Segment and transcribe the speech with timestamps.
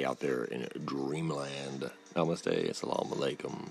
[0.00, 1.90] Everybody out there in dreamland.
[2.14, 3.68] Namaste, assalamu alaikum.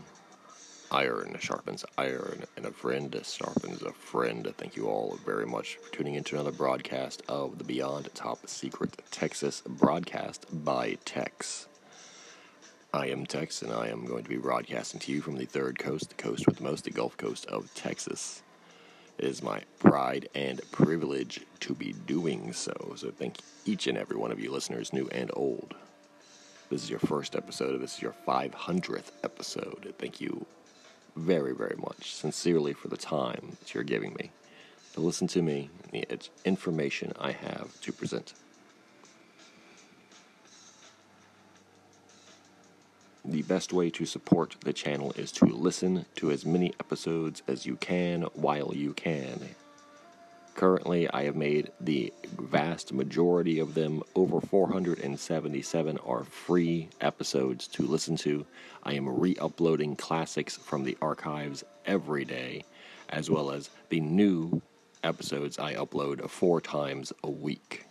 [0.92, 4.54] Iron sharpens iron, and a friend sharpens a friend.
[4.56, 8.48] Thank you all very much for tuning in to another broadcast of the Beyond Top
[8.48, 11.68] Secret Texas broadcast by Tex.
[12.94, 15.80] I am Tex, and I am going to be broadcasting to you from the third
[15.80, 18.44] coast, the coast with the most, the Gulf Coast of Texas.
[19.18, 22.94] It is my pride and privilege to be doing so.
[22.98, 25.74] So thank each and every one of you listeners, new and old.
[26.70, 27.82] This is your first episode.
[27.82, 29.92] This is your 500th episode.
[29.98, 30.46] Thank you
[31.16, 34.30] very, very much, sincerely, for the time that you're giving me
[34.94, 38.36] to listen to me and the information I have to present.
[43.26, 47.66] The best way to support the channel is to listen to as many episodes as
[47.66, 49.56] you can while you can.
[50.54, 52.14] Currently, I have made the
[52.50, 58.44] vast majority of them, over 477, are free episodes to listen to.
[58.84, 62.64] I am re uploading classics from the archives every day,
[63.10, 64.64] as well as the new
[65.04, 67.86] episodes I upload four times a week.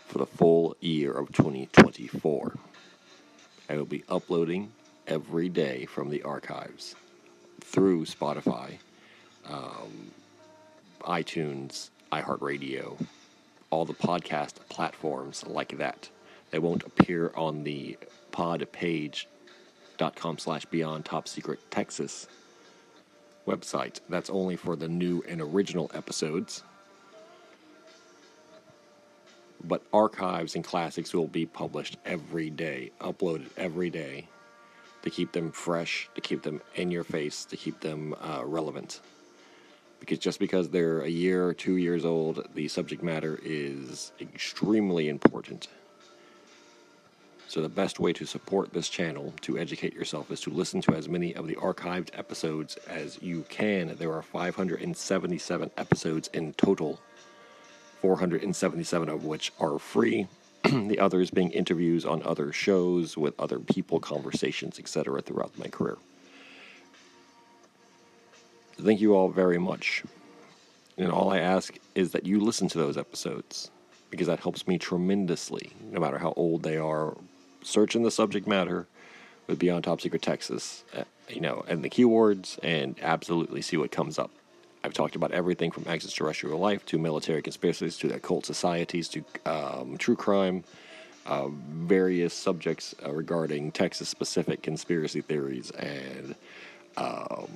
[0.08, 2.56] for the full year of 2024.
[3.70, 4.72] I will be uploading
[5.08, 6.96] every day from the archives
[7.62, 8.78] through Spotify,
[9.50, 10.12] um,
[11.02, 11.90] iTunes,
[12.22, 13.06] iHeartRadio,
[13.70, 16.10] all the podcast platforms like that.
[16.52, 17.98] They won't appear on the
[18.32, 22.28] podpage.com slash beyond top secret Texas
[23.48, 24.00] website.
[24.10, 26.64] That's only for the new and original episodes
[29.64, 34.28] but archives and classics will be published every day, uploaded every day
[35.02, 39.02] to keep them fresh, to keep them in your face, to keep them uh, relevant.
[40.04, 45.08] Because just because they're a year or two years old, the subject matter is extremely
[45.08, 45.70] important.
[47.48, 50.94] So, the best way to support this channel to educate yourself is to listen to
[50.94, 53.96] as many of the archived episodes as you can.
[53.96, 57.00] There are 577 episodes in total
[58.02, 60.28] 477 of which are free.
[60.64, 65.96] the others being interviews on other shows with other people, conversations, etc., throughout my career.
[68.82, 70.04] Thank you all very much.
[70.98, 73.72] And all I ask is that you listen to those episodes
[74.10, 77.18] because that helps me tremendously, no matter how old they are.
[77.64, 78.88] Search in the subject matter
[79.48, 83.92] with Beyond Top Secret Texas, uh, you know, and the keywords, and absolutely see what
[83.92, 84.30] comes up.
[84.84, 89.98] I've talked about everything from extraterrestrial life to military conspiracies to occult societies to um,
[89.98, 90.64] true crime,
[91.26, 96.36] uh, various subjects uh, regarding Texas specific conspiracy theories and,
[96.98, 97.48] um,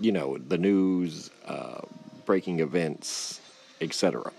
[0.00, 1.80] you know, the news, uh,
[2.24, 3.40] breaking events,
[3.80, 4.32] etc.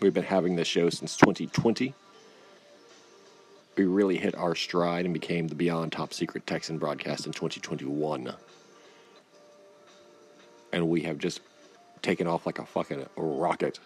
[0.00, 1.94] We've been having this show since 2020.
[3.76, 8.34] We really hit our stride and became the Beyond Top Secret Texan broadcast in 2021.
[10.72, 11.40] And we have just
[12.02, 13.78] taken off like a fucking rocket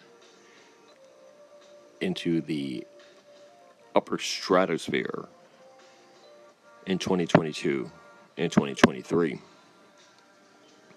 [2.01, 2.85] into the
[3.95, 5.27] upper stratosphere
[6.85, 7.89] in 2022
[8.37, 9.39] and 2023.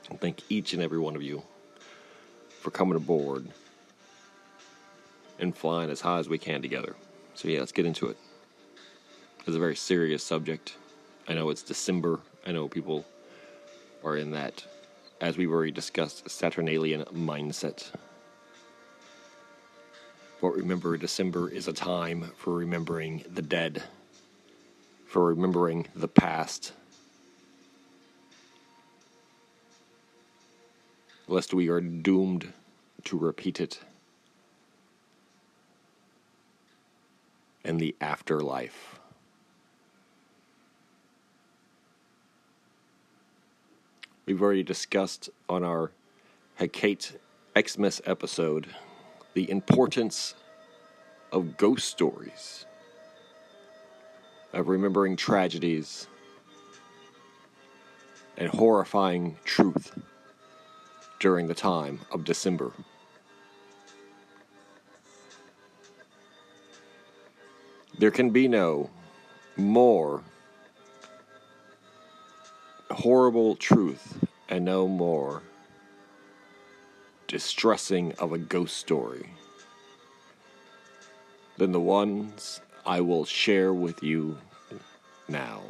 [0.09, 1.43] And thank each and every one of you
[2.61, 3.47] for coming aboard
[5.39, 6.97] and flying as high as we can together.
[7.35, 8.17] So, yeah, let's get into it.
[9.47, 10.77] It's a very serious subject.
[11.29, 12.21] I know it's December.
[12.47, 13.05] I know people
[14.05, 14.65] are in that
[15.21, 17.91] as we've already discussed, Saturnalian mindset.
[20.41, 23.83] But remember, December is a time for remembering the dead,
[25.07, 26.73] for remembering the past,
[31.31, 32.53] lest we are doomed
[33.05, 33.81] to repeat it.
[37.65, 38.99] And the afterlife.
[44.27, 45.93] We've already discussed on our
[46.57, 47.17] Hecate
[47.59, 48.67] Xmas episode
[49.35, 50.35] the importance
[51.33, 52.67] of ghost stories,
[54.53, 56.09] of remembering tragedies
[58.37, 59.93] and horrifying truth
[61.21, 62.73] during the time of December.
[67.99, 68.91] There can be no
[69.57, 70.23] more
[72.91, 75.43] horrible truth and no more
[77.29, 79.31] distressing of a ghost story
[81.59, 84.39] than the ones I will share with you
[85.29, 85.61] now.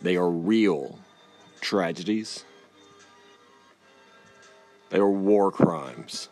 [0.00, 0.98] They are real
[1.60, 2.44] tragedies.
[4.90, 6.28] They are war crimes.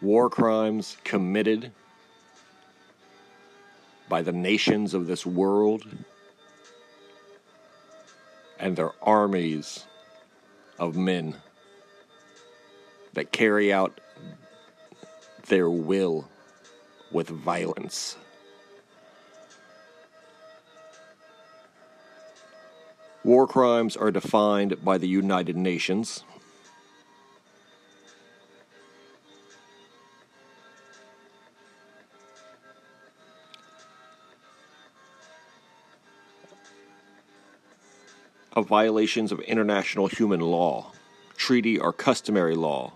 [0.00, 1.72] War crimes committed
[4.08, 5.86] by the nations of this world
[8.58, 9.86] and their armies
[10.78, 11.36] of men
[13.14, 14.00] that carry out
[15.48, 16.28] their will
[17.10, 18.16] with violence.
[23.24, 26.24] War crimes are defined by the United Nations.
[38.70, 40.92] Violations of international human law,
[41.36, 42.92] treaty, or customary law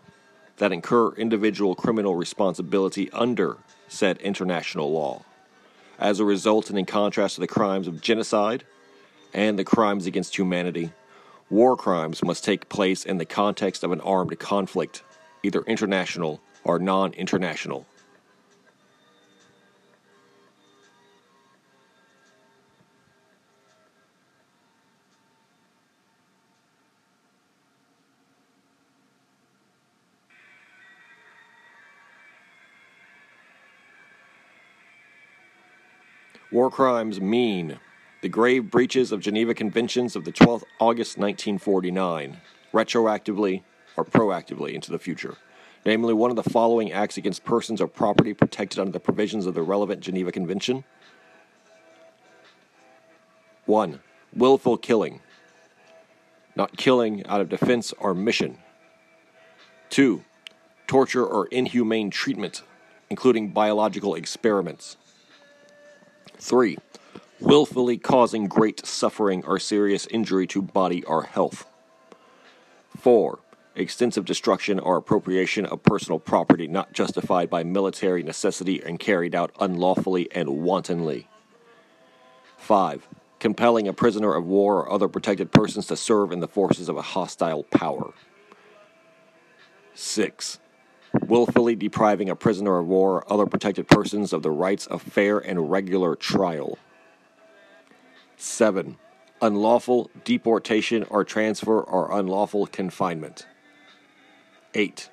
[0.58, 3.56] that incur individual criminal responsibility under
[3.88, 5.24] said international law.
[5.98, 8.62] As a result, and in contrast to the crimes of genocide,
[9.32, 10.92] and the crimes against humanity,
[11.50, 15.02] war crimes must take place in the context of an armed conflict,
[15.42, 17.84] either international or non international.
[36.54, 37.80] War crimes mean
[38.22, 42.40] the grave breaches of Geneva Conventions of the 12th August 1949,
[42.72, 43.64] retroactively
[43.96, 45.36] or proactively into the future.
[45.84, 49.54] Namely, one of the following acts against persons or property protected under the provisions of
[49.54, 50.84] the relevant Geneva Convention.
[53.66, 53.98] 1.
[54.32, 55.18] Willful killing.
[56.54, 58.58] Not killing out of defense or mission.
[59.90, 60.22] 2.
[60.86, 62.62] Torture or inhumane treatment,
[63.10, 64.98] including biological experiments.
[66.38, 66.78] 3
[67.40, 71.66] willfully causing great suffering or serious injury to body or health.
[72.98, 73.38] 4.
[73.76, 79.50] Extensive destruction or appropriation of personal property not justified by military necessity and carried out
[79.60, 81.28] unlawfully and wantonly.
[82.56, 83.08] 5.
[83.40, 86.96] Compelling a prisoner of war or other protected persons to serve in the forces of
[86.96, 88.14] a hostile power.
[89.94, 90.60] 6.
[91.34, 95.40] Willfully depriving a prisoner of war or other protected persons of the rights of fair
[95.40, 96.78] and regular trial.
[98.36, 98.96] 7.
[99.42, 103.48] Unlawful deportation or transfer or unlawful confinement.
[104.74, 105.10] 8.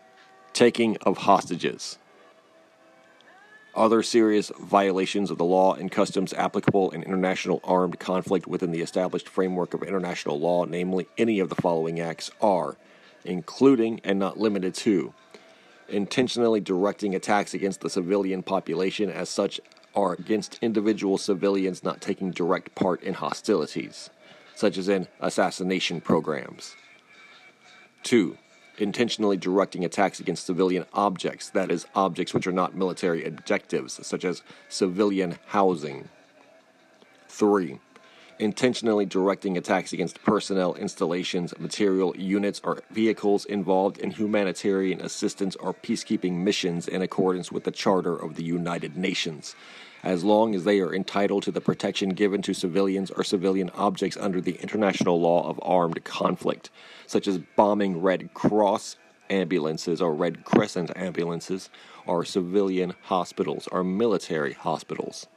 [0.53, 1.97] Taking of hostages.
[3.73, 8.81] Other serious violations of the law and customs applicable in international armed conflict within the
[8.81, 12.77] established framework of international law, namely any of the following acts, are,
[13.25, 15.15] including and not limited to,
[15.91, 19.59] intentionally directing attacks against the civilian population as such
[19.95, 24.09] are against individual civilians not taking direct part in hostilities,
[24.55, 26.75] such as in assassination programs.
[28.03, 28.37] 2.
[28.77, 34.25] Intentionally directing attacks against civilian objects, that is, objects which are not military objectives, such
[34.25, 36.07] as civilian housing.
[37.27, 37.79] 3
[38.39, 45.73] intentionally directing attacks against personnel, installations, material, units, or vehicles involved in humanitarian assistance or
[45.73, 49.55] peacekeeping missions in accordance with the Charter of the United Nations,
[50.03, 54.17] as long as they are entitled to the protection given to civilians or civilian objects
[54.17, 56.69] under the international law of armed conflict,
[57.07, 58.97] such as bombing Red Cross
[59.29, 61.69] ambulances or Red Crescent ambulances,
[62.05, 65.27] or civilian hospitals or military hospitals.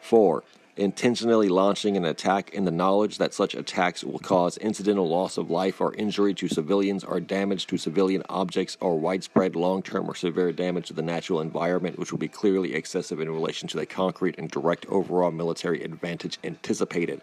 [0.00, 0.44] 4
[0.76, 5.50] intentionally launching an attack in the knowledge that such attacks will cause incidental loss of
[5.50, 10.14] life or injury to civilians or damage to civilian objects or widespread long term or
[10.14, 13.86] severe damage to the natural environment, which will be clearly excessive in relation to the
[13.86, 17.22] concrete and direct overall military advantage anticipated.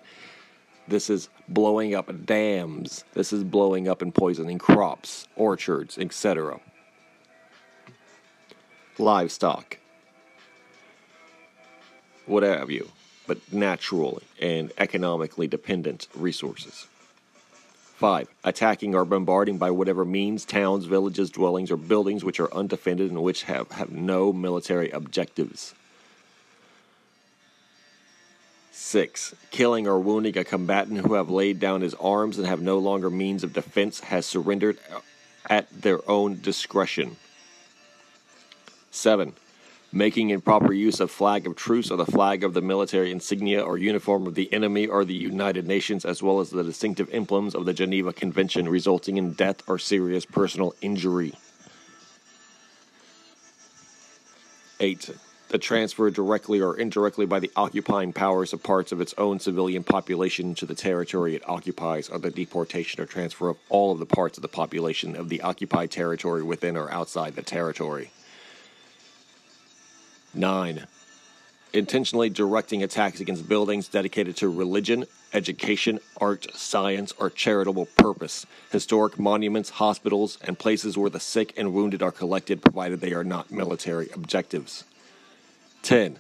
[0.88, 3.06] This is blowing up dams.
[3.14, 6.60] This is blowing up and poisoning crops, orchards, etc.
[8.98, 9.78] Livestock.
[12.26, 12.90] What have you
[13.28, 16.88] but natural and economically dependent resources.
[17.96, 18.28] 5.
[18.44, 23.24] Attacking or bombarding by whatever means towns, villages, dwellings, or buildings which are undefended and
[23.24, 25.74] which have, have no military objectives.
[28.72, 29.36] 6.
[29.52, 33.10] Killing or wounding a combatant who have laid down his arms and have no longer
[33.10, 34.78] means of defense has surrendered
[35.50, 37.16] at their own discretion.
[38.92, 39.34] 7.
[39.96, 43.78] Making improper use of flag of truce or the flag of the military insignia or
[43.78, 47.66] uniform of the enemy or the United Nations, as well as the distinctive emblems of
[47.66, 51.34] the Geneva Convention, resulting in death or serious personal injury.
[54.80, 55.12] 8
[55.50, 59.84] the transfer directly or indirectly by the occupying powers of parts of its own civilian
[59.84, 64.06] population to the territory it occupies, or the deportation or transfer of all of the
[64.08, 68.10] parts of the population of the occupied territory within or outside the territory.
[70.34, 70.86] 9.
[71.74, 79.18] Intentionally directing attacks against buildings dedicated to religion, education, art, science, or charitable purpose, historic
[79.18, 83.52] monuments, hospitals, and places where the sick and wounded are collected, provided they are not
[83.52, 84.84] military objectives.
[85.82, 86.20] 10.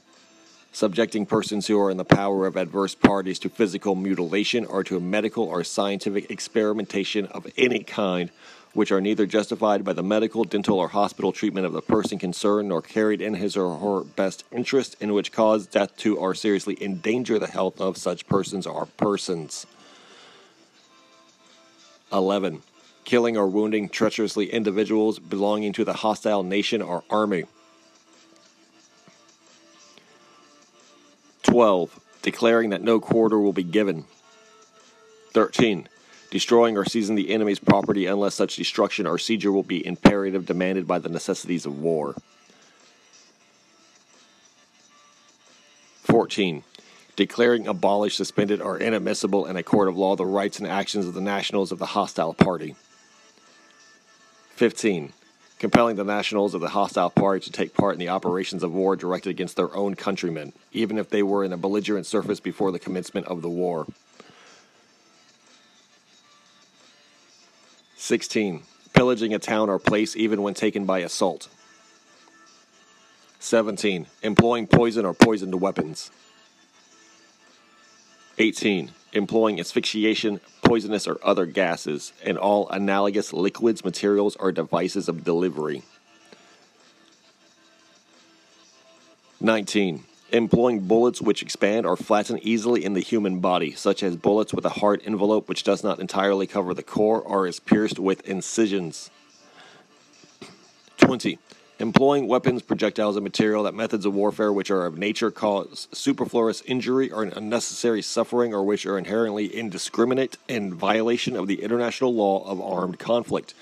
[0.71, 4.99] Subjecting persons who are in the power of adverse parties to physical mutilation or to
[4.99, 8.31] medical or scientific experimentation of any kind,
[8.73, 12.69] which are neither justified by the medical, dental, or hospital treatment of the person concerned
[12.69, 16.77] nor carried in his or her best interest, in which cause death to or seriously
[16.81, 19.67] endanger the health of such persons or persons.
[22.11, 22.61] 11.
[23.05, 27.45] Killing or wounding treacherously individuals belonging to the hostile nation or army.
[31.43, 31.99] 12.
[32.21, 34.05] Declaring that no quarter will be given.
[35.33, 35.87] 13.
[36.33, 40.87] Destroying or seizing the enemy's property unless such destruction or seizure will be imperative demanded
[40.87, 42.15] by the necessities of war.
[46.05, 46.63] 14.
[47.15, 51.13] Declaring abolished, suspended, or inadmissible in a court of law the rights and actions of
[51.13, 52.75] the nationals of the hostile party.
[54.55, 55.13] 15
[55.59, 58.95] compelling the nationals of the hostile party to take part in the operations of war
[58.95, 62.79] directed against their own countrymen, even if they were in a belligerent surface before the
[62.79, 63.85] commencement of the war.
[68.03, 68.63] 16.
[68.91, 71.47] Pillaging a town or place even when taken by assault.
[73.39, 74.07] 17.
[74.21, 76.11] Employing poison or poisoned weapons.
[78.37, 78.91] 18.
[79.13, 85.81] Employing asphyxiation, poisonous or other gases, and all analogous liquids, materials, or devices of delivery.
[89.39, 90.03] 19.
[90.33, 94.65] Employing bullets which expand or flatten easily in the human body, such as bullets with
[94.65, 99.11] a hard envelope which does not entirely cover the core or is pierced with incisions.
[100.97, 101.37] 20
[101.77, 106.61] employing weapons, projectiles, and material that methods of warfare which are of nature cause superfluous
[106.61, 112.43] injury or unnecessary suffering or which are inherently indiscriminate in violation of the international law
[112.49, 113.53] of armed conflict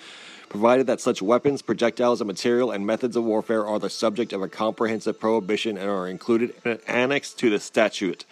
[0.51, 4.41] provided that such weapons, projectiles, and material and methods of warfare are the subject of
[4.41, 8.25] a comprehensive prohibition and are included in an annex to the statute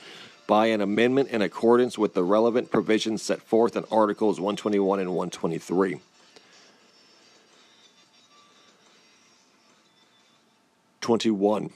[0.46, 5.12] by an amendment in accordance with the relevant provisions set forth in Articles 121 and
[5.12, 6.02] 123.
[11.00, 11.70] 21.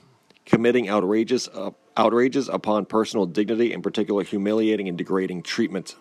[0.46, 5.96] Committing outrageous, uh, outrages upon personal dignity, in particular humiliating and degrading treatment.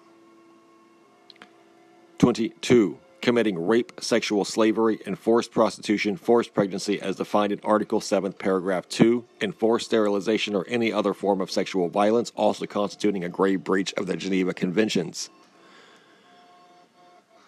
[2.19, 2.99] 22.
[3.23, 9.25] Committing rape, sexual slavery, enforced prostitution, forced pregnancy as defined in Article 7, Paragraph 2,
[9.41, 14.07] enforced sterilization, or any other form of sexual violence, also constituting a grave breach of
[14.07, 15.31] the Geneva Conventions.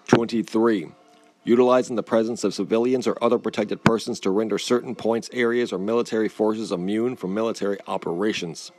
[0.06, 0.92] 23
[1.44, 5.78] utilizing the presence of civilians or other protected persons to render certain points, areas, or
[5.78, 8.72] military forces immune from military operations.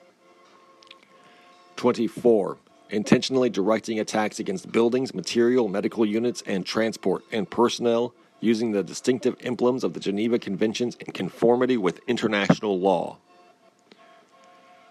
[1.75, 2.58] 24.
[2.96, 9.36] Intentionally directing attacks against buildings, material, medical units, and transport, and personnel using the distinctive
[9.42, 13.18] emblems of the Geneva Conventions in conformity with international law.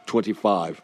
[0.04, 0.82] 25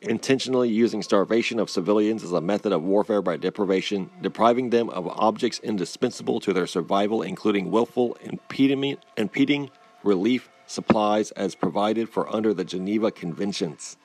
[0.00, 5.06] intentionally using starvation of civilians as a method of warfare by deprivation, depriving them of
[5.06, 9.70] objects indispensable to their survival, including willful impeding, impeding
[10.02, 13.96] relief supplies as provided for under the Geneva Conventions.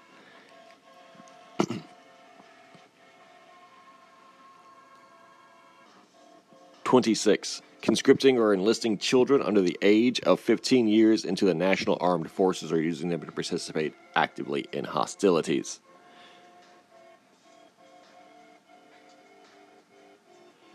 [6.93, 7.63] Twenty-six.
[7.81, 12.71] Conscripting or enlisting children under the age of 15 years into the National Armed Forces
[12.71, 15.79] or using them to participate actively in hostilities.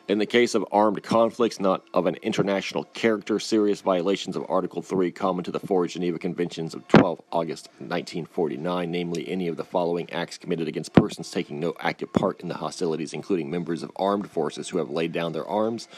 [0.08, 4.80] In the case of armed conflicts not of an international character, serious violations of Article
[4.80, 9.64] 3 common to the four Geneva Conventions of 12 August 1949, namely any of the
[9.64, 13.92] following acts committed against persons taking no active part in the hostilities, including members of
[13.96, 15.88] armed forces who have laid down their arms,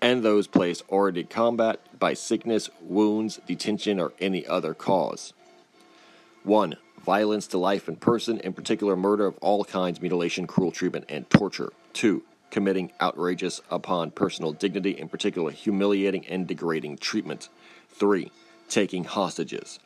[0.00, 5.34] and those placed hors de combat by sickness, wounds, detention, or any other cause.
[6.44, 6.74] 1.
[7.04, 11.28] Violence to life and person, in particular murder of all kinds, mutilation, cruel treatment, and
[11.28, 11.70] torture.
[11.92, 12.22] 2
[12.56, 17.50] committing outrageous upon personal dignity, in particular humiliating and degrading treatment.
[17.90, 18.32] 3.
[18.70, 19.78] Taking hostages.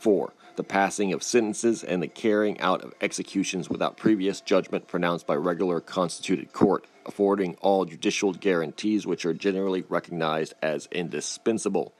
[0.00, 0.32] 4.
[0.56, 5.36] The passing of sentences and the carrying out of executions without previous judgment pronounced by
[5.36, 11.92] regular constituted court, affording all judicial guarantees which are generally recognized as indispensable.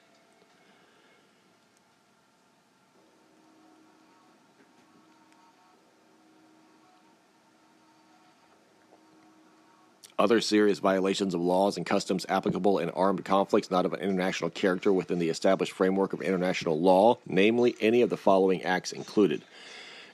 [10.18, 14.49] Other serious violations of laws and customs applicable in armed conflicts not of an international
[14.49, 19.43] character within the established framework of international law, namely any of the following acts included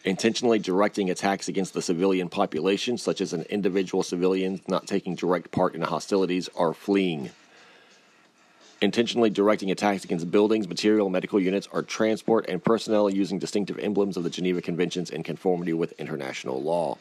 [0.05, 5.51] intentionally directing attacks against the civilian population, such as an individual civilian not taking direct
[5.53, 7.31] part in hostilities or fleeing.
[8.81, 14.17] Intentionally directing attacks against buildings, material, medical units, or transport and personnel using distinctive emblems
[14.17, 16.99] of the Geneva Conventions in conformity with international law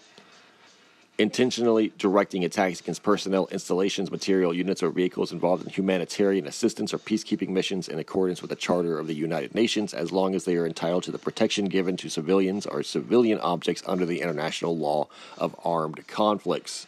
[1.22, 6.98] intentionally directing attacks against personnel, installations, material units, or vehicles involved in humanitarian assistance or
[6.98, 10.56] peacekeeping missions in accordance with the Charter of the United Nations, as long as they
[10.56, 15.08] are entitled to the protection given to civilians or civilian objects under the international law
[15.38, 16.88] of armed conflicts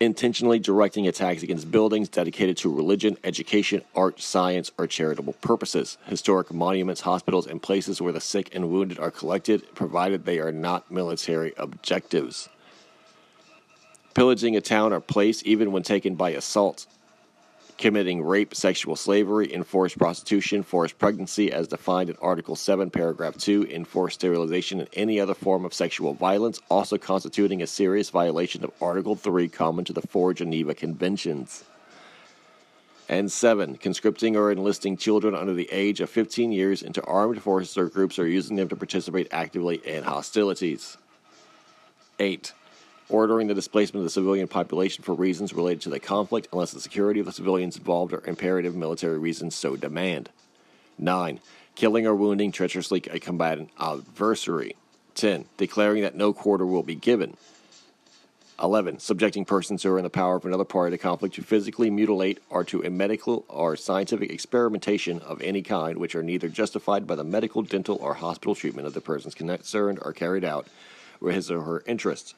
[0.00, 6.52] intentionally directing attacks against buildings dedicated to religion, education, art, science, or charitable purposes, historic
[6.52, 10.90] monuments, hospitals, and places where the sick and wounded are collected, provided they are not
[10.90, 12.48] military objectives.
[14.14, 16.86] Pillaging a town or place, even when taken by assault,
[17.78, 23.66] committing rape, sexual slavery, enforced prostitution, forced pregnancy, as defined in Article 7, Paragraph 2,
[23.70, 28.72] enforced sterilization, and any other form of sexual violence, also constituting a serious violation of
[28.80, 31.64] Article 3, common to the four Geneva Conventions.
[33.08, 33.76] And 7.
[33.76, 38.18] Conscripting or enlisting children under the age of 15 years into armed forces or groups
[38.18, 40.96] or using them to participate actively in hostilities.
[42.18, 42.52] 8
[43.08, 46.80] ordering the displacement of the civilian population for reasons related to the conflict unless the
[46.80, 50.28] security of the civilians involved or imperative military reasons so demand.
[50.98, 51.40] 9.
[51.74, 54.76] Killing or wounding treacherously a combatant adversary.
[55.14, 55.44] 10.
[55.56, 57.36] Declaring that no quarter will be given.
[58.62, 58.98] 11.
[58.98, 62.38] Subjecting persons who are in the power of another party to conflict to physically mutilate
[62.48, 67.14] or to a medical or scientific experimentation of any kind which are neither justified by
[67.14, 70.66] the medical, dental, or hospital treatment of the persons concerned or carried out
[71.20, 72.34] with his or her interests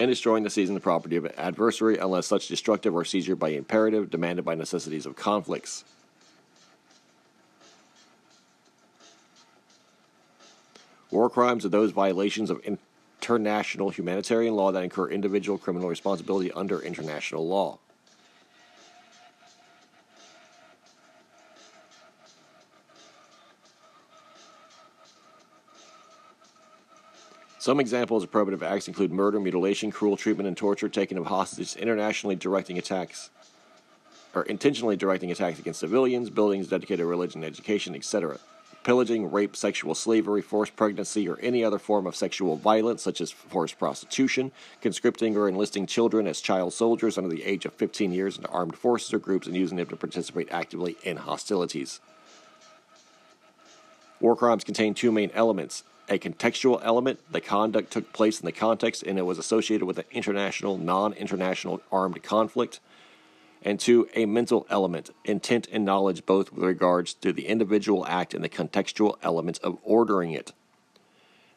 [0.00, 3.48] and destroying the season the property of an adversary unless such destructive or seizure by
[3.50, 5.84] imperative demanded by necessities of conflicts.
[11.10, 16.80] War crimes are those violations of international humanitarian law that incur individual criminal responsibility under
[16.80, 17.78] international law.
[27.68, 31.76] Some examples of probative acts include murder, mutilation, cruel treatment, and torture, taking of hostages,
[31.76, 33.28] internationally directing attacks,
[34.34, 38.38] or intentionally directing attacks against civilians, buildings dedicated to religion, and education, etc.
[38.84, 43.30] Pillaging, rape, sexual slavery, forced pregnancy, or any other form of sexual violence, such as
[43.30, 44.50] forced prostitution,
[44.80, 48.76] conscripting or enlisting children as child soldiers under the age of 15 years into armed
[48.76, 52.00] forces or groups and using them to participate actively in hostilities.
[54.20, 57.20] War crimes contain two main elements a contextual element.
[57.30, 61.12] The conduct took place in the context and it was associated with an international, non
[61.12, 62.80] international armed conflict.
[63.62, 68.32] And two, a mental element, intent and knowledge, both with regards to the individual act
[68.32, 70.52] and the contextual elements of ordering it.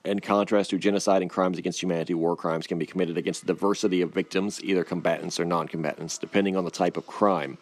[0.04, 3.46] In contrast to genocide and crimes against humanity, war crimes can be committed against a
[3.46, 7.60] diversity of victims, either combatants or non combatants, depending on the type of crime.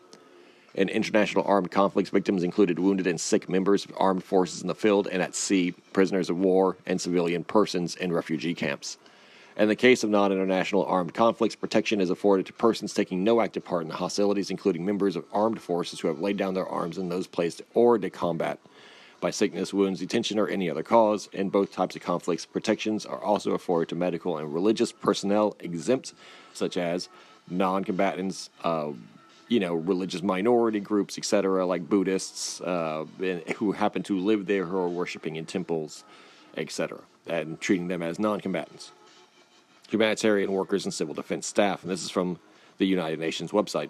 [0.80, 4.74] In international armed conflicts, victims included wounded and sick members of armed forces in the
[4.74, 8.98] field and at sea, prisoners of war, and civilian persons in refugee camps.
[9.58, 13.42] In the case of non international armed conflicts, protection is afforded to persons taking no
[13.42, 16.66] active part in the hostilities, including members of armed forces who have laid down their
[16.66, 18.58] arms and those placed hors de combat
[19.20, 21.28] by sickness, wounds, detention, or any other cause.
[21.34, 26.14] In both types of conflicts, protections are also afforded to medical and religious personnel exempt,
[26.54, 27.10] such as
[27.50, 28.92] non combatants, uh,
[29.50, 33.06] you know, religious minority groups, etc., like Buddhists uh,
[33.58, 36.04] who happen to live there who are worshiping in temples,
[36.56, 38.92] etc., and treating them as non combatants.
[39.90, 41.82] humanitarian workers, and civil defense staff.
[41.82, 42.40] And this is from
[42.78, 43.90] the United Nations website.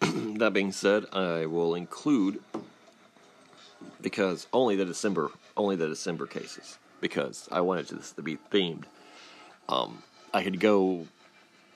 [0.38, 2.42] that being said, I will include
[4.00, 8.84] because only the December only the December cases because I wanted this to be themed.
[9.68, 11.06] Um, I could go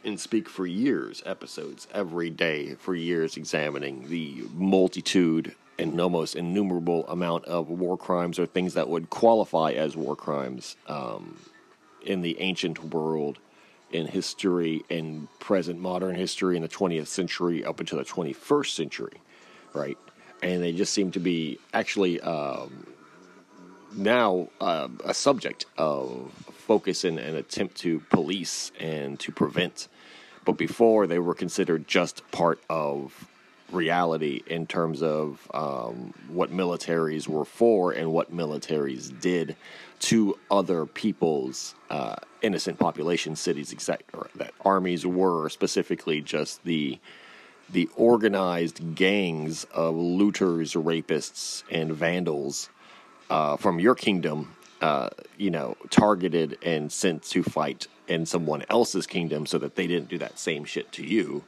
[0.04, 7.06] and speak for years, episodes every day for years, examining the multitude and almost innumerable
[7.09, 11.38] amount of war crimes or things that would qualify as war crimes um,
[12.02, 13.38] in the ancient world,
[13.90, 19.20] in history, in present modern history, in the 20th century up until the 21st century,
[19.74, 19.98] right?
[20.42, 22.87] And they just seem to be actually um,
[23.92, 29.88] now uh, a subject of focus and an attempt to police and to prevent.
[30.44, 33.29] But before, they were considered just part of
[33.70, 39.57] reality in terms of um, what militaries were for and what militaries did
[40.00, 44.29] to other people's uh, innocent population, cities, etc.
[44.37, 46.98] That armies were specifically just the
[47.68, 52.68] the organized gangs of looters, rapists, and vandals
[53.30, 59.06] uh, from your kingdom, uh, you know, targeted and sent to fight in someone else's
[59.06, 61.44] kingdom so that they didn't do that same shit to you,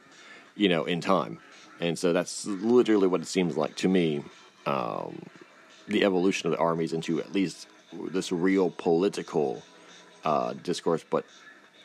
[0.55, 1.39] you know, in time.
[1.79, 4.23] And so that's literally what it seems like to me.
[4.65, 5.23] Um,
[5.87, 9.61] the evolution of the armies into at least this real political
[10.23, 11.25] uh, discourse, but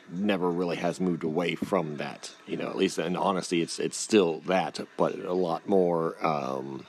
[0.09, 2.31] never really has moved away from that.
[2.47, 6.15] You know, at least in honesty, it's it's still that, but a lot more.
[6.25, 6.85] Um,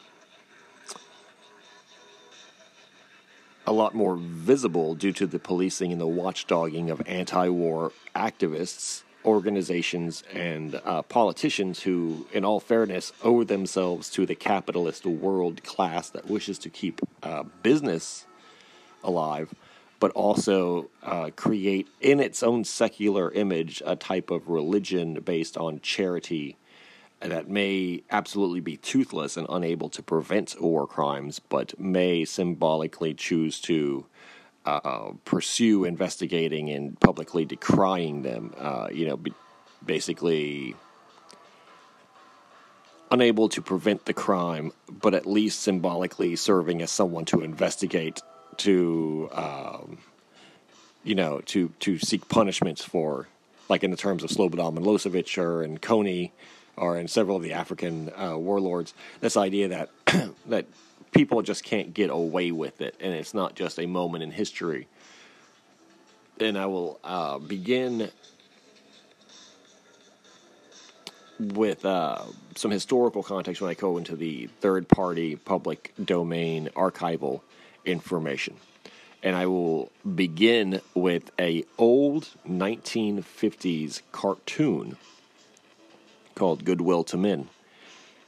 [3.66, 10.23] a lot more visible due to the policing and the watchdogging of anti-war activists organizations
[10.33, 16.27] and uh, politicians who, in all fairness, owe themselves to the capitalist world class that
[16.29, 18.27] wishes to keep uh, business
[19.05, 19.55] alive,
[19.99, 25.81] but also uh, create in its own secular image a type of religion based on
[25.81, 26.57] charity
[27.21, 33.61] that may absolutely be toothless and unable to prevent war crimes, but may symbolically choose
[33.61, 34.07] to
[34.65, 38.55] uh, pursue investigating and publicly decrying them.
[38.59, 39.19] Uh, you know,
[39.85, 40.75] basically
[43.11, 48.21] unable to prevent the crime, but at least symbolically serving as someone to investigate,
[48.57, 49.99] to um,
[51.05, 53.29] you know, to to seek punishments for,
[53.69, 56.31] like in the terms of Slobodan Milosevic or and Kony,
[56.81, 58.95] or in several of the African uh, warlords.
[59.21, 59.90] This idea that
[60.47, 60.66] that
[61.12, 64.88] people just can't get away with it, and it's not just a moment in history.
[66.40, 68.11] And I will uh, begin
[71.38, 72.23] with uh,
[72.57, 77.43] some historical context when I go into the third party public domain archival
[77.85, 78.57] information.
[79.23, 84.97] And I will begin with a old 1950s cartoon
[86.40, 87.50] called Goodwill to Men.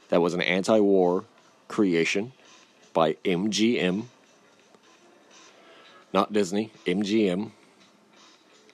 [0.09, 1.25] That was an anti-war
[1.67, 2.31] creation
[2.93, 4.03] by MGM,
[6.13, 7.49] not Disney, MGM,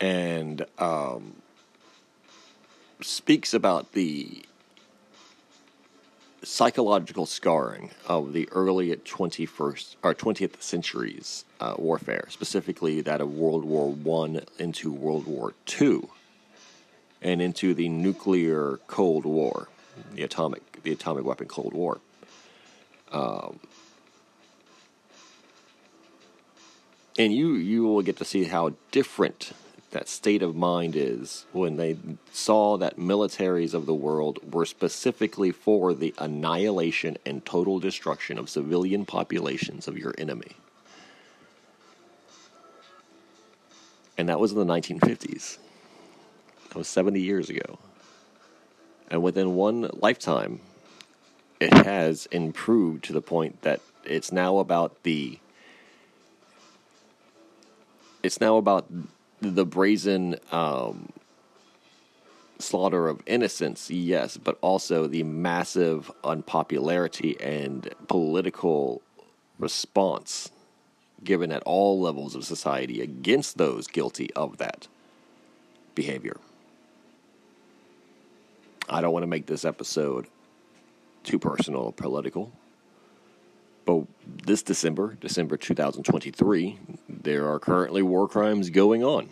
[0.02, 1.36] and um,
[2.99, 4.43] speaks about the
[6.43, 13.63] psychological scarring of the early 21st or 20th centuries uh, warfare, specifically that of World
[13.63, 16.10] War One into World War Two,
[17.22, 19.68] and into the nuclear Cold War,
[20.14, 22.00] the atomic the atomic weapon Cold War.
[23.12, 23.60] Um,
[27.18, 29.52] and you you will get to see how different
[29.92, 31.98] that state of mind is when they
[32.32, 38.50] saw that militaries of the world were specifically for the annihilation and total destruction of
[38.50, 40.52] civilian populations of your enemy.
[44.18, 45.58] And that was in the 1950s.
[46.70, 47.80] That was 70 years ago.
[49.10, 50.62] And within one lifetime,
[51.60, 55.40] it has improved to the point that it's now about the
[58.22, 58.86] it's now about
[59.40, 61.10] the brazen um,
[62.60, 69.02] slaughter of innocents, yes, but also the massive unpopularity and political
[69.58, 70.52] response
[71.24, 74.88] given at all levels of society against those guilty of that
[75.96, 76.38] behavior.
[78.89, 80.28] I don't want to make this episode
[81.23, 82.52] too personal or political.
[83.86, 84.04] But
[84.45, 89.30] this December, December 2023, there are currently war crimes going on.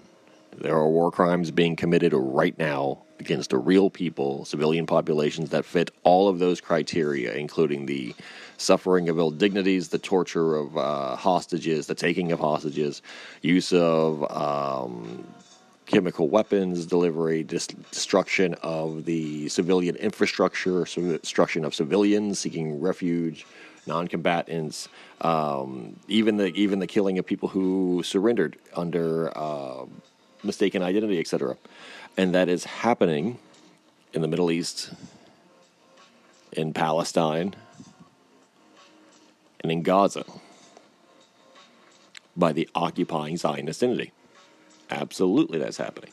[0.55, 5.65] There are war crimes being committed right now against the real people, civilian populations that
[5.65, 8.15] fit all of those criteria, including the
[8.57, 13.01] suffering of ill dignities, the torture of uh, hostages, the taking of hostages,
[13.41, 15.27] use of um,
[15.88, 23.45] chemical weapons delivery, dis- destruction of the civilian infrastructure, destruction of civilians seeking refuge,
[23.88, 24.89] non-combatants,
[25.21, 29.86] um, even the even the killing of people who surrendered under uh,
[30.43, 31.58] mistaken identity, etc.
[32.17, 33.39] And that is happening
[34.13, 34.91] in the Middle East,
[36.52, 37.56] in Palestine,
[39.62, 40.26] and in Gaza
[42.36, 44.12] by the occupying Zionist entity.
[44.89, 46.12] Absolutely, that's happening.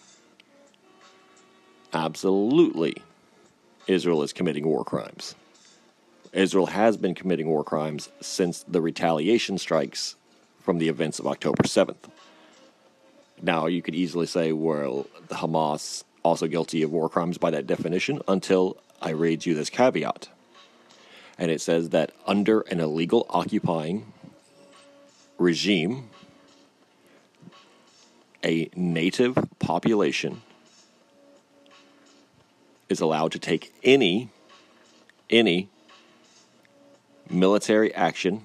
[1.93, 2.97] Absolutely,
[3.87, 5.35] Israel is committing war crimes.
[6.33, 10.17] Israel has been committing war crimes since the retaliation strikes
[10.61, 12.11] from the events of October 7th.
[13.41, 17.67] Now, you could easily say, well, the Hamas also guilty of war crimes by that
[17.67, 20.29] definition until I read you this caveat.
[21.39, 24.13] And it says that under an illegal occupying
[25.39, 26.11] regime,
[28.45, 30.43] a native population
[32.89, 34.29] is allowed to take any
[35.31, 35.69] any
[37.31, 38.45] military action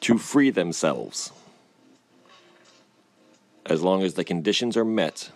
[0.00, 1.32] to free themselves.
[3.64, 5.30] As long as the conditions are met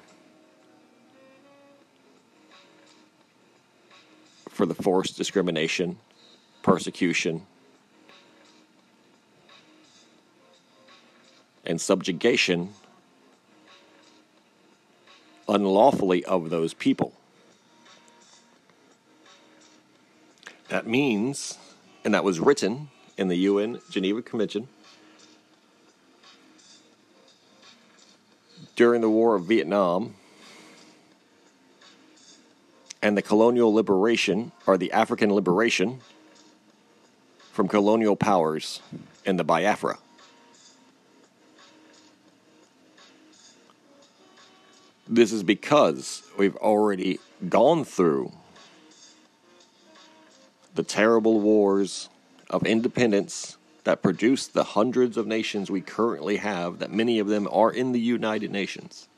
[4.49, 5.99] for the forced discrimination,
[6.63, 7.47] persecution,
[11.65, 12.71] and subjugation
[15.49, 17.13] unlawfully of those people.
[20.69, 21.59] That means,
[22.05, 24.69] and that was written in the UN Geneva Convention
[28.77, 30.15] during the War of Vietnam
[33.03, 36.01] and the colonial liberation, or the African liberation,
[37.53, 38.81] from colonial powers
[39.25, 39.99] in the Biafra.
[45.13, 47.19] This is because we've already
[47.49, 48.31] gone through
[50.77, 52.09] the terrible wars
[52.49, 57.49] of independence that produced the hundreds of nations we currently have, that many of them
[57.51, 59.09] are in the United Nations,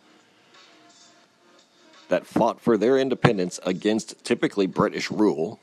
[2.09, 5.61] that fought for their independence against typically British rule,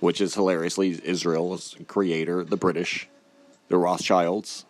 [0.00, 3.08] which is hilariously Israel's creator, the British,
[3.68, 4.66] the Rothschilds,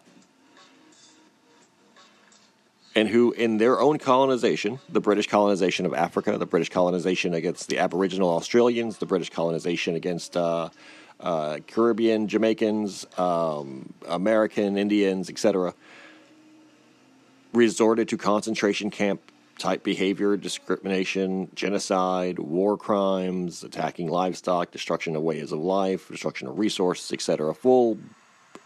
[2.95, 7.69] and who, in their own colonization, the British colonization of Africa, the British colonization against
[7.69, 10.69] the Aboriginal Australians, the British colonization against uh,
[11.21, 15.75] uh, Caribbean, Jamaicans, um, American Indians, etc.,
[17.53, 19.21] resorted to concentration camp
[19.59, 26.59] type behavior, discrimination, genocide, war crimes, attacking livestock, destruction of ways of life, destruction of
[26.59, 27.55] resources, etc.
[27.55, 27.99] Full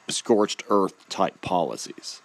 [0.09, 2.22] scorched earth type policies.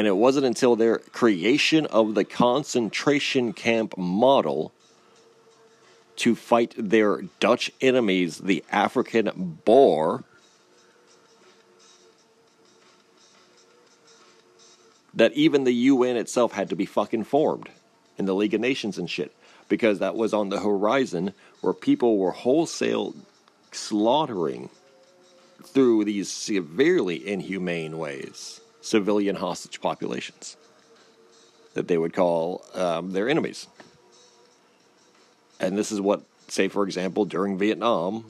[0.00, 4.72] And it wasn't until their creation of the concentration camp model
[6.16, 10.24] to fight their Dutch enemies, the African Boer,
[15.12, 17.68] that even the UN itself had to be fucking formed
[18.16, 19.36] in the League of Nations and shit
[19.68, 23.14] because that was on the horizon where people were wholesale
[23.70, 24.70] slaughtering
[25.62, 30.56] through these severely inhumane ways civilian hostage populations
[31.74, 33.66] that they would call um, their enemies.
[35.60, 38.24] And this is what, say, for example, during Vietnam,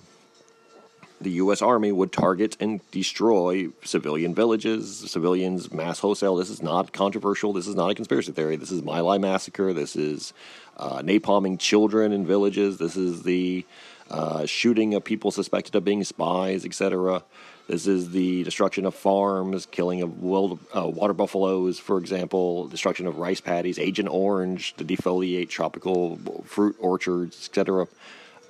[1.20, 1.60] the U.S.
[1.60, 6.36] Army would target and destroy civilian villages, civilians, mass wholesale.
[6.36, 7.52] This is not controversial.
[7.52, 8.56] This is not a conspiracy theory.
[8.56, 9.72] This is My Lai massacre.
[9.72, 10.32] This is
[10.78, 12.78] uh, napalming children in villages.
[12.78, 13.66] This is the
[14.10, 17.22] uh, shooting of people suspected of being spies, etc.
[17.70, 23.06] This is the destruction of farms, killing of wild, uh, water buffaloes, for example, destruction
[23.06, 27.86] of rice paddies, Agent Orange to defoliate tropical fruit orchards, etc.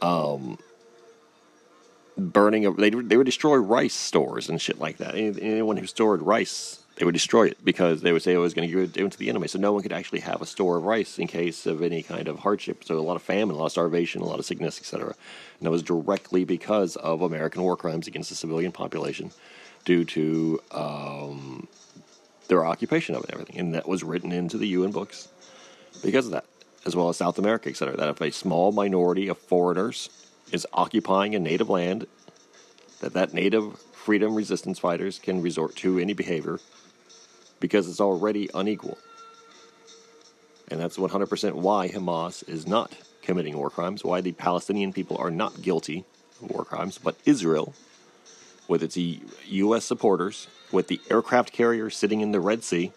[0.00, 0.58] Um,
[2.16, 5.14] burning of they they would destroy rice stores and shit like that.
[5.14, 8.68] Anyone who stored rice, they would destroy it because they would say it was going
[8.68, 9.48] to give it to the enemy.
[9.48, 12.28] So no one could actually have a store of rice in case of any kind
[12.28, 12.84] of hardship.
[12.84, 15.14] So a lot of famine, a lot of starvation, a lot of sickness, etc.
[15.58, 19.30] And that was directly because of American war crimes against the civilian population
[19.84, 21.68] due to um,
[22.48, 23.58] their occupation of it and everything.
[23.58, 25.28] And that was written into the UN books
[26.04, 26.44] because of that,
[26.84, 27.96] as well as South America, etc.
[27.96, 30.10] That if a small minority of foreigners
[30.52, 32.06] is occupying a native land,
[33.00, 36.58] that that native freedom resistance fighters can resort to any behavior
[37.60, 38.98] because it's already unequal.
[40.68, 45.30] And that's 100% why Hamas is not committing war crimes, why the Palestinian people are
[45.30, 46.04] not guilty
[46.40, 47.74] of war crimes, but Israel,
[48.68, 49.84] with its U.S.
[49.84, 52.92] supporters, with the aircraft carrier sitting in the Red Sea,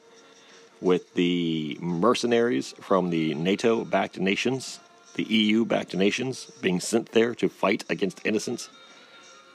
[0.82, 4.80] with the mercenaries from the NATO backed nations,
[5.16, 8.70] the EU backed nations being sent there to fight against innocent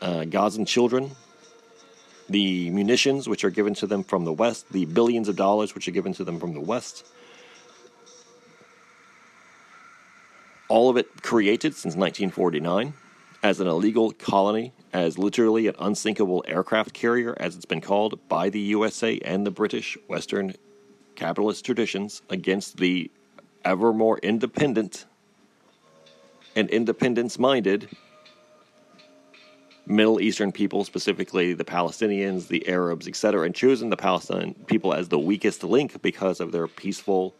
[0.00, 1.12] uh, Gazan children,
[2.28, 5.88] the munitions which are given to them from the West, the billions of dollars which
[5.88, 7.06] are given to them from the West.
[10.68, 12.92] All of it created since 1949
[13.42, 18.50] as an illegal colony, as literally an unsinkable aircraft carrier, as it's been called by
[18.50, 20.54] the USA and the British Western
[21.14, 23.10] capitalist traditions against the
[23.64, 25.06] ever more independent
[26.54, 27.88] and independence minded
[29.88, 35.08] Middle Eastern people, specifically the Palestinians, the Arabs, etc., and chosen the Palestinian people as
[35.08, 37.34] the weakest link because of their peaceful,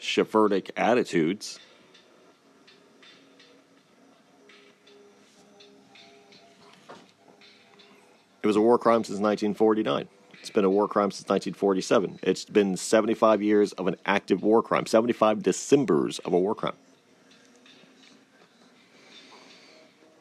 [0.00, 1.60] shepherdic attitudes.
[8.42, 10.08] It was a war crime since 1949.
[10.40, 12.18] It's been a war crime since 1947.
[12.24, 16.74] It's been 75 years of an active war crime, 75 Decembers of a war crime.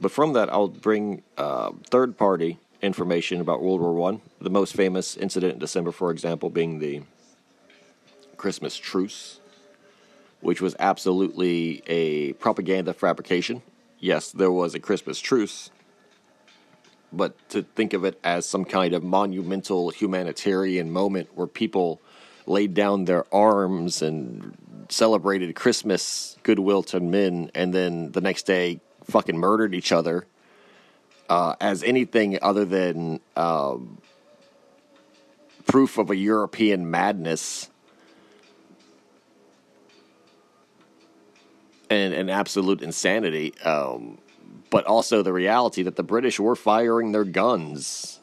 [0.02, 4.22] But from that, I'll bring uh, third party information about World War One.
[4.40, 7.02] The most famous incident in December, for example, being the
[8.38, 9.40] Christmas truce,
[10.42, 13.62] which was absolutely a propaganda fabrication.
[14.00, 15.72] Yes, there was a Christmas truce,
[17.12, 22.02] but to think of it as some kind of monumental humanitarian moment where people
[22.46, 24.56] laid down their arms and
[24.90, 30.26] celebrated Christmas goodwill to men, and then the next day fucking murdered each other
[31.30, 34.00] uh, as anything other than um,
[35.65, 37.70] proof of a European madness
[41.89, 43.58] and an absolute insanity.
[43.60, 44.18] Um,
[44.70, 48.20] but also the reality that the British were firing their guns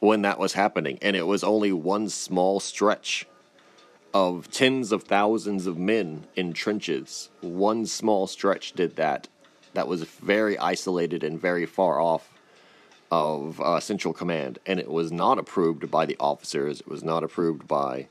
[0.00, 3.26] when that was happening, and it was only one small stretch
[4.12, 7.30] of tens of thousands of men in trenches.
[7.40, 9.28] One small stretch did that.
[9.74, 12.28] That was very isolated and very far off
[13.10, 16.80] of uh, Central Command, and it was not approved by the officers.
[16.80, 18.08] It was not approved by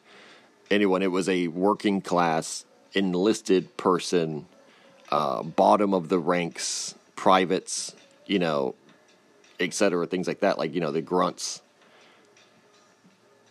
[0.70, 1.02] anyone.
[1.02, 4.46] It was a working class enlisted person,
[5.12, 7.96] uh, bottom of the ranks privates,
[8.26, 8.76] you know,
[9.60, 11.62] etc., things like that, like, you know, the grunts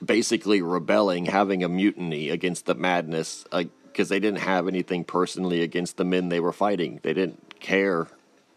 [0.04, 5.62] basically rebelling, having a mutiny against the madness because uh, they didn't have anything personally
[5.62, 7.00] against the men they were fighting.
[7.02, 8.08] They didn't care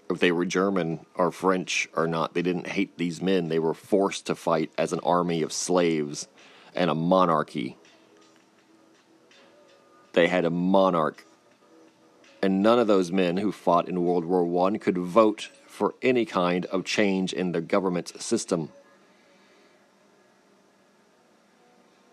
[0.10, 2.34] if they were German or French or not.
[2.34, 3.50] They didn't hate these men.
[3.50, 6.28] They were forced to fight as an army of slaves
[6.76, 7.78] and a monarchy.
[10.14, 11.26] They had a monarch
[12.44, 16.26] and none of those men who fought in World War I could vote for any
[16.26, 18.70] kind of change in the government system.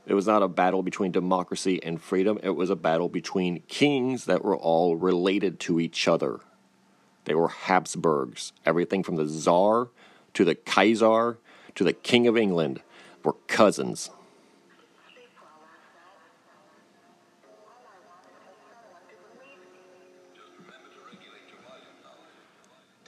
[0.07, 4.27] It was not a battle between democracy and freedom, it was a battle between kings
[4.27, 6.39] that were all related to each other.
[7.25, 8.53] They were Habsburgs.
[8.65, 9.89] Everything from the Tsar
[10.35, 11.39] to the Kaiser
[11.75, 12.81] to the King of England
[13.23, 14.11] were cousins.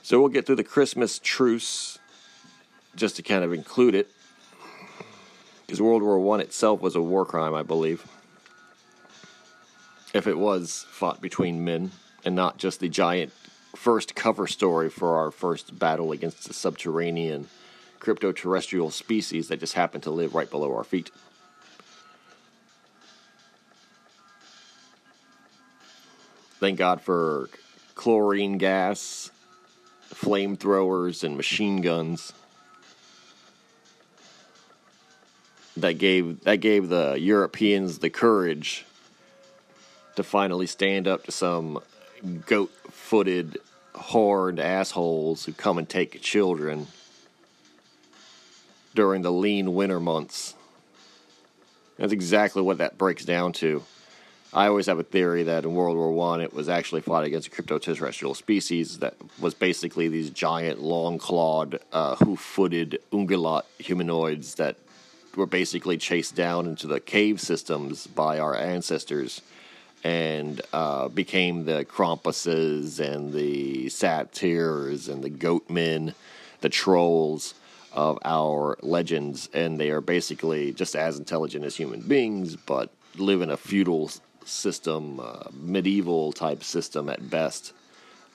[0.01, 1.97] So we'll get through the Christmas truce
[2.95, 4.09] just to kind of include it.
[5.65, 8.05] Because World War One itself was a war crime, I believe.
[10.13, 11.91] If it was fought between men
[12.25, 13.31] and not just the giant
[13.75, 17.47] first cover story for our first battle against the subterranean
[17.99, 21.09] crypto-terrestrial species that just happen to live right below our feet.
[26.59, 27.49] Thank God for
[27.95, 29.31] chlorine gas
[30.13, 32.33] flamethrowers and machine guns
[35.75, 38.85] that gave that gave the Europeans the courage
[40.15, 41.79] to finally stand up to some
[43.03, 43.59] goat-footed
[43.95, 46.87] horned assholes who come and take children
[48.95, 50.55] during the lean winter months.
[51.97, 53.83] That's exactly what that breaks down to.
[54.53, 57.47] I always have a theory that in World War One, it was actually fought against
[57.47, 64.77] a crypto-terrestrial species that was basically these giant, long-clawed, uh, hoof-footed ungulate humanoids that
[65.35, 69.41] were basically chased down into the cave systems by our ancestors
[70.03, 76.13] and uh, became the Krampuses and the Satyrs and the Goatmen,
[76.61, 77.53] the Trolls
[77.93, 83.41] of our legends, and they are basically just as intelligent as human beings, but live
[83.41, 84.09] in a feudal
[84.45, 87.73] system, uh, medieval type system at best.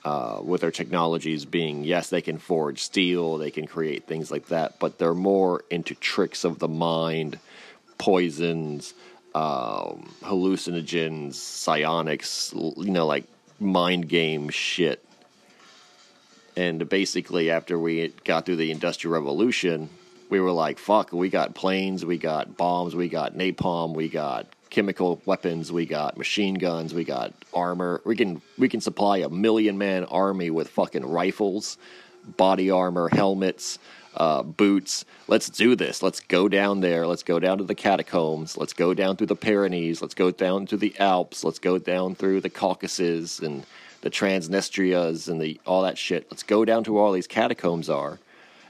[0.04, 4.46] Uh, with their technologies being, yes, they can forge steel, they can create things like
[4.46, 7.38] that, but they're more into tricks of the mind,
[7.98, 8.94] poisons,
[9.34, 13.24] um, hallucinogens, psionics, you know, like
[13.60, 15.04] mind game shit.
[16.56, 19.88] And basically, after we got through the Industrial Revolution,
[20.28, 24.46] we were like, fuck, we got planes, we got bombs, we got napalm, we got
[24.70, 28.00] chemical weapons, we got machine guns, we got armor.
[28.04, 31.78] We can we can supply a million man army with fucking rifles,
[32.36, 33.78] body armor, helmets,
[34.18, 35.04] uh, boots.
[35.28, 36.02] Let's do this.
[36.02, 37.06] Let's go down there.
[37.06, 38.56] Let's go down to the catacombs.
[38.58, 40.02] Let's go down through the Pyrenees.
[40.02, 41.44] Let's go down to the Alps.
[41.44, 43.64] Let's go down through the Caucasus and
[44.00, 46.26] the Transnistrias and the all that shit.
[46.30, 48.18] Let's go down to where all these catacombs are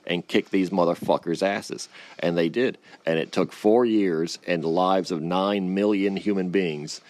[0.06, 1.88] and kick these motherfuckers' asses.
[2.18, 2.78] And they did.
[3.06, 7.00] And it took four years and the lives of nine million human beings.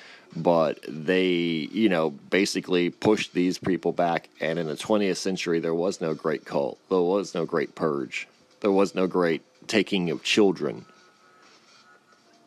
[0.43, 4.29] But they, you know, basically pushed these people back.
[4.41, 6.79] And in the 20th century, there was no great cult.
[6.89, 8.29] There was no great purge.
[8.61, 10.85] There was no great taking of children,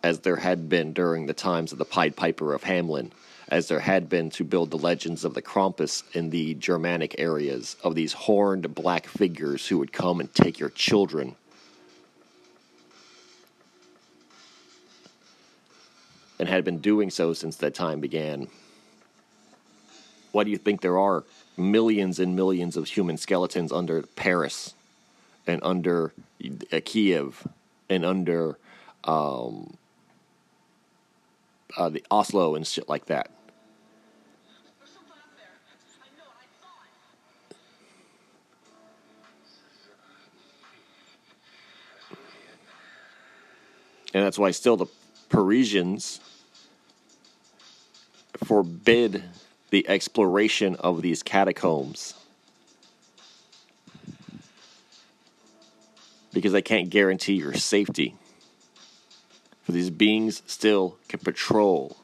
[0.04, 3.12] as there had been during the times of the Pied Piper of Hamelin
[3.52, 7.76] as there had been to build the legends of the Krampus in the Germanic areas
[7.84, 11.36] of these horned black figures who would come and take your children.
[16.42, 18.48] And had been doing so since that time began.
[20.32, 21.24] Why do you think there are
[21.56, 24.74] millions and millions of human skeletons under Paris
[25.46, 26.14] and under
[26.74, 27.48] uh, Kiev
[27.92, 28.58] and under
[29.04, 29.78] um,
[31.78, 33.30] uh, the Oslo and shit like that?
[44.16, 44.88] And that's why still the
[45.30, 46.20] Parisians
[48.44, 49.24] forbid
[49.70, 52.14] the exploration of these catacombs
[56.34, 58.16] because they can't guarantee your safety.
[59.64, 61.98] For these beings still can patrol.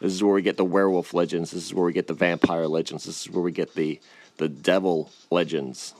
[0.00, 1.50] This is where we get the werewolf legends.
[1.50, 3.04] This is where we get the vampire legends.
[3.04, 4.00] This is where we get the
[4.36, 5.94] the devil legends.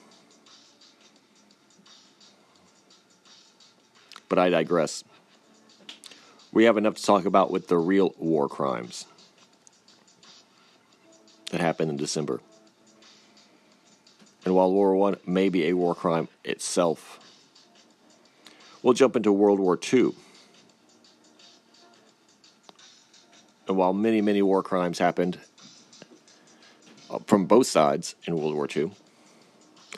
[4.29, 5.05] But I digress.
[6.57, 9.05] We have enough to talk about with the real war crimes
[11.51, 12.41] that happened in December.
[14.43, 17.21] And while World War I may be a war crime itself,
[18.83, 20.13] we'll jump into World War II.
[23.69, 25.39] And while many, many war crimes happened
[27.11, 28.93] uh, from both sides in World War II,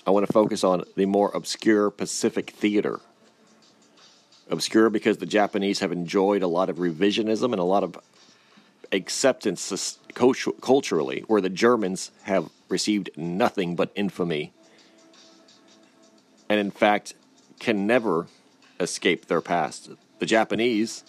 [0.04, 2.98] I want to focus on the more obscure Pacific theater
[4.50, 7.98] obscure because the Japanese have enjoyed a lot of revisionism and a lot of
[8.92, 14.52] acceptance culturally, where the Germans have received nothing but infamy
[16.48, 17.14] and, in fact,
[17.58, 18.26] can never
[18.80, 19.90] escape their past.
[20.18, 21.04] The Japanese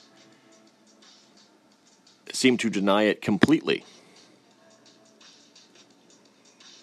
[2.33, 3.85] seem to deny it completely,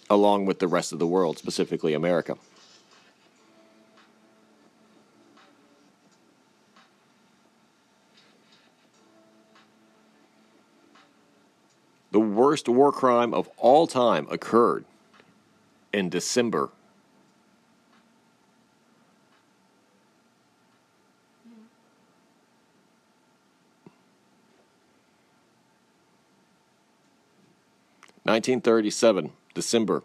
[0.08, 2.36] along with the rest of the world, specifically America.
[12.46, 14.84] Worst war crime of all time occurred
[15.92, 16.70] in December.
[28.24, 30.04] Nineteen thirty seven, December.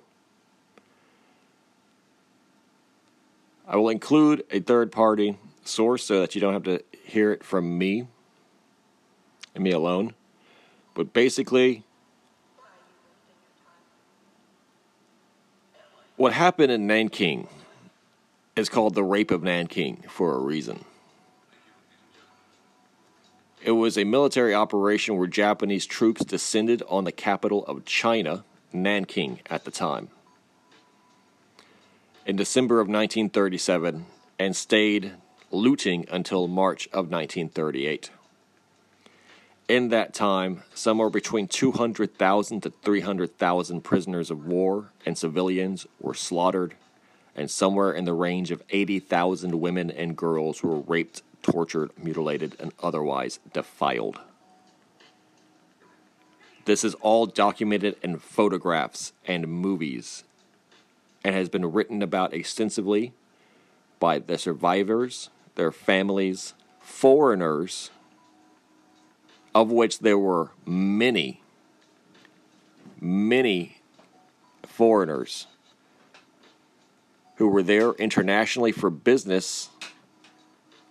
[3.68, 7.44] I will include a third party source so that you don't have to hear it
[7.44, 8.08] from me
[9.54, 10.16] and me alone.
[10.96, 11.84] But basically,
[16.22, 17.48] What happened in Nanking
[18.56, 20.86] is called the Rape of Nanking for a reason.
[23.64, 29.40] It was a military operation where Japanese troops descended on the capital of China, Nanking,
[29.50, 30.10] at the time,
[32.28, 34.06] in December of 1937
[34.38, 35.14] and stayed
[35.50, 38.12] looting until March of 1938
[39.72, 46.76] in that time, somewhere between 200,000 to 300,000 prisoners of war and civilians were slaughtered,
[47.38, 52.74] and somewhere in the range of 80,000 women and girls were raped, tortured, mutilated, and
[52.84, 54.20] otherwise defiled.
[56.66, 60.26] This is all documented in photographs and movies
[61.24, 63.14] and has been written about extensively
[64.02, 67.90] by the survivors, their families, foreigners,
[69.54, 71.42] of which there were many,
[73.00, 73.78] many
[74.64, 75.48] foreigners
[77.36, 79.70] who were there internationally for business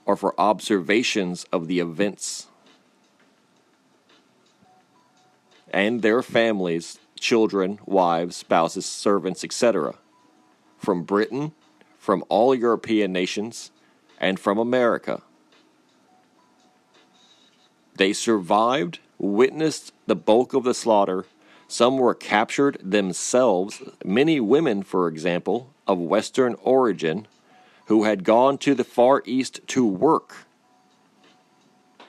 [0.05, 2.49] or for observations of the events.
[5.73, 9.95] And their families, children, wives, spouses, servants, etc.,
[10.77, 11.53] from Britain,
[11.99, 13.71] from all European nations,
[14.19, 15.23] and from America.
[18.01, 21.27] They survived, witnessed the bulk of the slaughter.
[21.69, 27.27] Some were captured themselves, many women, for example, of Western origin,
[27.89, 30.47] who had gone to the Far East to work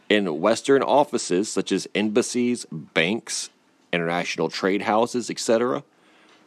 [0.07, 3.49] in Western offices such as embassies, banks,
[3.91, 5.83] international trade houses, etc.,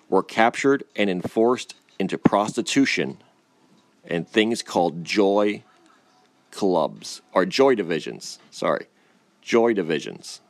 [0.08, 3.18] were captured and enforced into prostitution
[4.06, 5.62] and things called joy
[6.50, 8.38] clubs or joy divisions.
[8.50, 8.86] Sorry,
[9.44, 10.40] joy divisions.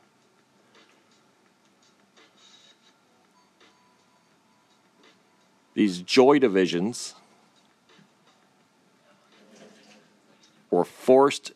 [5.75, 7.15] These joy divisions
[10.71, 11.53] were forced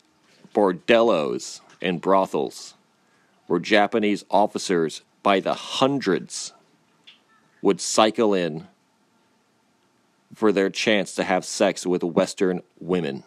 [0.52, 2.74] bordellos and brothels
[3.46, 6.52] where Japanese officers by the hundreds
[7.62, 8.66] would cycle in
[10.34, 13.22] for their chance to have sex with Western women.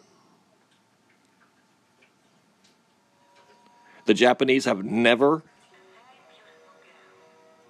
[4.12, 5.42] The Japanese have never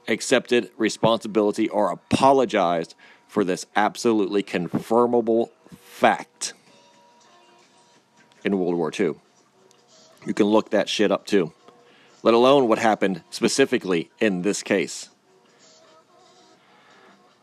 [0.09, 2.97] accepted responsibility or apologized
[3.29, 5.51] for this absolutely confirmable
[5.83, 6.55] fact
[8.43, 9.15] in World War II.
[10.27, 11.53] You can look that shit up too,
[12.25, 15.11] let alone what happened specifically in this case.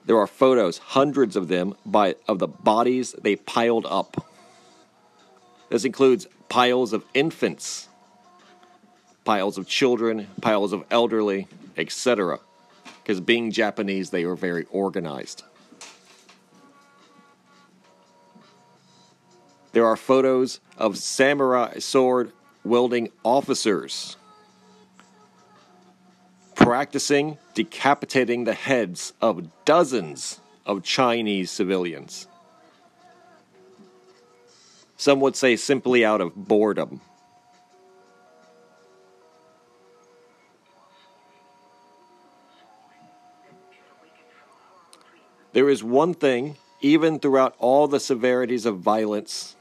[0.03, 4.27] There are photos, hundreds of them, by of the bodies they piled up.
[5.69, 7.88] This includes piles of infants,
[9.29, 12.39] piles of children, piles of elderly, etc.
[13.03, 15.43] Because being Japanese, they are very organized.
[19.71, 22.31] There are photos of samurai sword
[22.63, 24.17] wielding officers
[26.55, 32.27] practicing decapitating the heads of dozens of Chinese civilians.
[34.97, 37.01] Some would say simply out of boredom.
[45.53, 49.55] There is one thing, even throughout all the severities of violence,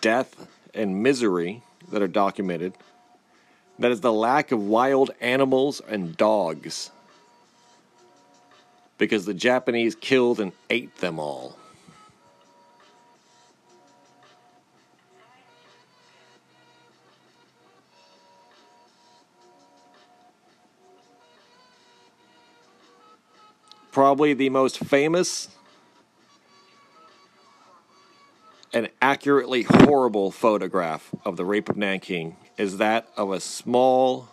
[0.00, 2.74] death, and misery that are documented,
[3.78, 6.90] that is the lack of wild animals and dogs.
[8.98, 11.58] Because the Japanese killed and ate them all.
[23.96, 25.48] Probably the most famous
[28.70, 34.28] and accurately horrible photograph of the rape of Nanking is that of a small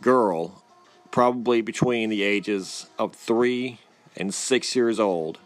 [0.00, 0.62] girl,
[1.10, 3.80] probably between the ages of three
[4.16, 5.40] and six years old,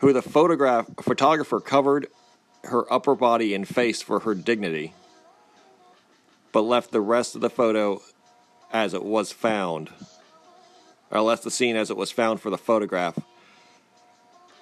[0.00, 2.06] who the photograph photographer covered
[2.64, 4.92] her upper body and face for her dignity,
[6.52, 8.02] but left the rest of the photo
[8.72, 9.90] as it was found,
[11.10, 13.18] or left the scene as it was found for the photograph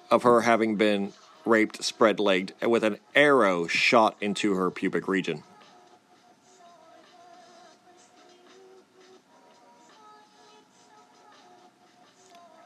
[0.09, 1.13] of her having been
[1.45, 5.43] raped spread legged and with an arrow shot into her pubic region.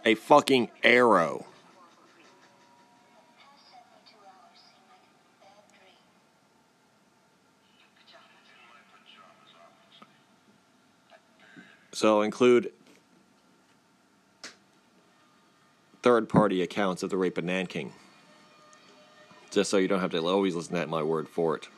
[0.03, 1.45] A fucking arrow.
[11.95, 12.73] So include
[16.01, 17.93] third party accounts of the rape of Nanking
[19.49, 21.69] just so you don't have to always listen to my word for it.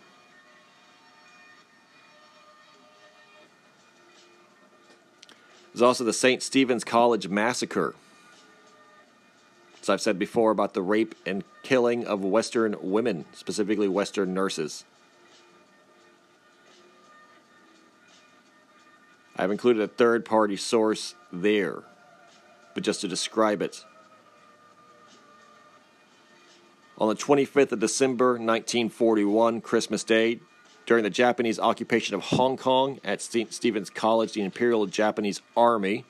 [5.72, 6.41] There's also the St.
[6.41, 7.93] Stephen's College massacre.
[9.84, 14.84] As I've said before about the rape and killing of Western women, specifically Western nurses.
[19.38, 21.83] I've included a third party source there,
[22.73, 23.85] but just to describe it.
[26.97, 30.39] On the 25th of December, 1941, Christmas Day,
[30.88, 36.05] during the Japanese occupation of Hong Kong at St- Stevens College, the Imperial Japanese Army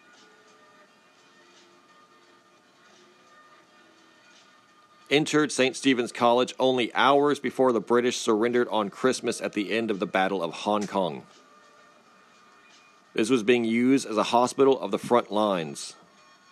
[5.10, 5.76] entered St.
[5.76, 10.06] Stephen's College only hours before the British surrendered on Christmas at the end of the
[10.06, 11.24] Battle of Hong Kong.
[13.18, 15.96] This was being used as a hospital of the front lines.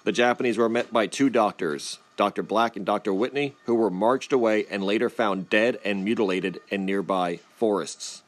[0.04, 2.42] The Japanese were met by two doctors, Dr.
[2.42, 3.14] Black and Dr.
[3.14, 8.24] Whitney, who were marched away and later found dead and mutilated in nearby forests.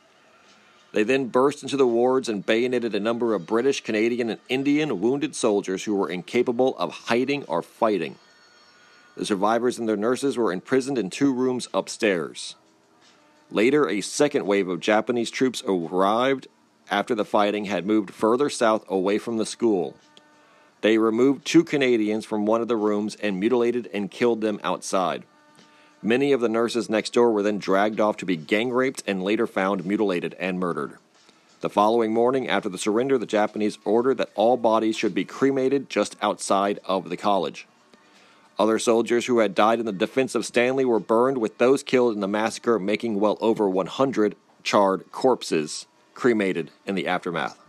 [0.91, 5.01] They then burst into the wards and bayoneted a number of British, Canadian, and Indian
[5.01, 8.17] wounded soldiers who were incapable of hiding or fighting.
[9.15, 12.53] The survivors and their nurses were imprisoned in two rooms upstairs.
[13.49, 16.47] Later, a second wave of Japanese troops arrived
[16.89, 19.95] after the fighting had moved further south away from the school.
[20.81, 25.23] They removed two Canadians from one of the rooms and mutilated and killed them outside.
[26.01, 29.23] Many of the nurses next door were then dragged off to be gang raped and
[29.23, 30.97] later found mutilated and murdered.
[31.61, 35.89] The following morning, after the surrender, the Japanese ordered that all bodies should be cremated
[35.89, 37.67] just outside of the college.
[38.59, 42.13] Other soldiers who had died in the defense of Stanley were burned, with those killed
[42.13, 45.87] in the massacre making well over 100 charred corpses
[46.17, 47.59] cremated in the aftermath.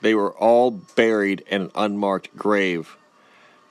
[0.00, 2.96] They were all buried in an unmarked grave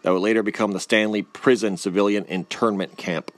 [0.01, 3.31] that would later become the Stanley Prison Civilian Internment Camp.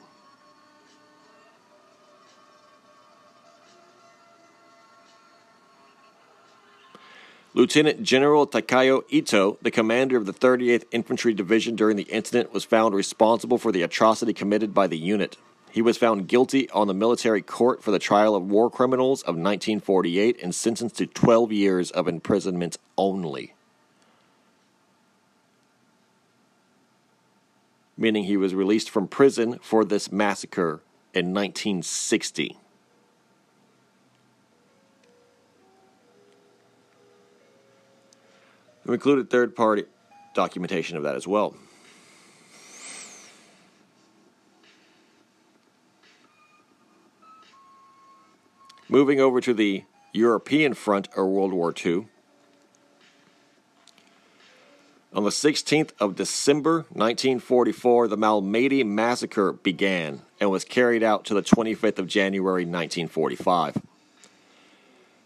[7.54, 12.64] Lieutenant General Takayo Ito, the commander of the 38th Infantry Division during the incident, was
[12.64, 15.36] found responsible for the atrocity committed by the unit.
[15.70, 19.36] He was found guilty on the military court for the trial of war criminals of
[19.36, 23.54] 1948 and sentenced to 12 years of imprisonment only.
[27.98, 30.82] Meaning he was released from prison for this massacre
[31.14, 32.61] in 1960.
[38.92, 39.86] We included third party
[40.34, 41.56] documentation of that as well.
[48.90, 52.08] Moving over to the European front of World War II.
[55.14, 61.34] On the 16th of December 1944, the Malmedy Massacre began and was carried out to
[61.34, 63.78] the 25th of January 1945.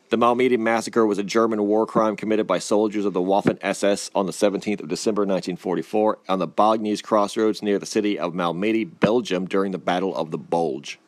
[0.10, 4.12] The Malmedy Massacre was a German war crime committed by soldiers of the Waffen SS
[4.14, 8.88] on the 17th of December 1944 on the Baugnez crossroads near the city of Malmedy,
[9.00, 11.00] Belgium, during the Battle of the Bulge.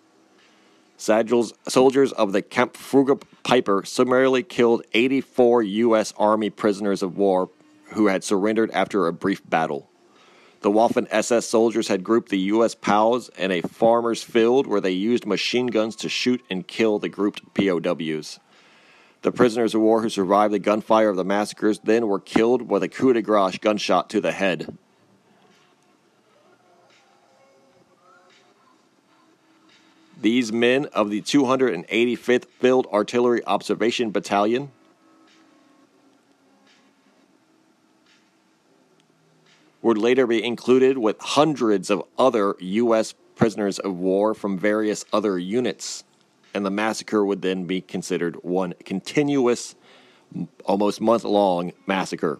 [0.97, 6.11] Soldiers of the Kampfgruppe Piper summarily killed 84 U.S.
[6.17, 7.51] Army prisoners of war
[7.91, 9.87] who had surrendered after a brief battle.
[10.61, 12.73] The Waffen SS soldiers had grouped the U.S.
[12.73, 17.09] POWs in a farmer's field where they used machine guns to shoot and kill the
[17.09, 18.39] grouped POWs.
[19.27, 22.81] The prisoners of war who survived the gunfire of the massacres then were killed with
[22.81, 24.77] a coup de grace gunshot to the head.
[30.21, 34.71] These men of the 285th Field Artillery Observation Battalion
[39.81, 43.13] would later be included with hundreds of other U.S.
[43.35, 46.05] prisoners of war from various other units,
[46.57, 49.75] and the massacre would then be considered one continuous,
[50.65, 52.39] almost month long massacre.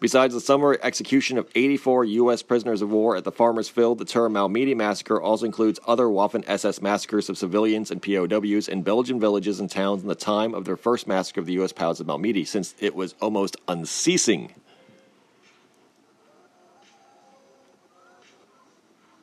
[0.00, 2.42] Besides the summary execution of 84 U.S.
[2.42, 6.44] prisoners of war at the Farmers Field, the term Malmedy Massacre also includes other Waffen
[6.46, 10.64] SS massacres of civilians and POWs in Belgian villages and towns in the time of
[10.64, 11.72] their first massacre of the U.S.
[11.72, 14.54] POWs of Malmedy, since it was almost unceasing.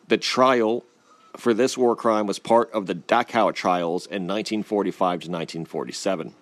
[0.08, 0.84] The trial
[1.38, 6.34] for this war crime was part of the Dachau trials in 1945 to 1947.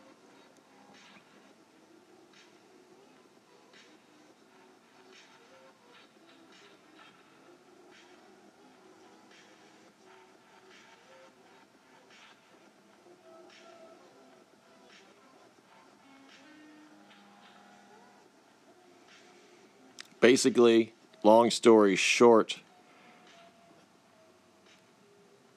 [20.29, 22.59] basically, long story short,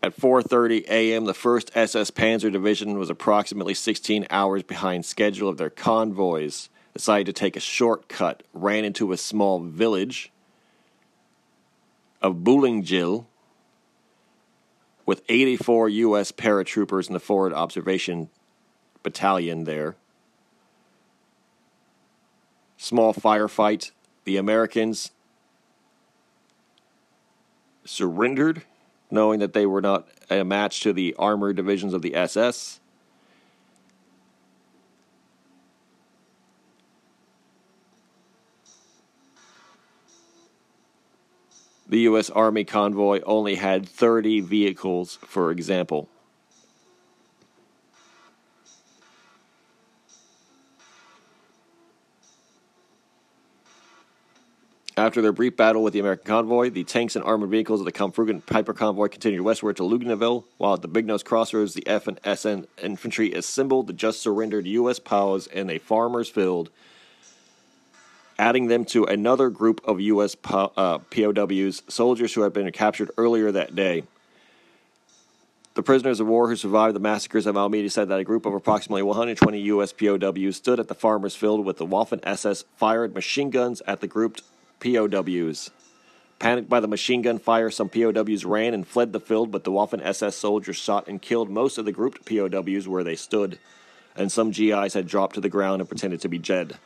[0.03, 5.59] at 4:30 a.m., the 1st SS Panzer Division was approximately 16 hours behind schedule of
[5.59, 6.69] their convoys.
[6.95, 10.31] Decided to take a shortcut, ran into a small village
[12.21, 13.25] of Boulingil,
[15.07, 16.33] with 84 U.S.
[16.33, 18.29] paratroopers in the forward observation
[19.03, 19.97] battalion there.
[22.77, 23.91] Small firefight.
[24.25, 25.11] The Americans
[27.85, 28.63] surrendered,
[29.13, 32.81] knowing that they were not a match to the armored divisions of the SS.
[41.87, 42.31] The U.S.
[42.31, 46.09] Army convoy only had 30 vehicles, for example.
[54.97, 57.93] After their brief battle with the American convoy, the tanks and armored vehicles of the
[57.93, 62.19] Kampfgruppe Piper convoy continued westward to Ligneuville, while at the Big Nose Crossroads, the Waffen
[62.25, 64.99] SS infantry assembled the just surrendered U.S.
[64.99, 66.71] POWs in a farmer's field
[68.39, 70.37] adding them to another group of U.S.
[70.45, 74.03] uh, POWs, soldiers who had been captured earlier that day.
[75.75, 78.53] The prisoners of war who survived the massacres of Malmedy said that a group of
[78.53, 79.93] approximately 120 U.S.
[79.93, 84.07] POWs stood at the farmers' field with the Waffen SS fired machine guns at the
[84.07, 84.43] grouped
[84.83, 85.71] POWs.
[86.41, 89.71] Panicked by the machine gun fire, some POWs ran and fled the field, but the
[89.71, 93.61] Waffen SS soldiers shot and killed most of the grouped POWs where they stood,
[94.17, 96.79] and some GIs had dropped to the ground and pretended to be dead.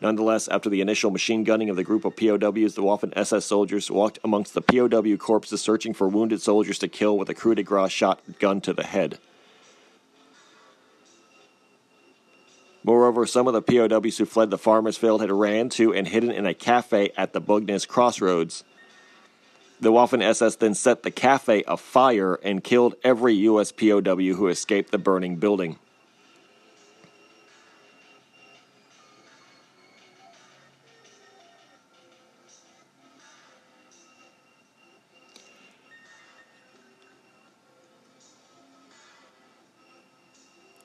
[0.00, 3.88] Nonetheless, after the initial machine gunning of the group of POWs, the Waffen SS soldiers
[3.88, 7.62] walked amongst the POW corpses searching for wounded soldiers to kill with a coup de
[7.62, 9.20] grace shotgun to the head.
[12.84, 16.30] Moreover, some of the POWs who fled the farmers' field had ran to and hidden
[16.30, 18.64] in a cafe at the Baugnez crossroads.
[19.80, 23.72] The Waffen SS then set the cafe afire and killed every U.S.
[23.72, 25.78] POW who escaped the burning building.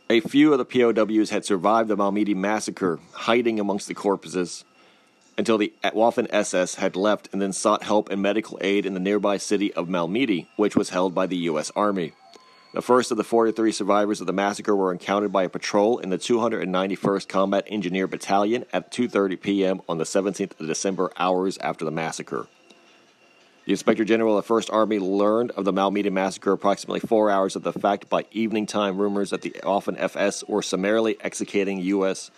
[0.09, 4.63] A few of the POWs had survived the Malmedy massacre, hiding amongst the corpses,
[5.37, 9.01] until the Waffen SS had left and then sought help and medical aid in the
[9.01, 11.73] nearby city of Malmedy, which was held by the U.S.
[11.75, 12.13] Army.
[12.73, 16.09] The first of the 43 survivors of the massacre were encountered by a patrol in
[16.09, 19.81] the 291st Combat Engineer Battalion at 2:30 p.m.
[19.89, 22.47] on the 17th of December, hours after the massacre.
[23.67, 27.57] The Inspector General of the First Army learned of the Malmedy massacre approximately four hours
[27.57, 32.31] of the fact by evening time rumors that the Waffen SS were summarily executing U.S.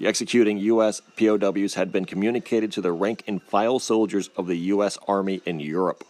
[0.00, 1.02] executing U.S.
[1.16, 4.96] POWs had been communicated to the rank and file soldiers of the U.S.
[5.08, 6.04] Army in Europe.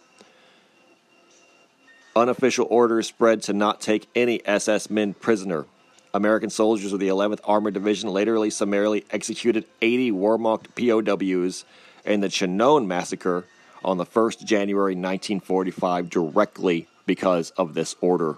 [2.15, 5.65] Unofficial orders spread to not take any SS men prisoner.
[6.13, 11.65] American soldiers of the 11th Armored Division laterally summarily executed 80 Wehrmacht POWs
[12.05, 13.45] in the Chenogne massacre
[13.83, 18.37] on the 1st January 1945 directly because of this order.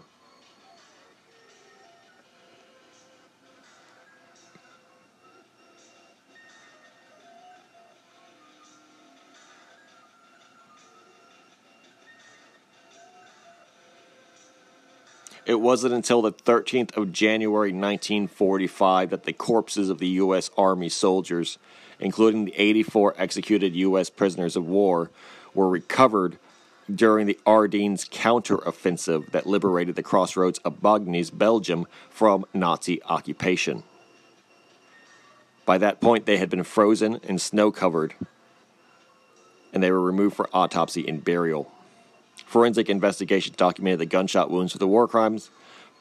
[15.50, 20.52] It wasn't until the 13th of January 1945 that the corpses of the U.S.
[20.56, 21.58] Army soldiers,
[22.00, 24.10] including the 84 executed U.S.
[24.10, 25.12] prisoners of war,
[25.54, 26.38] were recovered
[26.94, 33.84] during the Ardennes counteroffensive that liberated the crossroads of Baugnez, Belgium, from Nazi occupation.
[35.66, 38.16] By that point, they had been frozen and snow covered,
[39.72, 41.72] and they were removed for autopsy and burial.
[42.46, 45.52] Forensic investigations documented the gunshot wounds for the war crimes,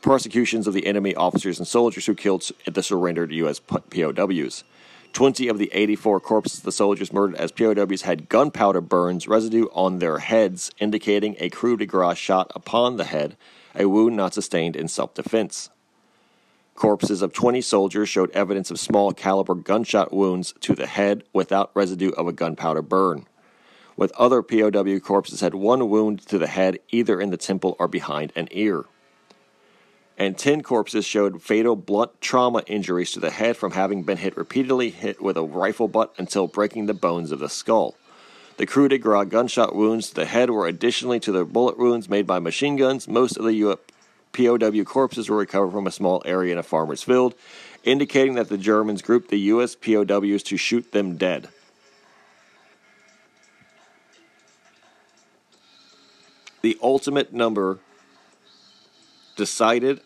[0.00, 3.60] prosecutions of the enemy officers and soldiers who killed the surrendered U.S.
[3.60, 4.64] POWs.
[5.18, 9.98] 20 of the 84 corpses the soldiers murdered as POWs had gunpowder burns residue on
[9.98, 13.36] their heads, indicating a coup de grace shot upon the head,
[13.74, 15.70] a wound not sustained in self defense.
[16.76, 21.72] Corpses of 20 soldiers showed evidence of small caliber gunshot wounds to the head without
[21.74, 23.26] residue of a gunpowder burn.
[23.96, 27.88] With other POW corpses had one wound to the head, either in the temple or
[27.88, 28.84] behind an ear
[30.18, 34.36] and 10 corpses showed fatal blunt trauma injuries to the head from having been hit
[34.36, 37.94] repeatedly hit with a rifle butt until breaking the bones of the skull.
[38.56, 42.08] The coup de grace gunshot wounds to the head were additionally to the bullet wounds
[42.08, 43.06] made by machine guns.
[43.06, 43.78] Most of the
[44.32, 47.36] POW corpses were recovered from a small area in a farmer's field,
[47.84, 49.76] indicating that the Germans grouped the U.S.
[49.76, 51.48] POWs to shoot them dead.
[56.62, 57.78] The ultimate number
[59.36, 60.00] decided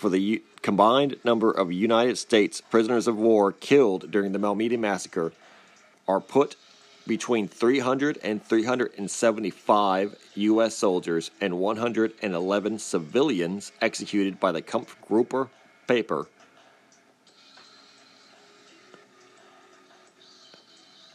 [0.00, 4.78] for the U- combined number of United States prisoners of war killed during the Malmedy
[4.78, 5.30] massacre
[6.08, 6.56] are put
[7.06, 10.74] between 300 and 375 U.S.
[10.74, 15.50] soldiers and 111 civilians executed by the Kampfgruppe
[15.86, 16.26] Piper.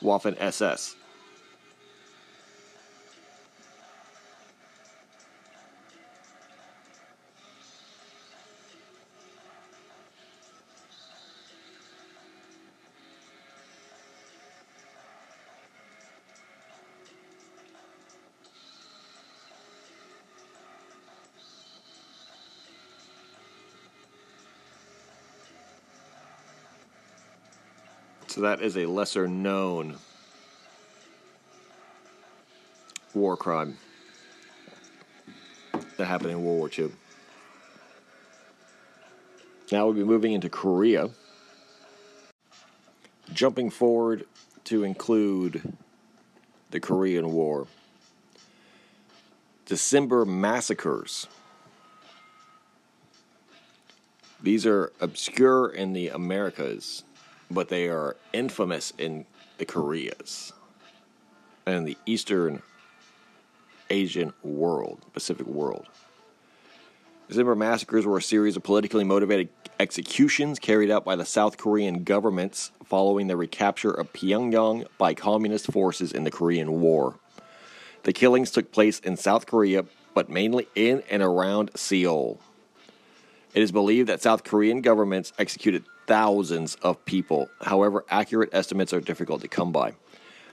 [0.04, 0.96] Waffen SS.
[28.36, 29.96] So that is a lesser known
[33.14, 33.78] war crime
[35.96, 36.92] that happened in World War II.
[39.72, 41.12] Now we'll be moving into Korea.
[43.32, 44.26] Jumping forward
[44.66, 45.78] to include
[46.72, 47.68] the Korean War.
[49.66, 51.28] December massacres.
[54.44, 57.05] These are obscure in the Americas
[57.50, 59.26] but they are infamous in
[59.58, 60.54] the Koreas
[61.66, 62.62] and the Eastern
[63.90, 65.88] Asian world, Pacific world.
[67.28, 72.04] December massacres were a series of politically motivated executions carried out by the South Korean
[72.04, 77.16] governments following the recapture of Pyongyang by communist forces in the Korean War.
[78.04, 82.40] The killings took place in South Korea, but mainly in and around Seoul.
[83.56, 87.50] It is believed that South Korean governments executed thousands of people.
[87.62, 89.94] However, accurate estimates are difficult to come by.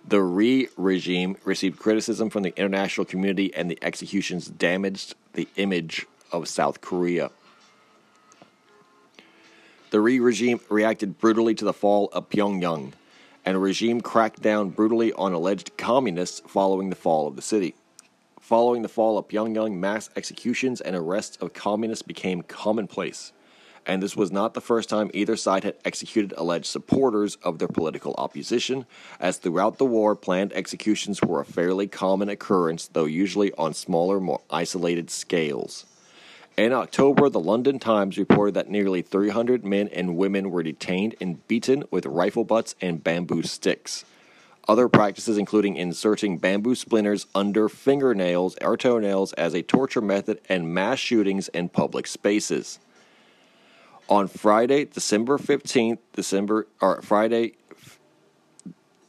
[0.06, 6.06] The Rhee regime received criticism from the international community, and the executions damaged the image
[6.32, 7.30] of South Korea.
[9.90, 12.94] The Rhee regime reacted brutally to the fall of Pyongyang,
[13.44, 17.74] and the regime cracked down brutally on alleged communists following the fall of the city.
[18.40, 23.32] Following the fall of Pyongyang, mass executions and arrests of communists became commonplace
[23.86, 27.68] and this was not the first time either side had executed alleged supporters of their
[27.68, 28.86] political opposition,
[29.18, 34.20] as throughout the war, planned executions were a fairly common occurrence, though usually on smaller,
[34.20, 35.86] more isolated scales.
[36.56, 41.46] In October, the London Times reported that nearly 300 men and women were detained and
[41.48, 44.04] beaten with rifle butts and bamboo sticks.
[44.68, 50.72] Other practices, including inserting bamboo splinters under fingernails or toenails as a torture method, and
[50.72, 52.78] mass shootings in public spaces
[54.08, 57.54] on Friday, December 15th, December or Friday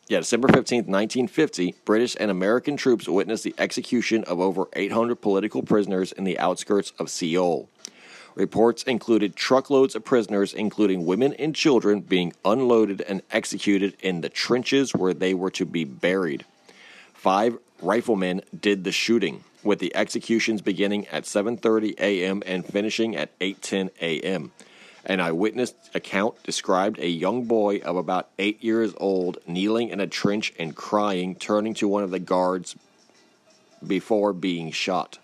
[0.10, 5.64] yeah, December 15th, 1950, British and American troops witnessed the execution of over 800 political
[5.64, 7.70] prisoners in the outskirts of Seoul.
[8.36, 14.30] Reports included truckloads of prisoners, including women and children, being unloaded and executed in the
[14.30, 16.46] trenches where they were to be buried.
[17.14, 22.44] Five riflemen did the shooting, with the executions beginning at 7:30 a.m.
[22.46, 24.52] and finishing at 8:10 a.m.
[25.06, 30.08] An eyewitness account described a young boy of about eight years old kneeling in a
[30.08, 32.76] trench and crying, turning to one of the guards
[33.86, 35.20] before being shot.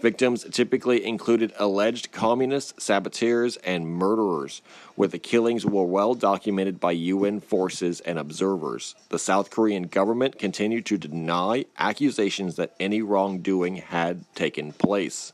[0.00, 4.62] Victims typically included alleged communists, saboteurs, and murderers,
[4.94, 8.94] where the killings were well documented by UN forces and observers.
[9.08, 15.32] The South Korean government continued to deny accusations that any wrongdoing had taken place.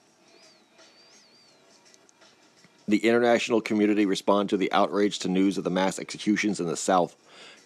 [2.87, 6.77] The international community responded to the outrage to news of the mass executions in the
[6.77, 7.17] South.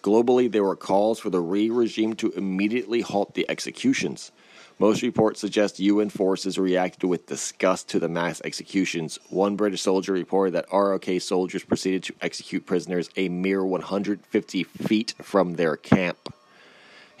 [0.01, 4.31] Globally, there were calls for the Rhee regime to immediately halt the executions.
[4.79, 9.19] Most reports suggest UN forces reacted with disgust to the mass executions.
[9.29, 15.15] One British soldier reported that ROK soldiers proceeded to execute prisoners a mere 150 feet
[15.21, 16.33] from their camp.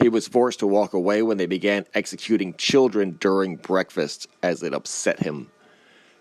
[0.01, 4.73] He was forced to walk away when they began executing children during breakfast, as it
[4.73, 5.51] upset him.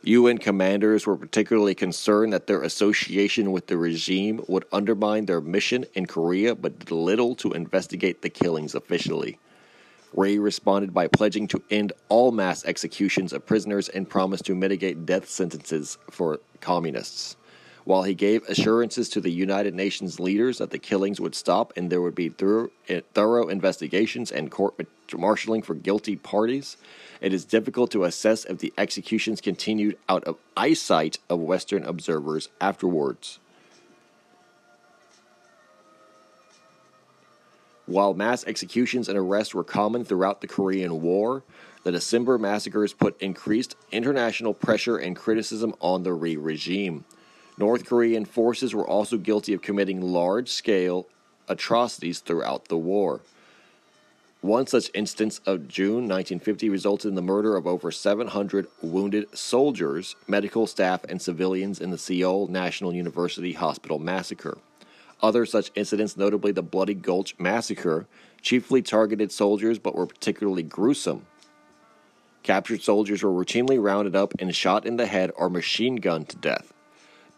[0.03, 5.85] UN commanders were particularly concerned that their association with the regime would undermine their mission
[5.95, 9.39] in Korea, but did little to investigate the killings officially.
[10.15, 15.05] Ray responded by pledging to end all mass executions of prisoners and promised to mitigate
[15.05, 17.37] death sentences for communists.
[17.89, 21.89] While he gave assurances to the United Nations leaders that the killings would stop and
[21.89, 24.75] there would be thorough, eh, thorough investigations and court
[25.17, 26.77] marshaling for guilty parties,
[27.23, 32.51] it is difficult to assess if the executions continued out of eyesight of Western observers
[32.61, 33.39] afterwards.
[37.87, 41.43] While mass executions and arrests were common throughout the Korean War,
[41.85, 47.07] the December massacres put increased international pressure and criticism on the Rhee regime.
[47.59, 51.07] North Korean forces were also guilty of committing large scale
[51.49, 53.21] atrocities throughout the war.
[54.41, 60.15] One such instance of June 1950 resulted in the murder of over 700 wounded soldiers,
[60.29, 64.59] medical staff, and civilians in the Seoul National University Hospital massacre.
[65.21, 68.07] Other such incidents, notably the Bloody Gulch massacre,
[68.41, 71.27] chiefly targeted soldiers but were particularly gruesome.
[72.45, 76.37] Captured soldiers were routinely rounded up and shot in the head or machine gunned to
[76.37, 76.73] death.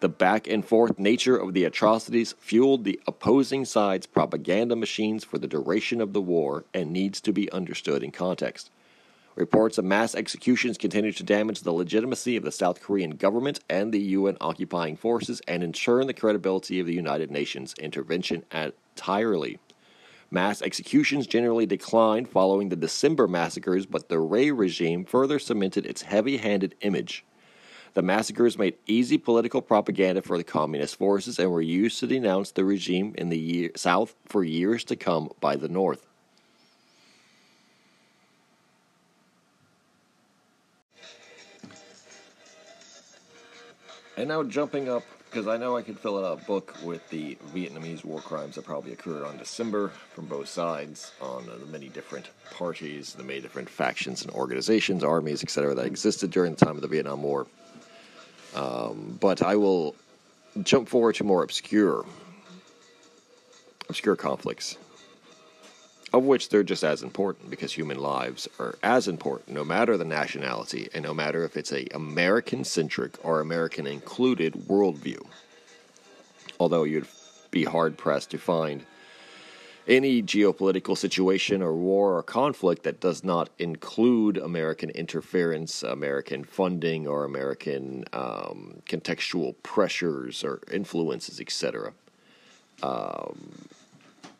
[0.00, 5.36] The back and forth nature of the atrocities fueled the opposing side's propaganda machines for
[5.36, 8.70] the duration of the war and needs to be understood in context.
[9.36, 13.92] Reports of mass executions continue to damage the legitimacy of the South Korean government and
[13.92, 19.58] the UN occupying forces and in turn the credibility of the United Nations intervention entirely.
[20.30, 26.02] Mass executions generally declined following the December massacres, but the Ray regime further cemented its
[26.02, 27.24] heavy handed image.
[27.94, 32.52] The massacres made easy political propaganda for the communist forces and were used to denounce
[32.52, 36.06] the regime in the year, South for years to come by the North.
[44.16, 47.38] And now jumping up because I know I could fill out a book with the
[47.54, 52.30] Vietnamese war crimes that probably occurred on December from both sides, on the many different
[52.50, 56.82] parties, the many different factions and organizations, armies, etc., that existed during the time of
[56.82, 57.46] the Vietnam War.
[58.54, 59.94] Um, but I will
[60.62, 62.04] jump forward to more obscure,
[63.88, 64.76] obscure conflicts
[66.12, 70.04] of which they're just as important because human lives are as important no matter the
[70.04, 75.24] nationality and no matter if it's a American centric or American included worldview.
[76.58, 77.06] Although you'd
[77.50, 78.84] be hard pressed to find
[79.90, 87.08] any geopolitical situation or war or conflict that does not include American interference, American funding,
[87.08, 91.92] or American um, contextual pressures or influences, etc.
[92.84, 93.66] Um,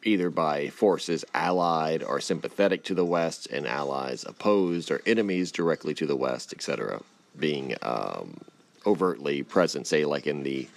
[0.05, 5.95] either by forces allied or sympathetic to the West and allies opposed or enemies directly
[5.95, 7.03] to the West, etc.,
[7.39, 8.37] being um,
[8.87, 10.69] overtly present, say, like in the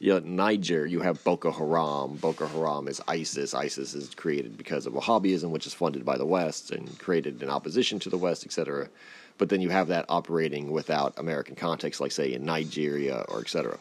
[0.00, 2.16] you know, Niger, you have Boko Haram.
[2.16, 3.52] Boko Haram is ISIS.
[3.52, 7.50] ISIS is created because of Wahhabism, which is funded by the West and created in
[7.50, 8.88] opposition to the West, etc.
[9.36, 13.78] But then you have that operating without American context, like, say, in Nigeria or etc.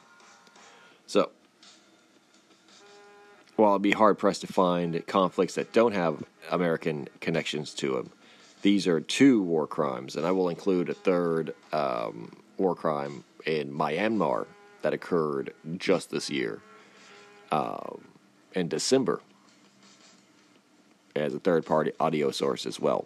[1.07, 1.31] So,
[3.55, 8.11] while it'd be hard pressed to find conflicts that don't have American connections to them,
[8.61, 13.71] these are two war crimes, and I will include a third um, war crime in
[13.71, 14.47] Myanmar
[14.81, 16.61] that occurred just this year
[17.51, 18.01] um,
[18.53, 19.21] in December
[21.15, 23.05] as a third party audio source as well.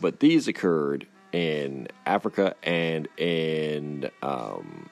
[0.00, 4.88] But these occurred in Africa and in um,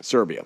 [0.00, 0.44] Serbia.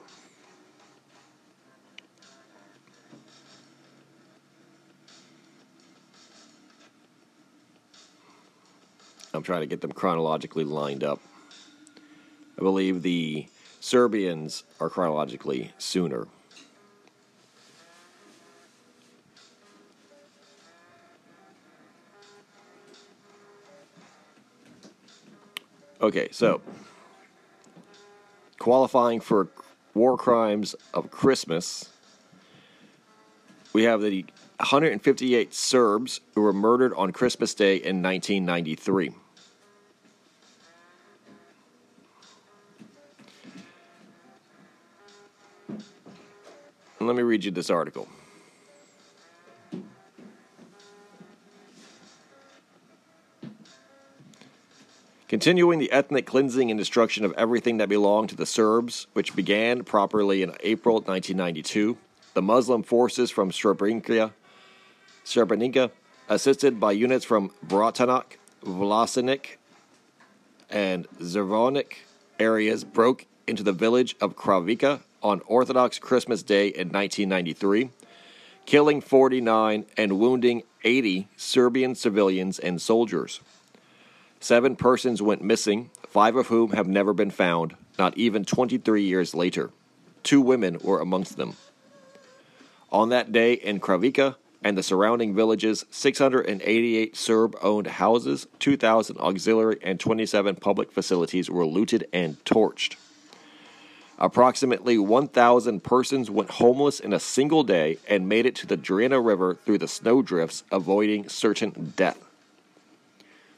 [9.32, 11.20] I'm trying to get them chronologically lined up.
[12.58, 13.46] I believe the
[13.80, 16.26] Serbians are chronologically sooner.
[26.02, 26.62] Okay, so
[28.58, 29.48] qualifying for
[29.94, 31.90] war crimes of Christmas,
[33.72, 34.24] we have the
[34.60, 39.12] 158 Serbs who were murdered on Christmas Day in 1993.
[47.00, 48.06] let me read you this article.
[55.26, 59.82] Continuing the ethnic cleansing and destruction of everything that belonged to the Serbs, which began
[59.82, 61.96] properly in April 1992,
[62.34, 64.32] the Muslim forces from Srebrenica,
[65.24, 65.90] Srebrenica
[66.28, 69.56] assisted by units from Bratunac, Vlasenik,
[70.70, 71.94] and Zvornik
[72.38, 77.90] areas, broke into the village of Kravika on Orthodox Christmas Day in 1993,
[78.64, 83.40] killing 49 and wounding 80 Serbian civilians and soldiers.
[84.38, 89.34] Seven persons went missing, five of whom have never been found, not even 23 years
[89.34, 89.70] later.
[90.22, 91.56] Two women were amongst them.
[92.90, 99.78] On that day in Kravika and the surrounding villages, 688 Serb owned houses, 2,000 auxiliary,
[99.82, 102.96] and 27 public facilities were looted and torched.
[104.18, 109.18] Approximately 1,000 persons went homeless in a single day and made it to the Drina
[109.18, 112.18] River through the snowdrifts, avoiding certain death.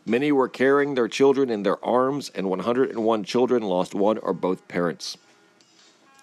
[0.07, 4.69] Many were carrying their children in their arms, and 101 children lost one or both
[4.69, 5.17] parents.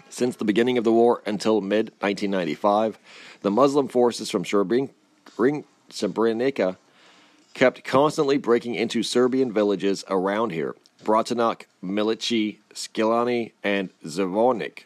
[0.09, 2.97] Since the beginning of the war until mid 1995,
[3.41, 4.87] the Muslim forces from Srebrenica
[7.53, 14.83] kept constantly breaking into Serbian villages around here Bratunac, Milici, Skilani, and Zvornik,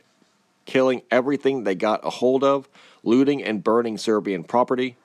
[0.65, 2.67] killing everything they got a hold of,
[3.03, 4.97] looting and burning Serbian property.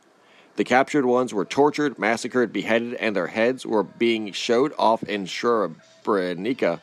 [0.56, 5.24] The captured ones were tortured, massacred, beheaded, and their heads were being showed off in
[5.24, 6.80] Srebrenica.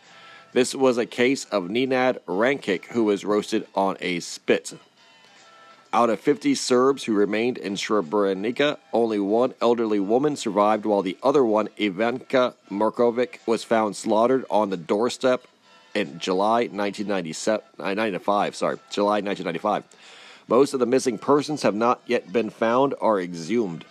[0.55, 4.73] This was a case of Nenad Rankic, who was roasted on a spit.
[5.91, 11.17] Out of 50 Serbs who remained in Srebrenica, only one elderly woman survived, while the
[11.21, 15.45] other one, Ivanka Markovic, was found slaughtered on the doorstep
[15.93, 18.55] in July 1995.
[18.55, 19.83] Sorry, July 1995.
[20.47, 23.83] Most of the missing persons have not yet been found or exhumed.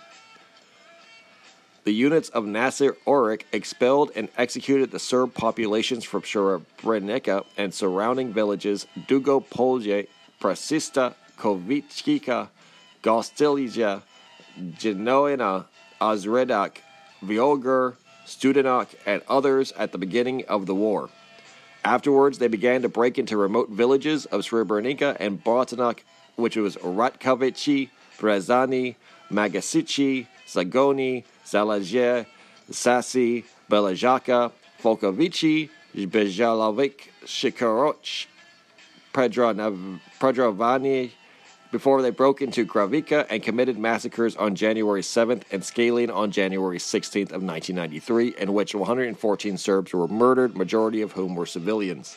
[1.85, 8.33] The units of Nasser Oric expelled and executed the Serb populations from Srebrenica and surrounding
[8.33, 10.09] villages Dugo Polje,
[10.41, 12.49] Prasista, Kovichika,
[13.03, 14.01] Gostilija,
[14.59, 15.67] Genoina,
[16.01, 16.79] Ozredak,
[17.23, 21.11] Violger, Studenac, and others at the beginning of the war.
[21.85, 25.99] Afterwards, they began to break into remote villages of Srebrenica and Bratunac,
[26.37, 28.95] which was Ratkovici, Brezani,
[29.31, 32.27] Magasici, Zagoni, Zalaje,
[32.71, 38.27] Sasi, Belajaka, Folkovici, Bejalovic, Shikoroch,
[39.13, 41.11] Predrovani,
[41.71, 46.79] before they broke into Kravica and committed massacres on January 7th and Skalin on January
[46.79, 52.17] 16th of 1993, in which 114 Serbs were murdered, majority of whom were civilians.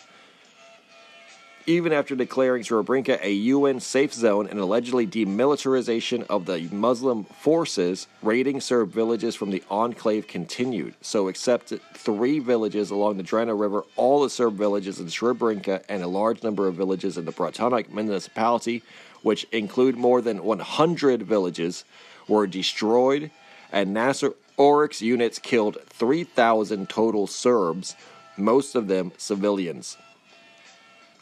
[1.70, 8.08] Even after declaring Srebrenica a UN safe zone and allegedly demilitarization of the Muslim forces,
[8.24, 10.96] raiding Serb villages from the enclave continued.
[11.02, 16.02] So, except three villages along the Drina River, all the Serb villages in Srebrenica and
[16.02, 18.82] a large number of villages in the Bratunac municipality
[19.22, 21.84] which include more than 100 villages,
[22.30, 23.30] were destroyed,
[23.72, 27.96] and Nasser Oric's units killed 3,000 total Serbs,
[28.38, 29.98] most of them civilians.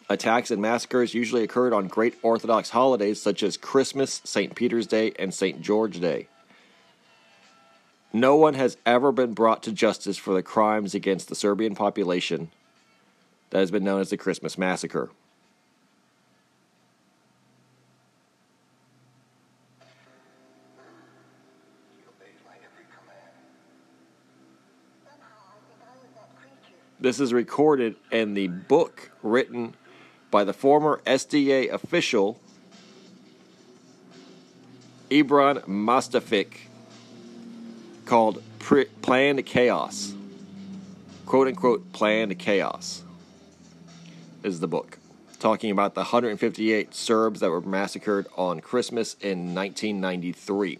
[0.07, 4.53] Attacks and massacres usually occurred on great Orthodox holidays such as Christmas, St.
[4.53, 5.61] Peter's Day, and St.
[5.61, 6.27] George Day.
[8.13, 12.51] No one has ever been brought to justice for the crimes against the Serbian population
[13.49, 15.09] that has been known as the Christmas Massacre.
[26.99, 29.75] This is recorded in the book written
[30.35, 32.37] by the former SDA official
[35.09, 36.67] Ibran Mustafic
[38.03, 38.43] called
[39.01, 40.13] Planned Chaos.
[41.25, 43.03] Quote unquote, Planned Chaos
[44.43, 44.97] is the book.
[45.39, 50.79] Talking about the 158 Serbs that were massacred on Christmas in 1993.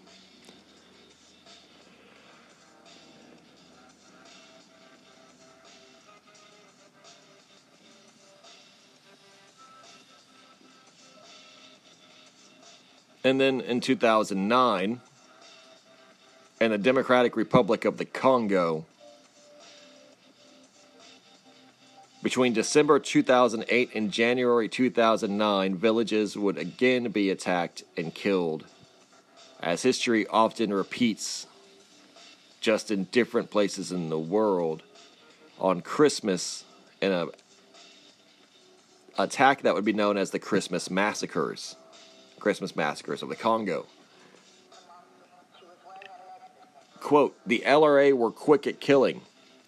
[13.26, 15.00] And then in 2009,
[16.60, 18.86] in the Democratic Republic of the Congo,
[22.22, 28.64] between December 2008 and January 2009, villages would again be attacked and killed,
[29.60, 31.48] as history often repeats,
[32.60, 34.84] just in different places in the world.
[35.58, 36.64] On Christmas,
[37.00, 37.26] in a
[39.18, 41.74] attack that would be known as the Christmas massacres.
[42.38, 43.86] Christmas massacres of the Congo.
[47.00, 49.20] Quote, the LRA were quick at killing.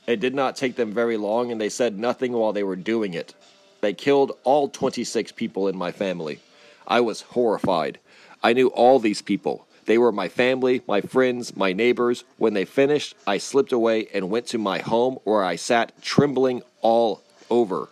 [0.07, 3.15] It did not take them very long, and they said nothing while they were doing
[3.15, 3.35] it.
[3.81, 6.41] They killed all 26 people in my family.
[6.87, 7.99] I was horrified.
[8.43, 9.67] I knew all these people.
[9.85, 12.25] They were my family, my friends, my neighbors.
[12.37, 16.63] When they finished, I slipped away and went to my home where I sat trembling
[16.81, 17.89] all over.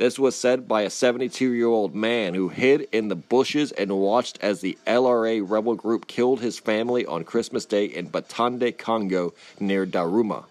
[0.00, 3.98] This was said by a 72 year old man who hid in the bushes and
[3.98, 9.34] watched as the LRA rebel group killed his family on Christmas Day in Batande, Congo,
[9.60, 10.46] near Doruma.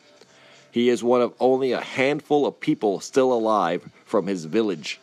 [0.70, 5.00] He is one of only a handful of people still alive from his village.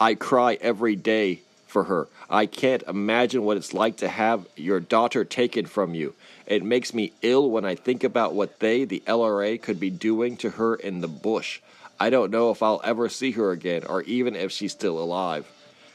[0.00, 2.08] I cry every day for her.
[2.30, 6.14] I can't imagine what it's like to have your daughter taken from you.
[6.46, 10.38] It makes me ill when I think about what they, the LRA, could be doing
[10.38, 11.60] to her in the bush.
[12.00, 15.46] I don't know if I'll ever see her again or even if she's still alive.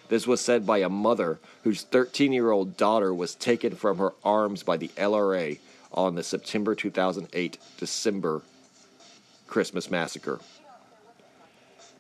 [0.07, 4.13] This was said by a mother whose 13 year old daughter was taken from her
[4.23, 5.57] arms by the LRA
[5.91, 8.43] on the September 2008 December
[9.47, 10.39] Christmas massacre.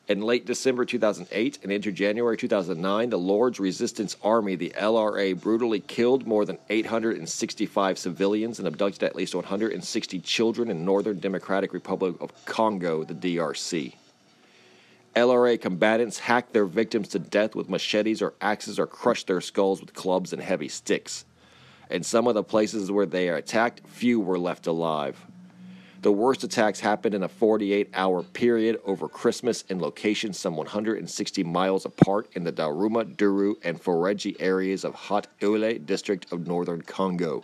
[0.07, 5.79] In late December 2008 and into January 2009, the Lord's Resistance Army, the LRA, brutally
[5.79, 12.15] killed more than 865 civilians and abducted at least 160 children in Northern Democratic Republic
[12.21, 13.95] of Congo, the DRC.
[15.15, 19.81] LRA combatants hacked their victims to death with machetes or axes or crushed their skulls
[19.81, 21.25] with clubs and heavy sticks.
[21.89, 25.19] In some of the places where they are attacked, few were left alive.
[26.05, 31.43] The worst attacks happened in a 48 hour period over Christmas in locations some 160
[31.43, 37.43] miles apart in the Doruma, Duru, and Faradje areas of Haut-Uele district of northern Congo.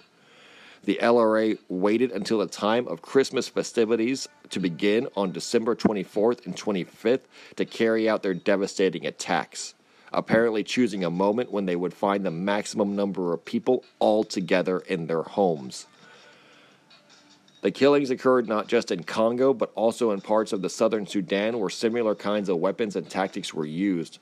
[0.83, 6.55] The LRA waited until the time of Christmas festivities to begin on December 24th and
[6.55, 7.21] 25th
[7.55, 9.73] to carry out their devastating attacks,
[10.13, 14.81] apparently choosing a moment when they would find the maximum number of people all together
[14.81, 15.87] in their homes.
[17.61, 21.59] The killings occurred not just in Congo, but also in parts of the southern Sudan
[21.59, 24.17] where similar kinds of weapons and tactics were used.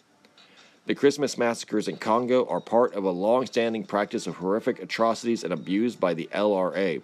[0.86, 5.44] The Christmas massacres in Congo are part of a long standing practice of horrific atrocities
[5.44, 7.02] and abuse by the LRA.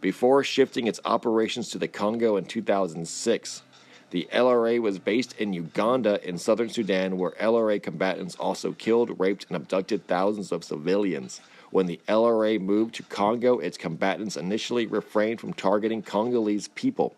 [0.00, 3.62] Before shifting its operations to the Congo in 2006,
[4.10, 9.46] the LRA was based in Uganda in southern Sudan, where LRA combatants also killed, raped,
[9.48, 11.40] and abducted thousands of civilians.
[11.70, 17.14] When the LRA moved to Congo, its combatants initially refrained from targeting Congolese people.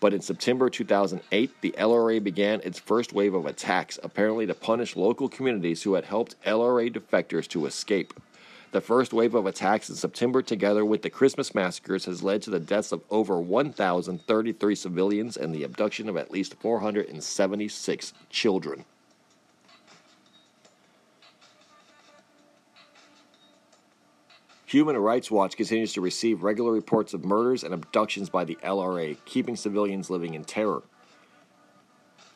[0.00, 4.94] But in September 2008, the LRA began its first wave of attacks, apparently to punish
[4.94, 8.14] local communities who had helped LRA defectors to escape.
[8.70, 12.50] The first wave of attacks in September, together with the Christmas massacres, has led to
[12.50, 18.84] the deaths of over 1,033 civilians and the abduction of at least 476 children.
[24.68, 29.16] Human Rights Watch continues to receive regular reports of murders and abductions by the LRA,
[29.24, 30.82] keeping civilians living in terror.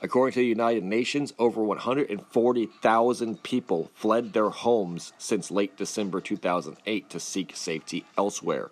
[0.00, 7.10] According to the United Nations, over 140,000 people fled their homes since late December 2008
[7.10, 8.70] to seek safety elsewhere.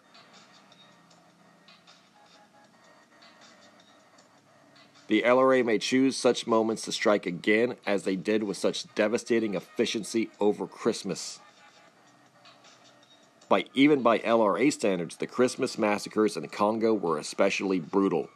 [5.08, 9.54] The LRA may choose such moments to strike again as they did with such devastating
[9.54, 11.40] efficiency over Christmas.
[13.50, 18.30] By even by LRA standards, the Christmas massacres in the Congo were especially brutal.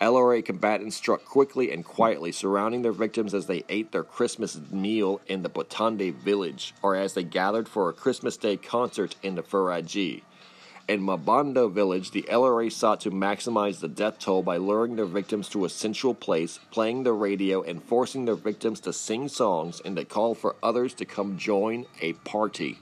[0.00, 5.20] LRA combatants struck quickly and quietly, surrounding their victims as they ate their Christmas meal
[5.26, 9.42] in the Batande village, or as they gathered for a Christmas Day concert in the
[9.42, 10.22] Faradje.
[10.86, 15.48] In Mabanda village, the LRA sought to maximize the death toll by luring their victims
[15.48, 19.96] to a central place, playing the radio, and forcing their victims to sing songs and
[19.96, 22.78] to call for others to come join a party.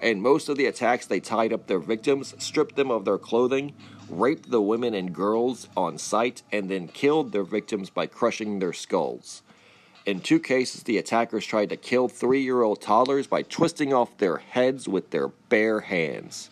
[0.00, 3.74] In most of the attacks, they tied up their victims, stripped them of their clothing,
[4.08, 8.72] raped the women and girls on sight, and then killed their victims by crushing their
[8.72, 9.42] skulls.
[10.06, 14.16] In two cases, the attackers tried to kill three year old toddlers by twisting off
[14.16, 16.48] their heads with their bare hands.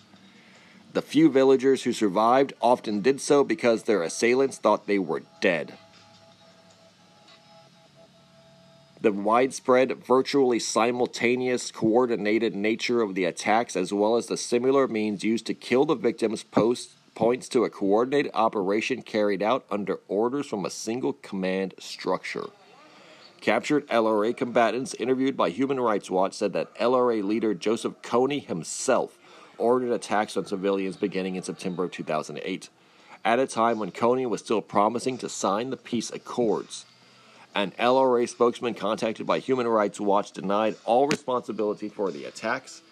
[0.92, 5.78] The few villagers who survived often did so because their assailants thought they were dead.
[9.00, 15.22] The widespread, virtually simultaneous, coordinated nature of the attacks, as well as the similar means
[15.22, 20.46] used to kill the victims, post, points to a coordinated operation carried out under orders
[20.46, 22.46] from a single command structure.
[23.40, 29.16] Captured LRA combatants interviewed by Human Rights Watch said that LRA leader Joseph Kony himself
[29.58, 32.68] ordered attacks on civilians beginning in September of 2008,
[33.24, 36.84] at a time when Kony was still promising to sign the peace accords.
[37.58, 42.82] An LRA spokesman contacted by Human Rights Watch denied all responsibility for the attacks,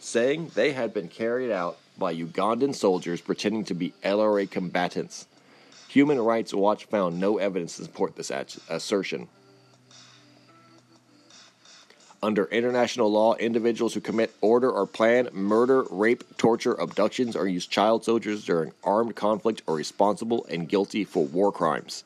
[0.00, 5.28] saying they had been carried out by Ugandan soldiers pretending to be LRA combatants.
[5.90, 8.32] Human Rights Watch found no evidence to support this
[8.68, 9.28] assertion.
[12.20, 17.68] Under international law, individuals who commit order or plan murder, rape, torture, abductions, or use
[17.68, 22.02] child soldiers during armed conflict are responsible and guilty for war crimes.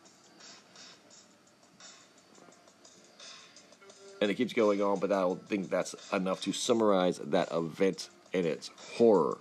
[4.20, 8.10] And it keeps going on, but I don't think that's enough to summarize that event
[8.34, 9.38] and its horror,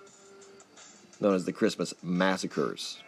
[1.19, 3.01] known as the Christmas massacres.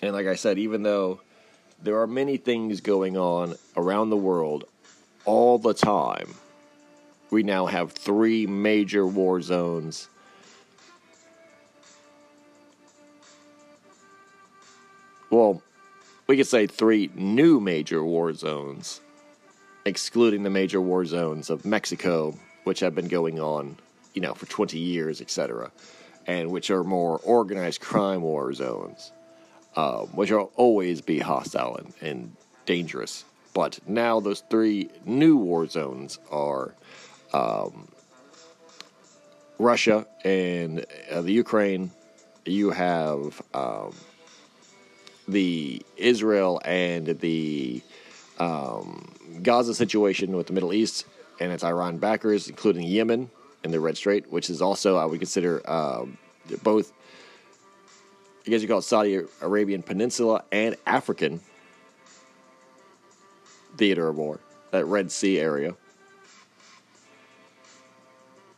[0.00, 1.20] And like I said, even though
[1.80, 4.64] there are many things going on around the world
[5.24, 6.34] all the time,
[7.30, 10.08] we now have three major war zones.
[15.30, 15.62] Well,
[16.26, 19.00] we could say three new major war zones,
[19.84, 22.34] excluding the major war zones of Mexico,
[22.64, 23.76] which have been going on,
[24.14, 25.70] you know, for 20 years, etc.,
[26.26, 29.12] and which are more organized crime war zones.
[29.76, 32.36] um, which will always be hostile and, and
[32.66, 33.24] dangerous.
[33.54, 36.74] But now those three new war zones are
[37.32, 37.88] um,
[39.58, 41.90] Russia and uh, the Ukraine.
[42.44, 43.94] You have um,
[45.28, 47.82] the Israel and the
[48.38, 49.12] um,
[49.42, 51.06] Gaza situation with the Middle East
[51.40, 53.30] and its Iran backers, including Yemen
[53.64, 56.18] and the Red Strait, which is also I would consider um,
[56.62, 56.92] both.
[58.46, 61.40] I guess you call it Saudi Arabian Peninsula and African
[63.76, 64.40] theater of war,
[64.72, 65.76] that Red Sea area,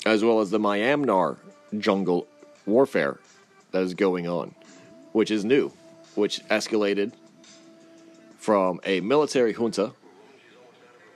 [0.06, 1.36] as well as the Myanmar
[1.78, 2.26] jungle
[2.64, 3.18] warfare
[3.72, 4.54] that is going on,
[5.12, 5.70] which is new,
[6.16, 7.12] which escalated
[8.38, 9.92] from a military junta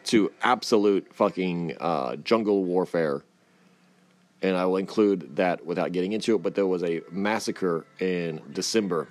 [0.05, 3.23] to absolute fucking uh, jungle warfare.
[4.41, 8.41] And I will include that without getting into it, but there was a massacre in
[8.53, 9.09] December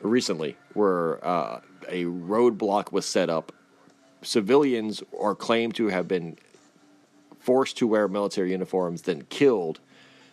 [0.00, 3.52] recently where uh, a roadblock was set up.
[4.22, 6.36] Civilians are claimed to have been
[7.38, 9.80] forced to wear military uniforms, then killed,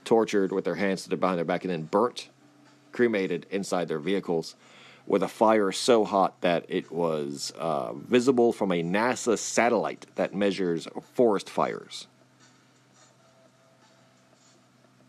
[0.04, 2.30] tortured with their hands behind their back, and then burnt,
[2.96, 4.56] cremated inside their vehicles
[5.06, 10.34] with a fire so hot that it was uh, visible from a NASA satellite that
[10.34, 12.08] measures forest fires.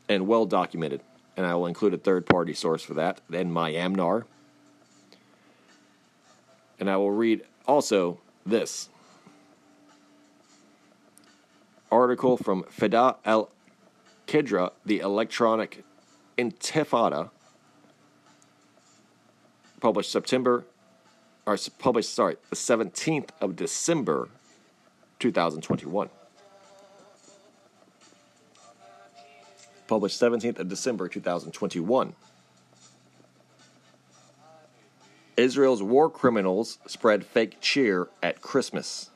[0.09, 1.01] And well documented.
[1.37, 3.21] And I will include a third party source for that.
[3.31, 4.25] Then Myanmar,
[6.81, 8.89] and I will read also this
[11.91, 13.51] article from Fida al
[14.27, 15.85] Kidra, the electronic
[16.37, 17.31] intifada,
[19.81, 20.65] published September,
[21.47, 24.29] or published, sorry, the 17th of December,
[25.19, 26.11] 2021.
[29.87, 32.15] Published 17th of December, 2021.
[35.37, 39.11] Israel's war criminals spread fake cheer at Christmas.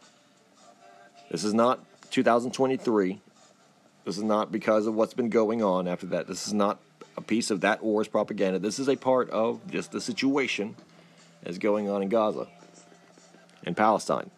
[1.31, 3.21] This is not 2023.
[4.05, 6.27] This is not because of what's been going on after that.
[6.27, 6.79] This is not
[7.17, 8.59] a piece of that war's propaganda.
[8.59, 10.77] This is a part of just the situation
[11.43, 12.47] that's going on in Gaza
[13.65, 14.31] and Palestine.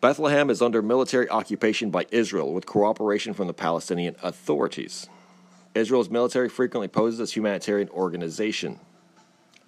[0.00, 5.08] Bethlehem is under military occupation by Israel with cooperation from the Palestinian authorities.
[5.74, 8.80] Israel's military frequently poses as humanitarian organization.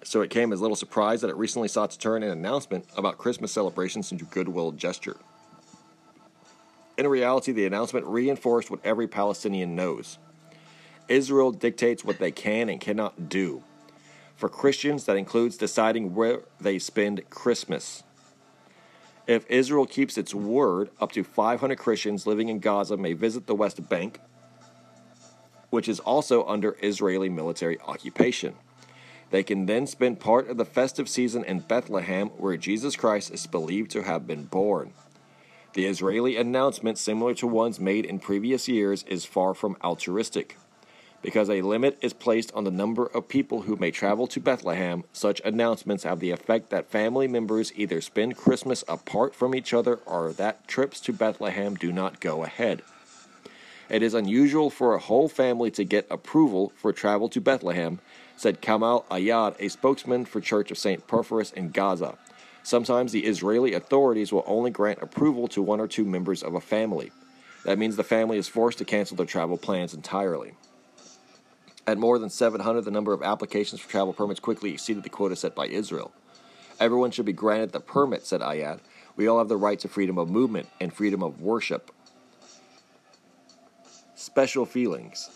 [0.03, 3.17] So it came as little surprise that it recently sought to turn an announcement about
[3.17, 5.15] Christmas celebrations into goodwill gesture.
[6.97, 10.17] In reality, the announcement reinforced what every Palestinian knows.
[11.07, 13.63] Israel dictates what they can and cannot do.
[14.35, 18.03] For Christians, that includes deciding where they spend Christmas.
[19.27, 23.55] If Israel keeps its word, up to 500 Christians living in Gaza may visit the
[23.55, 24.19] West Bank,
[25.69, 28.55] which is also under Israeli military occupation.
[29.31, 33.47] They can then spend part of the festive season in Bethlehem, where Jesus Christ is
[33.47, 34.93] believed to have been born.
[35.75, 40.57] The Israeli announcement, similar to ones made in previous years, is far from altruistic.
[41.21, 45.03] Because a limit is placed on the number of people who may travel to Bethlehem,
[45.11, 49.97] such announcements have the effect that family members either spend Christmas apart from each other
[50.05, 52.81] or that trips to Bethlehem do not go ahead.
[53.89, 57.99] It is unusual for a whole family to get approval for travel to Bethlehem,
[58.37, 61.05] said Kamal Ayad, a spokesman for Church of St.
[61.05, 62.17] Porphyrius in Gaza.
[62.65, 66.59] Sometimes the Israeli authorities will only grant approval to one or two members of a
[66.59, 67.11] family.
[67.63, 70.55] That means the family is forced to cancel their travel plans entirely.
[71.85, 75.35] At more than 700, the number of applications for travel permits quickly exceeded the quota
[75.35, 76.11] set by Israel.
[76.79, 78.79] Everyone should be granted the permit, said Ayad.
[79.15, 81.91] We all have the right to freedom of movement and freedom of worship
[84.15, 85.29] special feelings.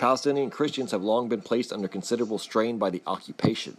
[0.00, 3.76] Palestinian Christians have long been placed under considerable strain by the occupation.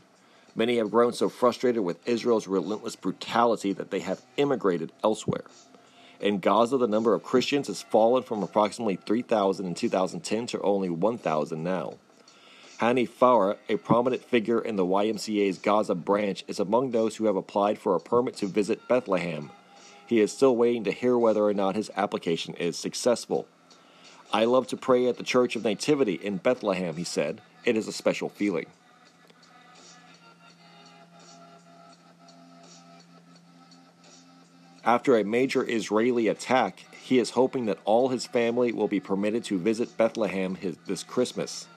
[0.57, 5.45] Many have grown so frustrated with Israel's relentless brutality that they have immigrated elsewhere.
[6.19, 10.89] In Gaza, the number of Christians has fallen from approximately 3,000 in 2010 to only
[10.89, 11.93] 1,000 now.
[12.79, 17.35] Hani Farah, a prominent figure in the YMCA's Gaza branch, is among those who have
[17.35, 19.51] applied for a permit to visit Bethlehem.
[20.07, 23.47] He is still waiting to hear whether or not his application is successful.
[24.33, 27.41] I love to pray at the Church of Nativity in Bethlehem, he said.
[27.63, 28.65] It is a special feeling.
[34.87, 39.43] After a major Israeli attack, he is hoping that all his family will be permitted
[39.43, 41.67] to visit Bethlehem his, this Christmas.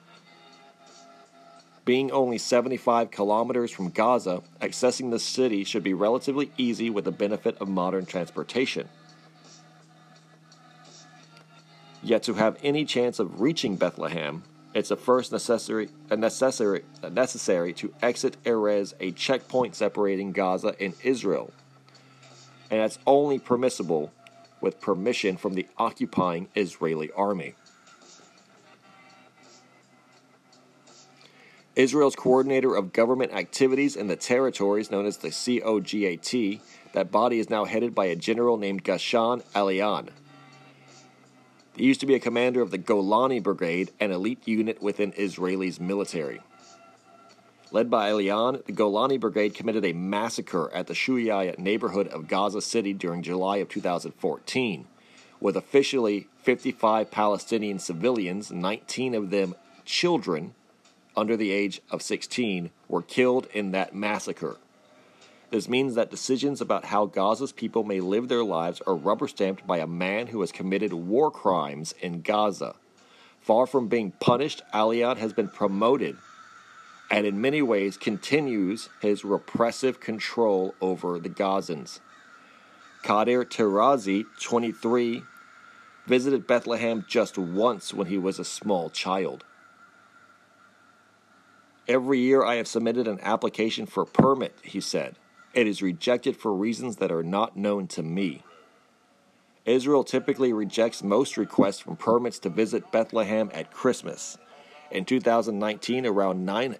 [1.83, 7.11] Being only 75 kilometers from Gaza, accessing the city should be relatively easy with the
[7.11, 8.87] benefit of modern transportation.
[12.01, 14.43] Yet to have any chance of reaching Bethlehem,
[14.73, 20.73] It's a first necessary, a necessary, a necessary to exit Erez, a checkpoint separating Gaza
[20.79, 21.51] and Israel.
[22.71, 24.13] And that's only permissible
[24.61, 27.53] with permission from the occupying Israeli army.
[31.75, 36.59] Israel's coordinator of government activities in the territories, known as the COGAT,
[36.93, 40.09] that body is now headed by a general named Ghassan Alian.
[41.75, 45.79] He used to be a commander of the Golani Brigade, an elite unit within Israel's
[45.79, 46.41] military.
[47.73, 52.61] Led by Alian, the Golani Brigade committed a massacre at the Shuyaya neighborhood of Gaza
[52.61, 54.87] City during July of 2014,
[55.39, 60.53] with officially 55 Palestinian civilians, 19 of them children
[61.15, 64.57] under the age of 16, were killed in that massacre.
[65.49, 69.65] This means that decisions about how Gaza's people may live their lives are rubber stamped
[69.65, 72.75] by a man who has committed war crimes in Gaza.
[73.39, 76.17] Far from being punished, Alian has been promoted
[77.11, 81.99] and in many ways continues his repressive control over the Gazans.
[83.03, 85.23] Kader Tarazi, 23,
[86.07, 89.43] visited Bethlehem just once when he was a small child.
[91.85, 95.17] Every year I have submitted an application for a permit, he said.
[95.53, 98.43] It is rejected for reasons that are not known to me.
[99.65, 104.37] Israel typically rejects most requests from permits to visit Bethlehem at Christmas.
[104.89, 106.77] In 2019, around 9 or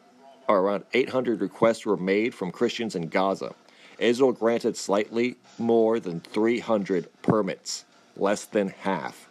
[0.55, 3.53] around 800 requests were made from Christians in Gaza.
[3.99, 7.85] Israel granted slightly more than 300 permits,
[8.17, 9.29] less than half.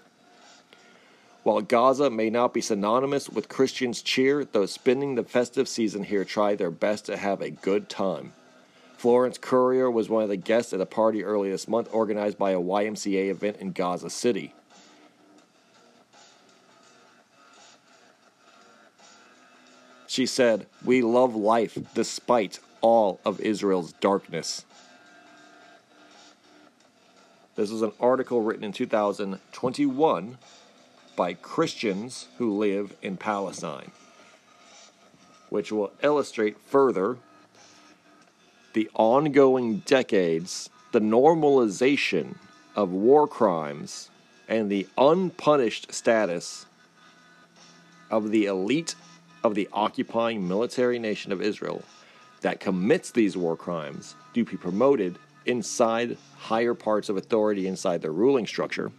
[1.42, 6.24] While Gaza may not be synonymous with Christians' cheer, those spending the festive season here
[6.24, 8.32] try their best to have a good time.
[8.98, 12.51] Florence Courier was one of the guests at a party early this month organized by
[12.51, 14.52] a YMCA event in Gaza City.
[20.20, 24.66] She said, We love life despite all of Israel's darkness.
[27.56, 30.36] This was an article written in 2021
[31.16, 33.92] by Christians who live in Palestine,
[35.48, 37.16] which will illustrate further
[38.74, 42.36] the ongoing decades, the normalization
[42.76, 44.10] of war crimes,
[44.47, 46.66] and the unpunished status
[48.10, 48.94] of the elite
[49.42, 51.82] of the occupying military nation of Israel
[52.40, 58.12] that commits these war crimes to be promoted inside higher parts of authority inside their
[58.12, 58.90] ruling structure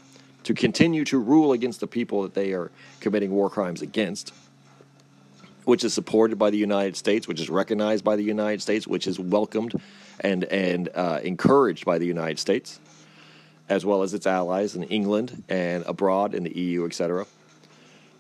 [0.44, 4.34] to continue to rule against the people that they are committing war crimes against
[5.66, 9.08] which is supported by the United States, which is recognized by the United States, which
[9.08, 9.80] is welcomed
[10.20, 12.80] and and uh, encouraged by the United States,
[13.70, 17.26] as well as its allies in England and abroad in the EU, etc.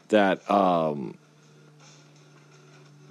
[0.10, 1.18] That um,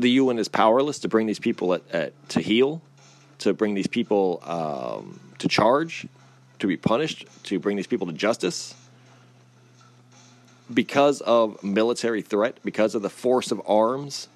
[0.01, 2.83] the UN is powerless to bring these people at, at, to heal,
[3.39, 6.07] to bring these people um, to charge,
[6.59, 8.75] to be punished, to bring these people to justice
[10.73, 14.29] because of military threat, because of the force of arms,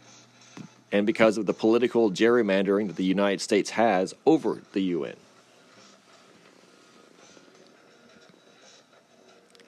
[0.92, 5.16] and because of the political gerrymandering that the United States has over the UN.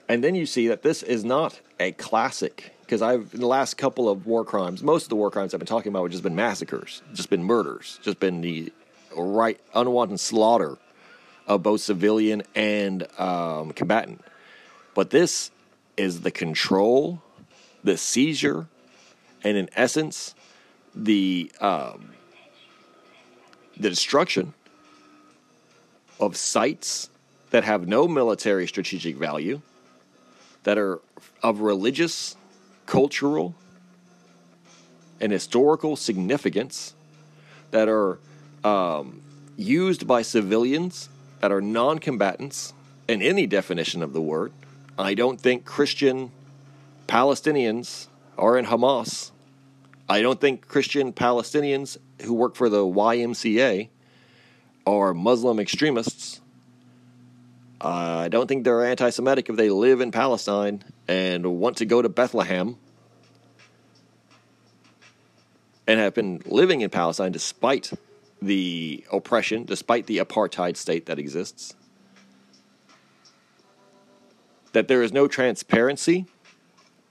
[0.08, 3.76] And then you see that this is not a classic because I've in the last
[3.76, 6.22] couple of war crimes, most of the war crimes I've been talking about have just
[6.22, 8.72] been massacres, just been murders, just been the
[9.16, 10.78] right unwanted slaughter
[11.48, 14.24] of both civilian and um, combatant.
[14.94, 15.50] But this
[15.96, 17.22] is the control,
[17.82, 18.66] the seizure,
[19.42, 20.34] and in essence,
[20.94, 22.12] the um,
[23.76, 24.54] the destruction
[26.20, 27.10] of sites
[27.50, 29.60] that have no military strategic value,
[30.62, 31.00] that are
[31.42, 32.36] of religious,
[32.86, 33.54] cultural,
[35.20, 36.94] and historical significance,
[37.70, 38.18] that are
[38.64, 39.20] um,
[39.56, 41.08] used by civilians
[41.40, 42.72] that are non combatants
[43.08, 44.52] in any definition of the word
[44.98, 46.32] I don't think Christian
[47.06, 48.06] Palestinians
[48.38, 49.30] are in Hamas.
[50.08, 53.88] I don't think Christian Palestinians who work for the YMCA
[54.86, 56.15] are Muslim extremists.
[57.86, 62.02] I don't think they're anti Semitic if they live in Palestine and want to go
[62.02, 62.76] to Bethlehem
[65.86, 67.92] and have been living in Palestine despite
[68.42, 71.76] the oppression, despite the apartheid state that exists.
[74.72, 76.26] That there is no transparency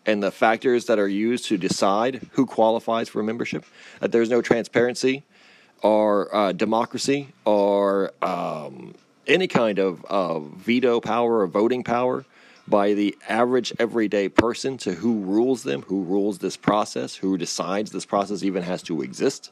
[0.06, 3.66] and the factors that are used to decide who qualifies for membership,
[4.02, 5.24] that there's no transparency
[5.82, 8.94] or uh, democracy or um,
[9.28, 12.26] any kind of, of veto power or voting power
[12.68, 17.92] by the average everyday person to who rules them, who rules this process, who decides
[17.92, 19.52] this process even has to exist.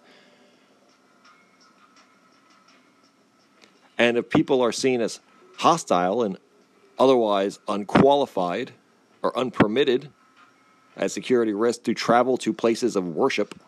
[3.98, 5.20] And if people are seen as
[5.58, 6.38] hostile and
[6.98, 8.72] otherwise unqualified
[9.22, 10.10] or unpermitted
[10.96, 13.60] as security risk to travel to places of worship,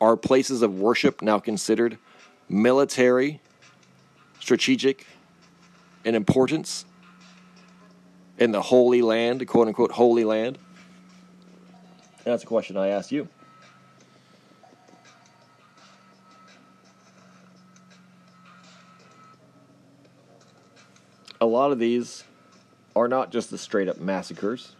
[0.00, 1.98] are places of worship now considered
[2.48, 3.40] military,
[4.46, 5.04] strategic,
[6.04, 6.84] in importance
[8.38, 10.56] in the Holy Land, quote unquote, Holy Land?
[12.18, 13.26] And that's a question I ask you.
[21.40, 22.22] A lot of these
[22.94, 24.76] are not just the straight up massacres.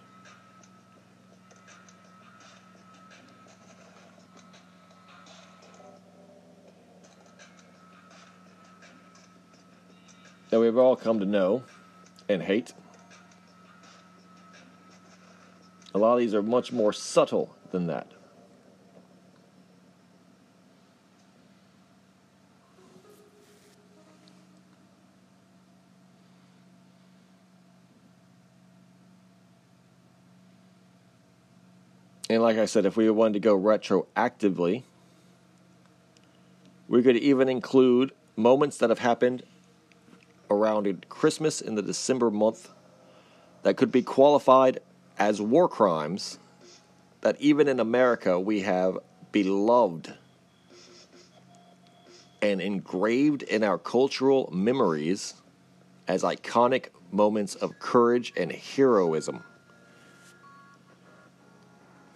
[10.56, 11.64] That we've all come to know
[12.30, 12.72] and hate.
[15.94, 18.10] A lot of these are much more subtle than that.
[32.30, 34.84] And like I said, if we wanted to go retroactively,
[36.88, 39.42] we could even include moments that have happened
[40.50, 42.70] around Christmas in the December month
[43.62, 44.80] that could be qualified
[45.18, 46.38] as war crimes
[47.20, 48.98] that even in America we have
[49.32, 50.14] beloved
[52.42, 55.34] and engraved in our cultural memories
[56.06, 59.42] as iconic moments of courage and heroism.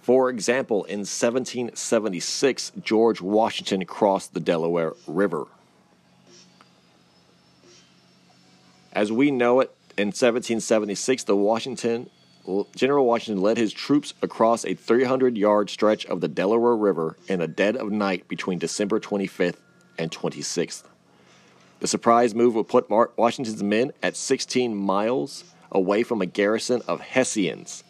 [0.02, 5.46] For example, in 1776, George Washington crossed the Delaware River.
[8.92, 12.10] As we know it, in 1776, the Washington
[12.74, 17.40] General Washington led his troops across a 300 yard stretch of the Delaware River in
[17.40, 19.56] the dead of night between December 25th
[19.98, 20.84] and 26th.
[21.80, 27.00] The surprise move would put Washington's men at 16 miles away from a garrison of
[27.00, 27.84] Hessians,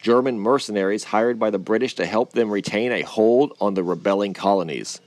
[0.00, 4.34] German mercenaries hired by the British to help them retain a hold on the rebelling
[4.34, 5.00] colonies.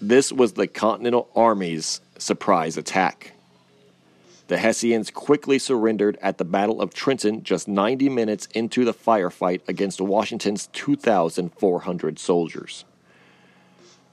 [0.00, 3.32] This was the Continental Army's surprise attack.
[4.46, 9.60] The Hessians quickly surrendered at the Battle of Trenton just 90 minutes into the firefight
[9.66, 12.84] against Washington's 2,400 soldiers.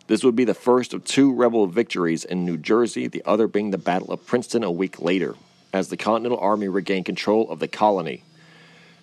[0.08, 3.70] This would be the first of two rebel victories in New Jersey, the other being
[3.70, 5.36] the Battle of Princeton a week later,
[5.72, 8.24] as the Continental Army regained control of the colony.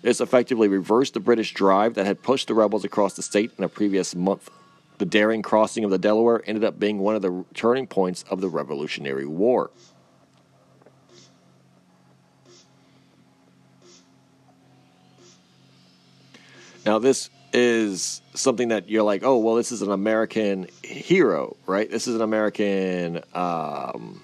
[0.01, 3.63] This effectively reversed the British drive that had pushed the rebels across the state in
[3.63, 4.49] a previous month.
[4.97, 8.41] The daring crossing of the Delaware ended up being one of the turning points of
[8.41, 9.71] the Revolutionary War.
[16.85, 21.89] Now, this is something that you're like, oh, well, this is an American hero, right?
[21.89, 24.21] This is an American, um,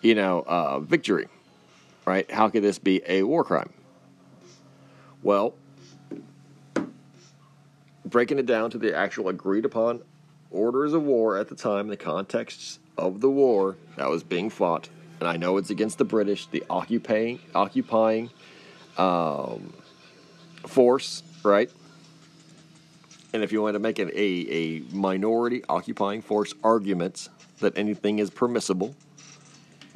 [0.00, 1.28] you know, uh, victory,
[2.04, 2.28] right?
[2.30, 3.72] How could this be a war crime?
[5.22, 5.54] Well,
[8.06, 10.02] breaking it down to the actual agreed upon
[10.50, 14.88] orders of war at the time, the context of the war that was being fought,
[15.20, 18.30] and I know it's against the British, the occupying, occupying,
[18.96, 19.72] um,
[20.66, 21.70] force, right?
[23.32, 27.28] And if you want to make it a, a minority occupying force argument
[27.60, 28.94] that anything is permissible,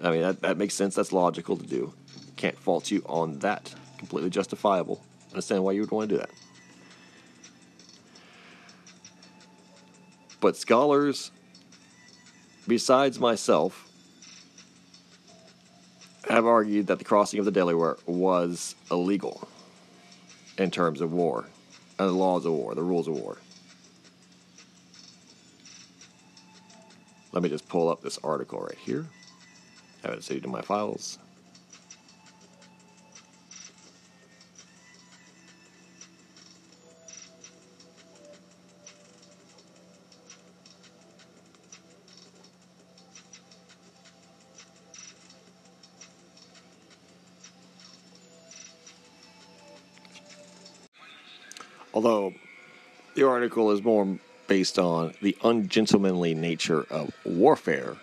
[0.03, 0.95] I mean, that, that makes sense.
[0.95, 1.95] That's logical to do.
[2.37, 3.75] Can't fault you on that.
[3.99, 5.03] Completely justifiable.
[5.31, 6.31] Understand why you would want to do that.
[10.41, 11.31] But scholars,
[12.67, 13.87] besides myself,
[16.29, 19.49] have argued that the crossing of the Delaware was illegal
[20.57, 21.47] in terms of war,
[21.99, 23.37] and the laws of war, the rules of war.
[27.33, 29.07] Let me just pull up this article right here.
[30.03, 31.19] Have it saved in my files.
[52.01, 52.33] Although
[53.15, 57.95] the article is more based on the ungentlemanly nature of warfare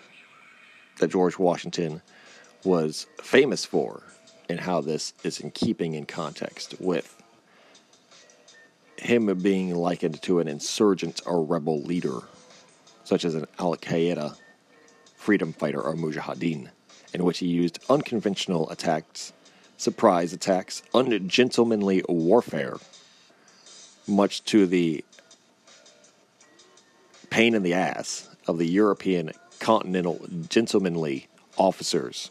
[1.00, 2.00] that George Washington
[2.62, 4.04] was famous for
[4.48, 7.20] and how this is in keeping in context with
[8.98, 12.20] him being likened to an insurgent or rebel leader,
[13.02, 14.36] such as an Al Qaeda
[15.16, 16.68] freedom fighter or Mujahideen,
[17.12, 19.32] in which he used unconventional attacks,
[19.76, 22.76] surprise attacks, ungentlemanly warfare,
[24.08, 25.04] much to the
[27.30, 32.30] pain in the ass of the European continental gentlemanly officers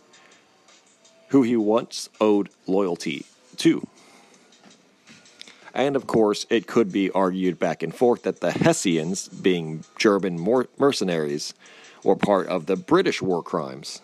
[1.29, 3.25] who he once owed loyalty
[3.57, 3.85] to.
[5.73, 10.39] And of course, it could be argued back and forth that the Hessians, being German
[10.77, 11.53] mercenaries,
[12.03, 14.01] were part of the British war crimes,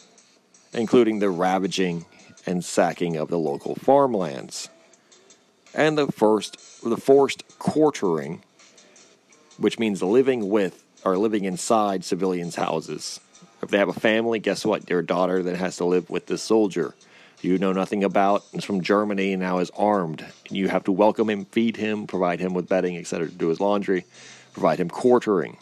[0.74, 2.06] including the ravaging
[2.45, 4.70] and sacking of the local farmlands,
[5.74, 8.41] and the first the forced quartering,
[9.57, 13.19] which means living with or living inside civilians' houses.
[13.61, 14.85] If they have a family, guess what?
[14.85, 16.93] Their daughter then has to live with this soldier
[17.43, 20.26] you know nothing about, is from Germany and now is armed.
[20.49, 23.60] You have to welcome him, feed him, provide him with bedding, etc., to do his
[23.60, 24.05] laundry,
[24.53, 25.57] provide him quartering.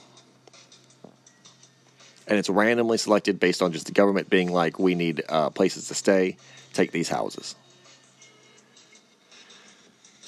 [2.27, 5.88] And it's randomly selected based on just the government being like, we need uh, places
[5.88, 6.38] to stay,
[6.73, 7.56] take these houses.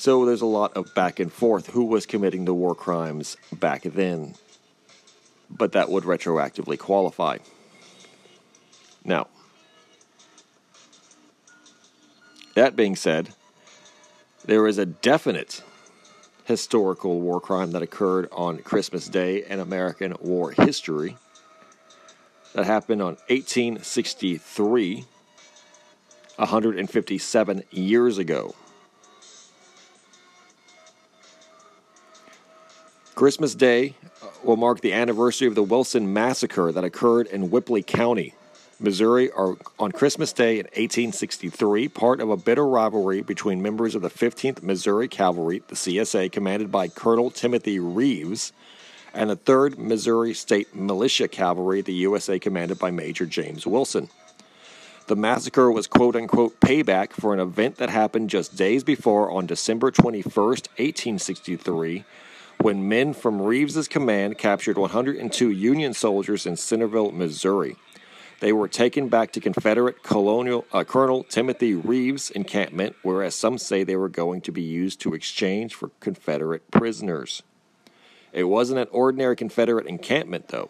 [0.04, 1.68] So there's a lot of back and forth.
[1.68, 4.36] Who was committing the war crimes back then?
[5.50, 7.38] But that would retroactively qualify.
[9.06, 9.28] Now,
[12.56, 13.34] That being said,
[14.44, 15.64] there is a definite
[16.44, 21.16] historical war crime that occurred on Christmas Day in American war history
[22.52, 25.06] that happened on 1863,
[26.36, 28.54] 157 years ago.
[33.16, 37.84] Christmas Day uh, will mark the anniversary of the Wilson Massacre that occurred in Ripley
[37.84, 38.34] County,
[38.80, 44.10] Missouri on Christmas Day in 1863, part of a bitter rivalry between members of the
[44.10, 48.52] 15th Missouri Cavalry, the CSA, commanded by Colonel Timothy Reeves,
[49.14, 54.10] and the 3rd Missouri State Militia Cavalry, the USA, commanded by Major James Wilson.
[55.06, 59.46] The massacre was quote unquote payback for an event that happened just days before on
[59.46, 62.06] December 21, 1863,
[62.64, 67.76] when men from Reeves's command captured 102 Union soldiers in Centerville, Missouri.
[68.40, 73.84] They were taken back to Confederate Colonial, uh, Colonel Timothy Reeves' encampment, whereas some say
[73.84, 77.44] they were going to be used to exchange for Confederate prisoners.
[78.32, 80.70] It wasn't an ordinary Confederate encampment, though.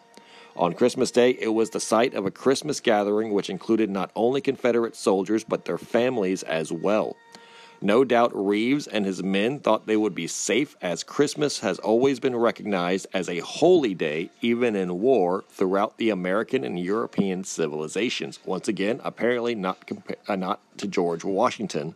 [0.56, 4.42] On Christmas Day, it was the site of a Christmas gathering which included not only
[4.42, 7.16] Confederate soldiers but their families as well.
[7.84, 12.18] No doubt Reeves and his men thought they would be safe, as Christmas has always
[12.18, 18.40] been recognized as a holy day, even in war, throughout the American and European civilizations.
[18.46, 21.96] Once again, apparently not, compa- uh, not to George Washington.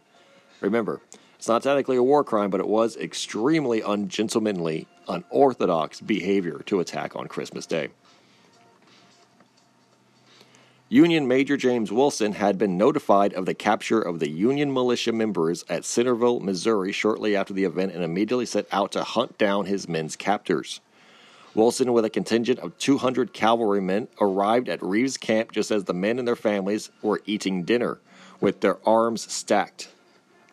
[0.60, 1.00] Remember,
[1.38, 7.16] it's not technically a war crime, but it was extremely ungentlemanly, unorthodox behavior to attack
[7.16, 7.88] on Christmas Day.
[10.90, 15.66] Union Major James Wilson had been notified of the capture of the Union militia members
[15.68, 19.90] at Centerville, Missouri, shortly after the event and immediately set out to hunt down his
[19.90, 20.80] men's captors.
[21.54, 26.20] Wilson, with a contingent of 200 cavalrymen, arrived at Reeves' camp just as the men
[26.20, 28.00] and their families were eating dinner,
[28.40, 29.90] with their arms stacked.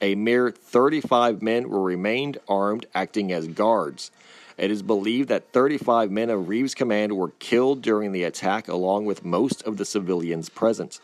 [0.03, 4.11] A mere 35 men were remained armed, acting as guards.
[4.57, 9.05] It is believed that 35 men of Reeves' command were killed during the attack, along
[9.05, 11.01] with most of the civilians present.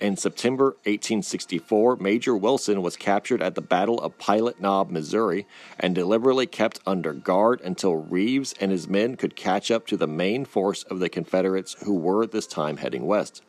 [0.00, 5.44] In September 1864, Major Wilson was captured at the Battle of Pilot Knob, Missouri,
[5.76, 10.06] and deliberately kept under guard until Reeves and his men could catch up to the
[10.06, 13.42] main force of the Confederates who were at this time heading west.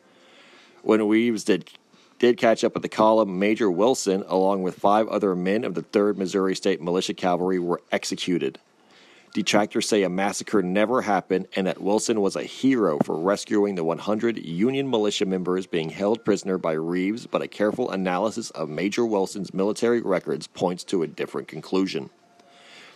[0.82, 1.70] When Reeves did
[2.18, 5.82] did catch up with the column, Major Wilson, along with five other men of the
[5.82, 8.58] 3rd Missouri State Militia Cavalry, were executed.
[9.32, 13.84] Detractors say a massacre never happened and that Wilson was a hero for rescuing the
[13.84, 19.06] 100 Union militia members being held prisoner by Reeves, but a careful analysis of Major
[19.06, 22.10] Wilson's military records points to a different conclusion.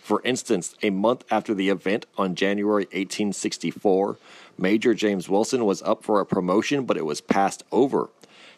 [0.01, 4.17] For instance, a month after the event on January 1864,
[4.57, 8.09] Major James Wilson was up for a promotion, but it was passed over.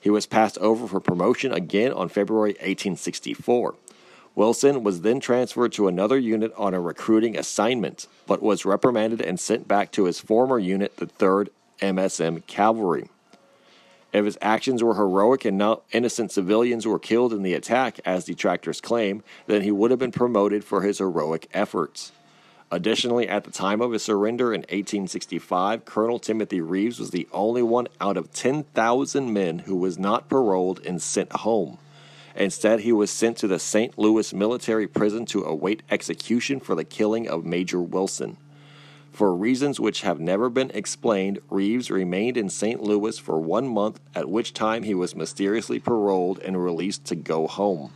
[0.02, 3.76] He was passed over for promotion again on February 1864.
[4.38, 9.40] Wilson was then transferred to another unit on a recruiting assignment, but was reprimanded and
[9.40, 11.48] sent back to his former unit, the 3rd
[11.82, 13.10] MSM Cavalry.
[14.14, 18.26] If his actions were heroic and not innocent civilians were killed in the attack, as
[18.26, 22.12] detractors claim, then he would have been promoted for his heroic efforts.
[22.70, 27.64] Additionally, at the time of his surrender in 1865, Colonel Timothy Reeves was the only
[27.64, 31.80] one out of 10,000 men who was not paroled and sent home.
[32.38, 33.98] Instead, he was sent to the St.
[33.98, 38.38] Louis military prison to await execution for the killing of Major Wilson.
[39.12, 42.80] For reasons which have never been explained, Reeves remained in St.
[42.80, 47.48] Louis for one month, at which time he was mysteriously paroled and released to go
[47.48, 47.92] home.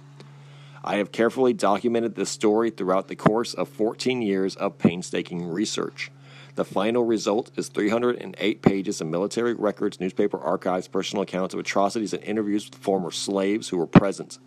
[0.83, 6.09] I have carefully documented this story throughout the course of 14 years of painstaking research.
[6.55, 12.13] The final result is 308 pages of military records, newspaper archives, personal accounts of atrocities,
[12.13, 14.37] and interviews with former slaves who were present,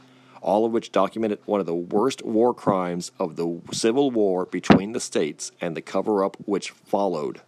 [0.42, 4.92] all of which documented one of the worst war crimes of the Civil War between
[4.92, 7.40] the states and the cover up which followed.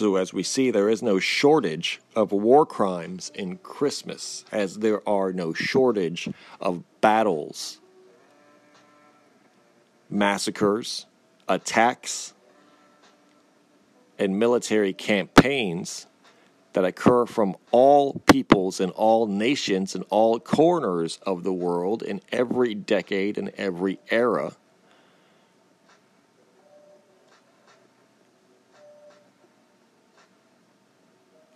[0.00, 5.06] So, as we see, there is no shortage of war crimes in Christmas, as there
[5.06, 6.26] are no shortage
[6.58, 7.80] of battles,
[10.08, 11.04] massacres,
[11.50, 12.32] attacks,
[14.18, 16.06] and military campaigns
[16.72, 22.22] that occur from all peoples and all nations and all corners of the world in
[22.32, 24.56] every decade and every era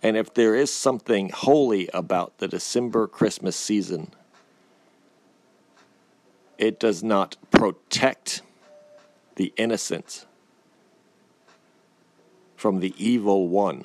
[0.05, 4.11] And if there is something holy about the December Christmas season,
[6.59, 8.43] it does not protect
[9.35, 10.27] the innocent
[12.55, 13.83] from the evil one.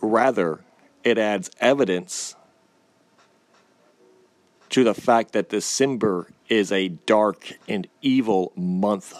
[0.00, 0.60] Rather,
[1.02, 2.36] it adds evidence
[4.70, 9.12] to the fact that December is a dark and evil month,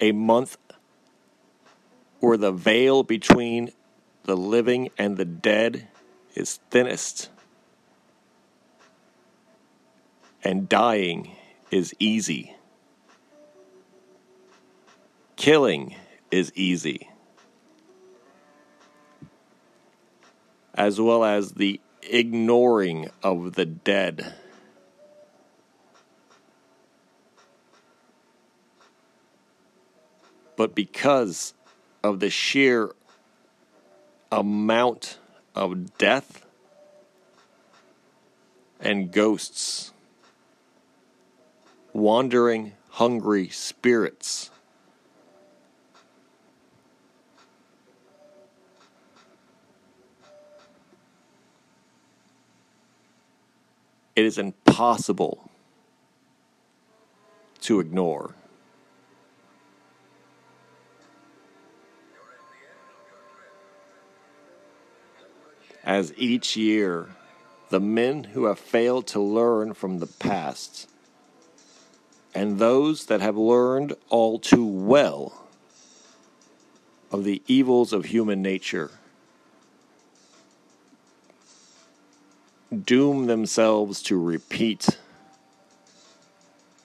[0.00, 0.58] a month
[2.24, 3.70] where the veil between
[4.24, 5.86] the living and the dead
[6.34, 7.28] is thinnest,
[10.42, 11.30] and dying
[11.70, 12.56] is easy.
[15.36, 15.94] Killing
[16.30, 17.10] is easy,
[20.74, 24.34] as well as the ignoring of the dead.
[30.56, 31.52] But because
[32.04, 32.94] of the sheer
[34.30, 35.18] amount
[35.54, 36.44] of death
[38.78, 39.90] and ghosts,
[41.94, 44.50] wandering, hungry spirits.
[54.14, 55.50] It is impossible
[57.62, 58.34] to ignore.
[65.84, 67.08] As each year
[67.68, 70.88] the men who have failed to learn from the past
[72.34, 75.46] and those that have learned all too well
[77.12, 78.90] of the evils of human nature
[82.74, 84.98] doom themselves to repeat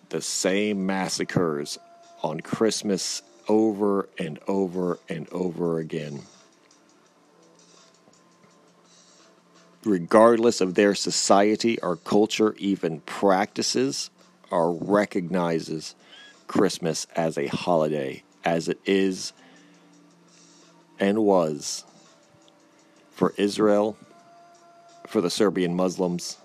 [0.10, 1.78] the same massacres
[2.22, 6.22] on Christmas over and over and over again.
[9.84, 14.10] Regardless of their society or culture, even practices,
[14.52, 15.96] or recognizes
[16.48, 19.34] Christmas as a holiday, as it is
[21.00, 21.86] and was
[23.12, 23.98] for Israel,
[25.08, 26.38] for the Serbian Muslims,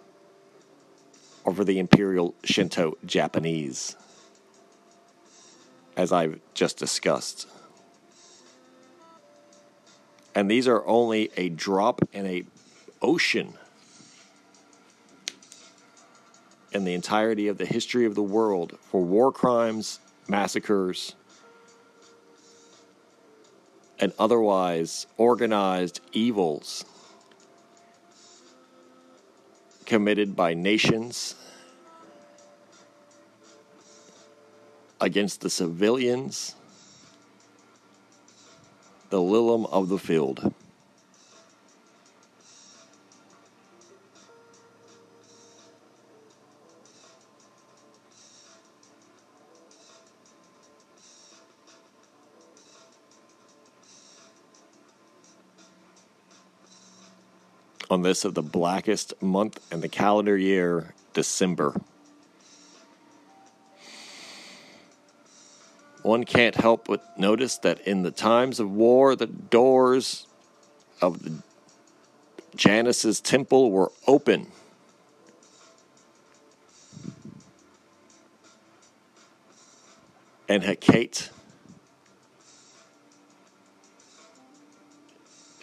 [1.45, 3.97] or for the Imperial Shinto Japanese,
[5.97, 7.47] as I've just discussed.
[10.35, 12.45] And these are only a drop in a
[13.05, 13.53] ocean
[16.73, 21.15] and the entirety of the history of the world for war crimes, massacres,
[24.01, 26.87] and otherwise organized evils
[29.85, 31.35] committed by nations
[34.99, 36.55] against the civilians,
[39.11, 40.55] the lilium of the field.
[57.95, 61.81] On this of the blackest month in the calendar year, December.
[66.03, 70.27] One can't help but notice that in the times of war, the doors
[71.01, 71.35] of the
[72.57, 74.49] Janus's temple were open.
[80.49, 81.31] And Hecate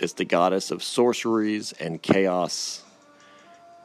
[0.02, 2.84] is the goddess of sorceries and chaos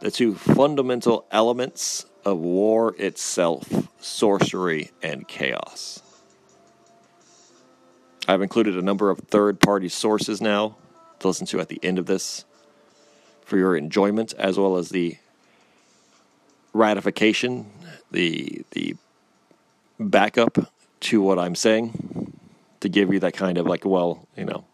[0.00, 6.02] the two fundamental elements of war itself sorcery and chaos.
[8.28, 10.76] I've included a number of third party sources now
[11.20, 12.44] to listen to at the end of this
[13.44, 15.16] for your enjoyment as well as the
[16.72, 17.66] ratification,
[18.10, 18.96] the the
[19.98, 22.32] backup to what I'm saying
[22.80, 24.64] to give you that kind of like, well, you know,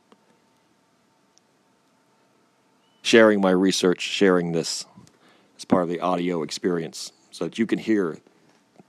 [3.03, 4.87] sharing my research, sharing this
[5.57, 8.19] as part of the audio experience so that you can hear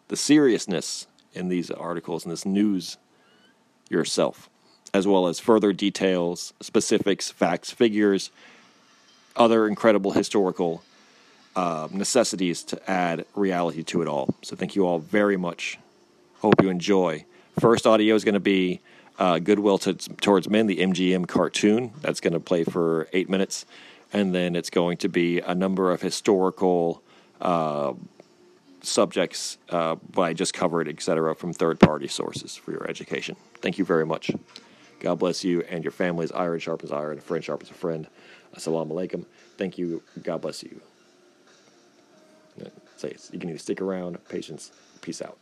[0.07, 2.97] the seriousness in these articles and this news
[3.89, 4.49] yourself,
[4.93, 8.29] as well as further details, specifics, facts, figures,
[9.35, 10.83] other incredible historical
[11.55, 14.33] uh, necessities to add reality to it all.
[14.41, 15.79] So, thank you all very much.
[16.39, 17.25] Hope you enjoy.
[17.59, 18.79] First audio is going to be
[19.19, 21.91] uh, Goodwill to, Towards Men, the MGM cartoon.
[22.01, 23.65] That's going to play for eight minutes.
[24.13, 27.01] And then it's going to be a number of historical
[27.41, 27.93] uh,
[28.81, 33.35] subjects, uh, I just covered, etc., from third party sources for your education.
[33.55, 34.31] Thank you very much.
[34.99, 36.31] God bless you and your families.
[36.31, 38.07] Iron sharpens iron, a friend sharpens a friend.
[38.55, 39.25] Assalamu alaikum.
[39.57, 40.03] Thank you.
[40.21, 40.79] God bless you.
[43.03, 44.71] Say you can either stick around, patience,
[45.01, 45.37] peace out.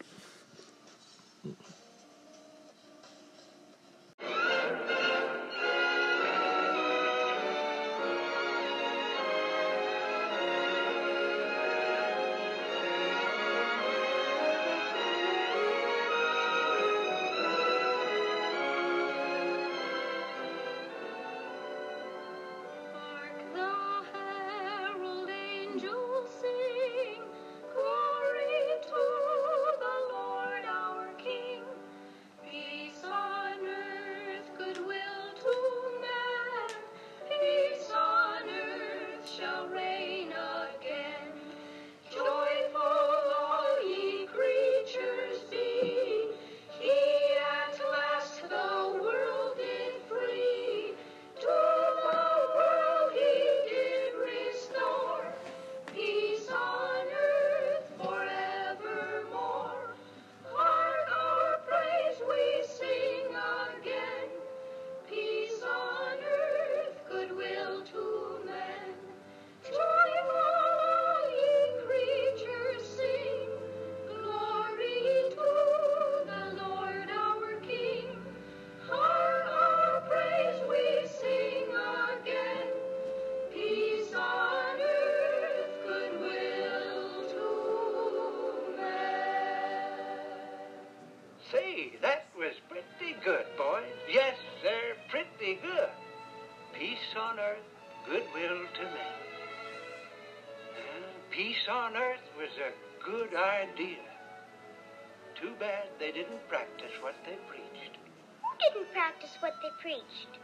[109.82, 110.40] Preached.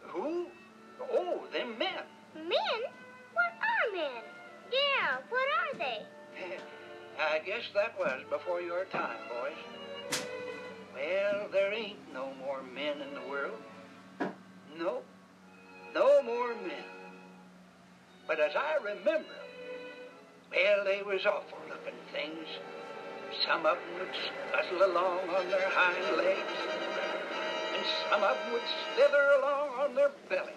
[0.00, 0.46] Who?
[1.00, 2.04] Oh, them men.
[2.34, 2.80] Men?
[3.32, 4.22] What are men?
[4.72, 6.06] Yeah, what are they?
[7.20, 10.18] I guess that was before your time, boys.
[10.94, 13.58] Well, there ain't no more men in the world.
[14.78, 15.02] No,
[15.94, 16.84] no more men.
[18.26, 19.24] But as I remember them,
[20.50, 22.46] well, they was awful looking things.
[23.46, 26.63] Some of them would scuttle along on their hind legs
[27.84, 28.62] and some of them would
[28.94, 30.52] slither along on their bellies.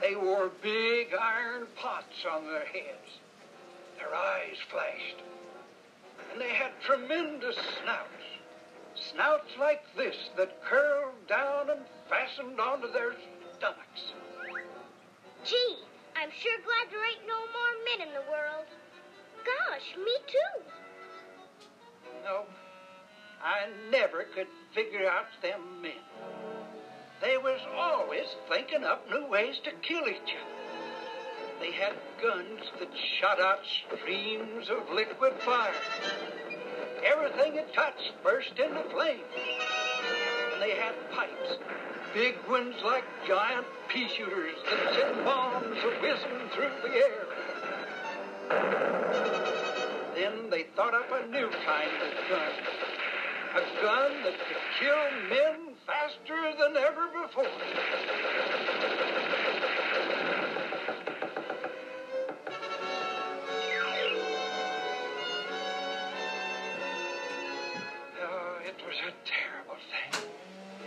[0.00, 3.20] They wore big iron pots on their heads.
[3.98, 5.22] Their eyes flashed.
[6.32, 8.08] And they had tremendous snouts.
[9.12, 13.14] Snouts like this that curled down and fastened onto their
[13.56, 14.12] stomachs.
[15.44, 15.76] Gee,
[16.16, 18.66] I'm sure glad there ain't no more men in the world.
[19.44, 20.62] Gosh, me too.
[22.24, 22.44] No,
[23.44, 25.92] I never could figure out them men.
[27.20, 30.62] They was always thinking up new ways to kill each other.
[31.60, 32.88] They had guns that
[33.20, 35.74] shot out streams of liquid fire.
[37.04, 39.24] Everything it touched burst into flame.
[40.52, 41.58] And they had pipes,
[42.14, 47.26] big ones like giant pea shooters that sent bombs whizzing through the air.
[50.14, 52.52] Then they thought up a new kind of gun
[53.54, 57.44] a gun that could kill men faster than ever before.
[68.22, 70.28] Oh, it was a terrible thing.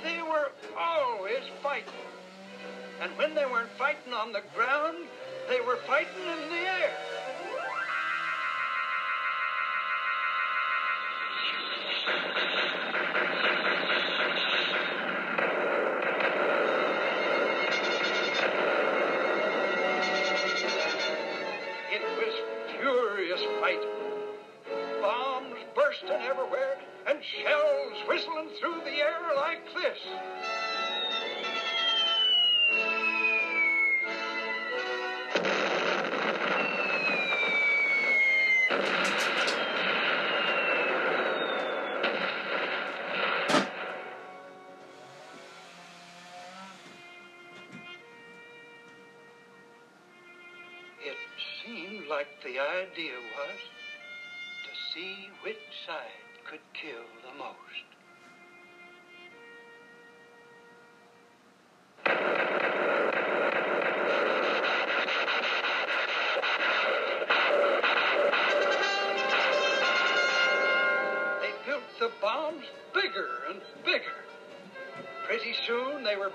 [0.03, 1.93] They were always fighting.
[3.01, 5.05] And when they weren't fighting on the ground,
[5.47, 7.14] They were fighting in the air.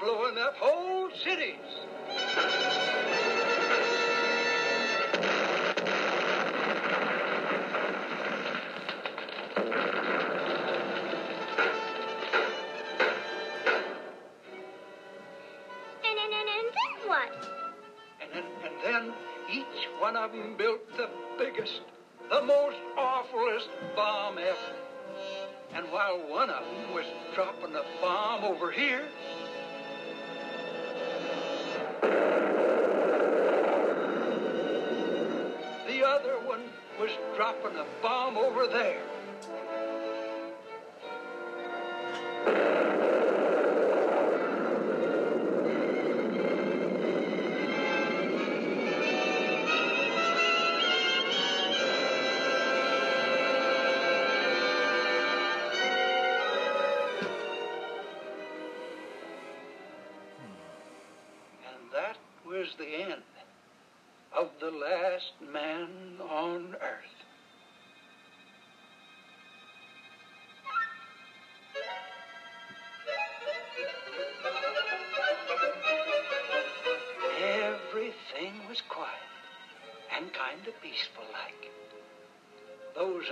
[0.01, 1.60] Blowing up whole cities.
[36.11, 36.63] The other one
[36.99, 39.03] was dropping a bomb over there.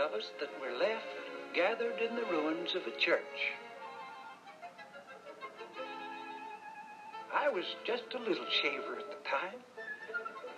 [0.08, 1.04] Of us that were left
[1.54, 3.22] gathered in the ruins of a church.
[7.34, 9.60] I was just a little shaver at the time,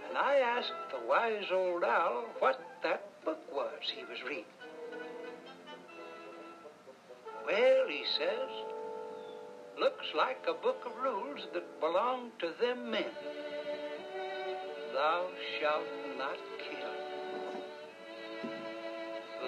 [0.08, 4.44] and I asked the wise old owl what that book was he was reading.
[7.46, 8.50] Well, he says,
[9.78, 13.04] looks like a book of rules that belong to them men.
[14.92, 15.26] Thou
[15.58, 16.38] shalt not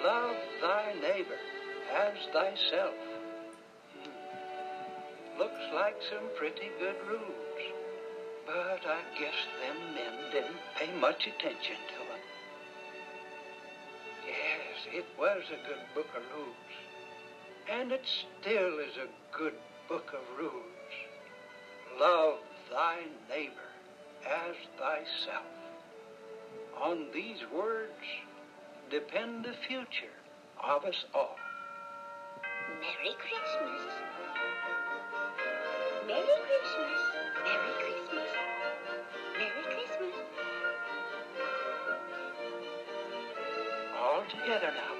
[0.03, 1.39] Love thy neighbor
[1.95, 2.93] as thyself.
[3.93, 5.39] Hmm.
[5.39, 7.43] Looks like some pretty good rules.
[8.45, 12.23] But I guess them men didn't pay much attention to them.
[14.27, 16.55] Yes, it was a good book of rules.
[17.71, 18.05] And it
[18.41, 19.55] still is a good
[19.87, 20.53] book of rules.
[21.97, 22.39] Love
[22.69, 23.71] thy neighbor
[24.25, 25.45] as thyself.
[26.81, 27.93] On these words
[28.93, 30.13] depend the future
[30.63, 31.35] of us all.
[32.79, 33.81] Merry Christmas.
[36.05, 37.01] Merry Christmas.
[37.41, 38.29] Merry Christmas.
[39.33, 40.15] Merry Christmas.
[43.97, 44.92] All together now,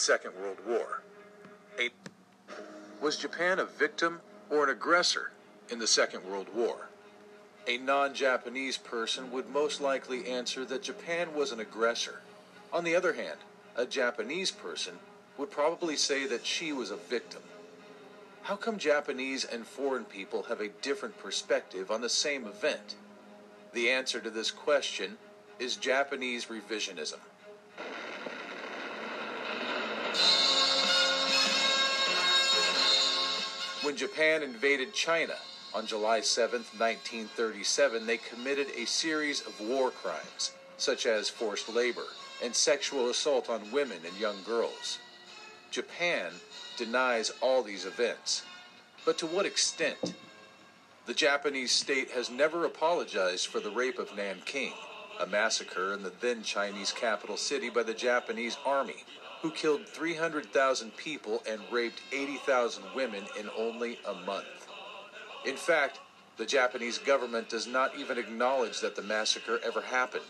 [0.00, 1.02] Second World War?
[3.02, 5.30] Was Japan a victim or an aggressor
[5.68, 6.88] in the Second World War?
[7.66, 12.22] A non Japanese person would most likely answer that Japan was an aggressor.
[12.72, 13.40] On the other hand,
[13.76, 14.98] a Japanese person
[15.36, 17.42] would probably say that she was a victim.
[18.42, 22.94] How come Japanese and foreign people have a different perspective on the same event?
[23.74, 25.18] The answer to this question
[25.58, 27.18] is Japanese revisionism.
[33.90, 35.34] When Japan invaded China
[35.74, 42.06] on July 7, 1937, they committed a series of war crimes, such as forced labor
[42.40, 45.00] and sexual assault on women and young girls.
[45.72, 46.30] Japan
[46.76, 48.44] denies all these events.
[49.04, 50.14] But to what extent?
[51.06, 54.74] The Japanese state has never apologized for the rape of Nanking,
[55.18, 59.02] a massacre in the then Chinese capital city by the Japanese army,
[59.42, 64.68] who killed 300,000 people and raped 80,000 women in only a month.
[65.46, 66.00] In fact,
[66.36, 70.24] the Japanese government does not even acknowledge that the massacre ever happened.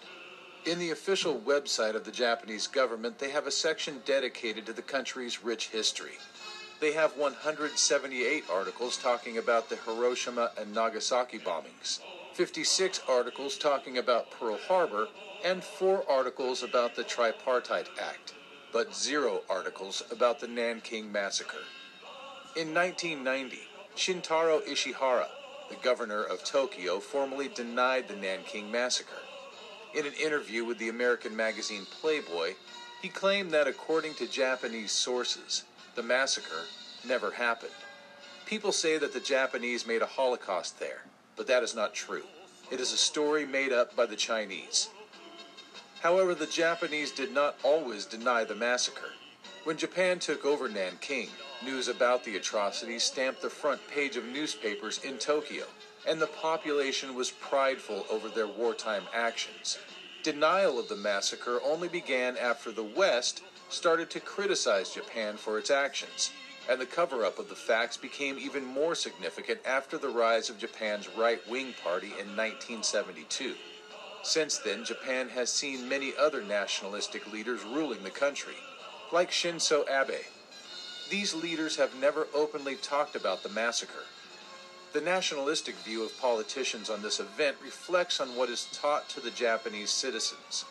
[0.66, 4.82] In the official website of the Japanese government, they have a section dedicated to the
[4.82, 6.18] country's rich history.
[6.80, 12.00] They have 178 articles talking about the Hiroshima and Nagasaki bombings,
[12.34, 15.08] 56 articles talking about Pearl Harbor,
[15.44, 18.34] and 4 articles about the Tripartite Pact,
[18.72, 21.64] but zero articles about the Nanking Massacre.
[22.56, 23.58] In 1990,
[23.96, 25.26] Shintaro Ishihara,
[25.68, 29.22] the governor of Tokyo, formally denied the Nanking Massacre.
[29.94, 32.54] In an interview with the American magazine Playboy,
[33.02, 35.64] he claimed that according to Japanese sources,
[35.94, 36.64] the massacre
[37.06, 37.72] never happened.
[38.46, 41.04] People say that the Japanese made a Holocaust there,
[41.36, 42.24] but that is not true.
[42.70, 44.90] It is a story made up by the Chinese.
[46.02, 49.12] However, the Japanese did not always deny the massacre.
[49.64, 51.28] When Japan took over Nanking,
[51.62, 55.66] news about the atrocities stamped the front page of newspapers in Tokyo,
[56.08, 59.78] and the population was prideful over their wartime actions.
[60.22, 65.70] Denial of the massacre only began after the West started to criticize Japan for its
[65.70, 66.32] actions,
[66.70, 70.58] and the cover up of the facts became even more significant after the rise of
[70.58, 73.54] Japan's right wing party in 1972.
[74.22, 78.56] Since then, Japan has seen many other nationalistic leaders ruling the country,
[79.12, 80.24] like Shinzo Abe.
[81.10, 84.04] These leaders have never openly talked about the massacre.
[84.92, 89.30] The nationalistic view of politicians on this event reflects on what is taught to the
[89.30, 90.64] Japanese citizens.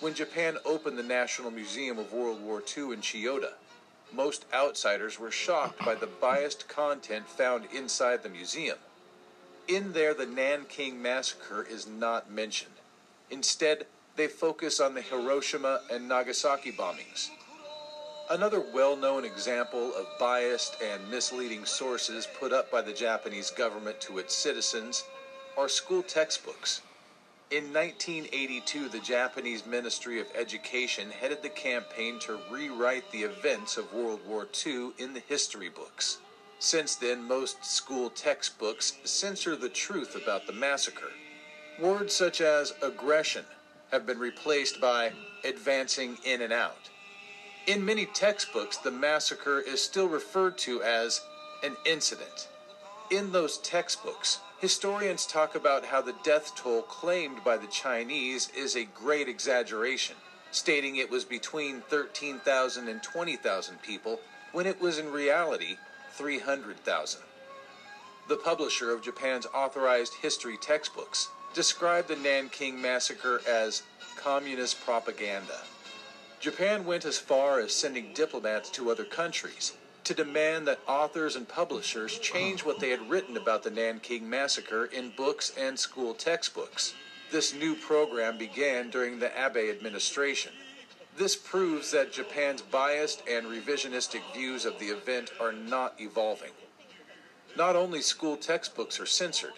[0.00, 3.52] When Japan opened the National Museum of World War II in Chiyoda,
[4.12, 8.78] most outsiders were shocked by the biased content found inside the museum.
[9.68, 12.74] In there, the Nanking Massacre is not mentioned.
[13.30, 13.86] Instead,
[14.16, 17.30] they focus on the Hiroshima and Nagasaki bombings.
[18.30, 24.00] Another well known example of biased and misleading sources put up by the Japanese government
[24.00, 25.04] to its citizens
[25.56, 26.82] are school textbooks.
[27.50, 33.92] In 1982, the Japanese Ministry of Education headed the campaign to rewrite the events of
[33.92, 36.18] World War II in the history books.
[36.62, 41.10] Since then, most school textbooks censor the truth about the massacre.
[41.80, 43.44] Words such as aggression
[43.90, 45.10] have been replaced by
[45.42, 46.88] advancing in and out.
[47.66, 51.20] In many textbooks, the massacre is still referred to as
[51.64, 52.46] an incident.
[53.10, 58.76] In those textbooks, historians talk about how the death toll claimed by the Chinese is
[58.76, 60.14] a great exaggeration,
[60.52, 64.20] stating it was between 13,000 and 20,000 people
[64.52, 65.76] when it was in reality
[66.12, 67.20] 300,000.
[68.28, 73.82] The publisher of Japan's authorized history textbooks described the Nanking massacre as
[74.16, 75.58] communist propaganda.
[76.40, 79.72] Japan went as far as sending diplomats to other countries
[80.04, 84.86] to demand that authors and publishers change what they had written about the Nanking massacre
[84.86, 86.94] in books and school textbooks.
[87.30, 90.52] This new program began during the Abe administration.
[91.16, 96.52] This proves that Japan's biased and revisionistic views of the event are not evolving.
[97.56, 99.52] Not only school textbooks are censored,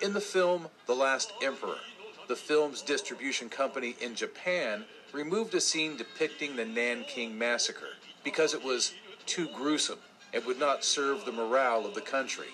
[0.00, 1.78] in the film The Last Emperor,
[2.26, 8.64] the film's distribution company in Japan removed a scene depicting the Nanking massacre because it
[8.64, 8.94] was
[9.26, 9.98] too gruesome
[10.32, 12.48] and would not serve the morale of the country.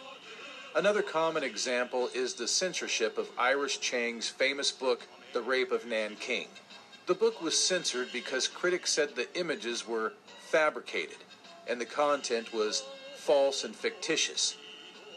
[0.74, 6.48] Another common example is the censorship of Iris Chang's famous book, The Rape of Nanking.
[7.06, 10.12] The book was censored because critics said the images were
[10.48, 11.18] fabricated
[11.68, 12.84] and the content was
[13.16, 14.56] false and fictitious.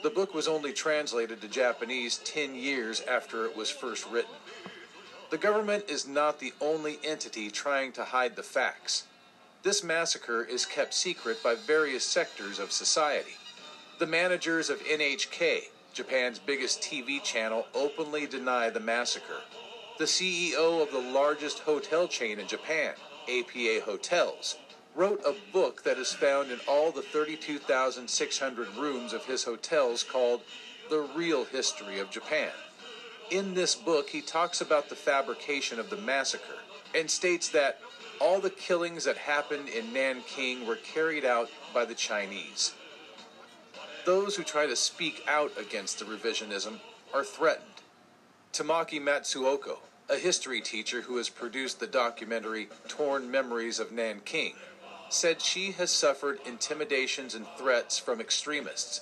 [0.02, 4.36] The book was only translated to Japanese 10 years after it was first written.
[5.30, 9.06] The government is not the only entity trying to hide the facts.
[9.64, 13.38] This massacre is kept secret by various sectors of society.
[14.00, 19.42] The managers of NHK Japan's biggest TV channel, openly deny the massacre.
[20.00, 22.96] The CEO of the largest hotel chain in Japan,
[23.30, 24.58] APA Hotels,
[24.96, 30.42] wrote a book that is found in all the 32,600 rooms of his hotels called
[30.90, 32.50] The Real History of Japan.
[33.30, 36.58] In this book, he talks about the fabrication of the massacre
[36.96, 37.80] and states that
[38.20, 42.74] all the killings that happened in Nanking were carried out by the Chinese.
[44.06, 46.80] Those who try to speak out against the revisionism
[47.14, 47.73] are threatened.
[48.54, 49.80] Tamaki Matsuoka,
[50.12, 54.54] a history teacher who has produced the documentary Torn Memories of Nanking,
[55.10, 59.02] said she has suffered intimidations and threats from extremists.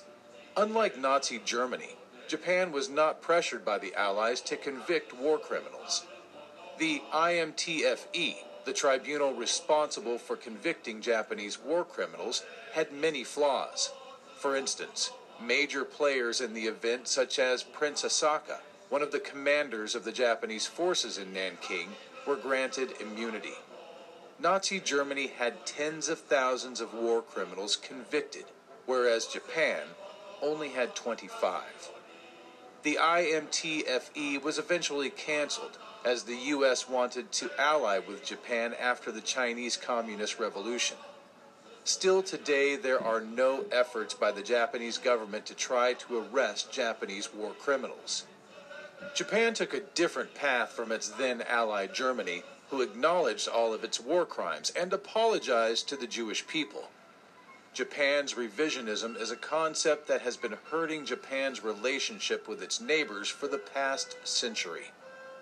[0.56, 1.96] Unlike Nazi Germany,
[2.28, 6.06] Japan was not pressured by the Allies to convict war criminals.
[6.78, 12.42] The IMTFE, the tribunal responsible for convicting Japanese war criminals,
[12.72, 13.92] had many flaws.
[14.38, 18.60] For instance, major players in the event, such as Prince Asaka,
[18.92, 21.88] one of the commanders of the Japanese forces in Nanking,
[22.26, 23.54] were granted immunity.
[24.38, 28.44] Nazi Germany had tens of thousands of war criminals convicted,
[28.84, 29.80] whereas Japan
[30.42, 31.62] only had 25.
[32.82, 36.86] The IMTFE was eventually canceled as the U.S.
[36.86, 40.98] wanted to ally with Japan after the Chinese Communist Revolution.
[41.84, 47.32] Still today, there are no efforts by the Japanese government to try to arrest Japanese
[47.32, 48.26] war criminals.
[49.14, 54.00] Japan took a different path from its then ally Germany, who acknowledged all of its
[54.00, 56.88] war crimes and apologized to the Jewish people.
[57.74, 63.48] Japan's revisionism is a concept that has been hurting Japan's relationship with its neighbors for
[63.48, 64.90] the past century.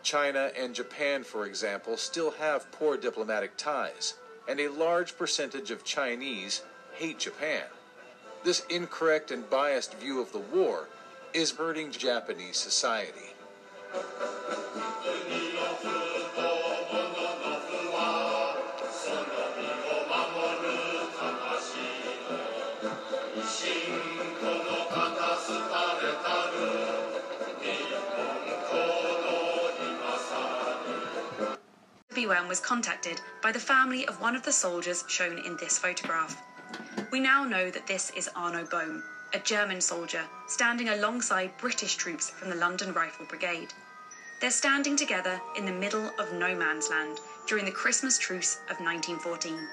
[0.03, 4.15] China and Japan, for example, still have poor diplomatic ties,
[4.49, 6.63] and a large percentage of Chinese
[6.95, 7.65] hate Japan.
[8.43, 10.89] This incorrect and biased view of the war
[11.35, 13.30] is hurting Japanese society.
[32.11, 36.41] Everyone was contacted by the family of one of the soldiers shown in this photograph.
[37.11, 42.31] We now know that this is Arno Bohm, a German soldier standing alongside British troops
[42.31, 43.73] from the London Rifle Brigade.
[44.41, 48.81] They're standing together in the middle of no man's land during the Christmas truce of
[48.81, 49.69] 1914.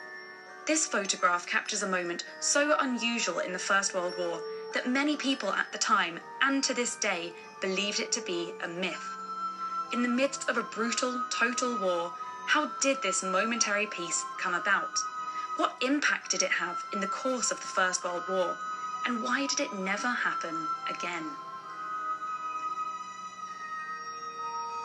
[0.67, 4.41] This photograph captures a moment so unusual in the First World War
[4.73, 7.31] that many people at the time and to this day
[7.61, 9.15] believed it to be a myth.
[9.93, 12.11] In the midst of a brutal, total war,
[12.47, 14.91] how did this momentary peace come about?
[15.55, 18.55] What impact did it have in the course of the First World War?
[19.07, 21.23] And why did it never happen again?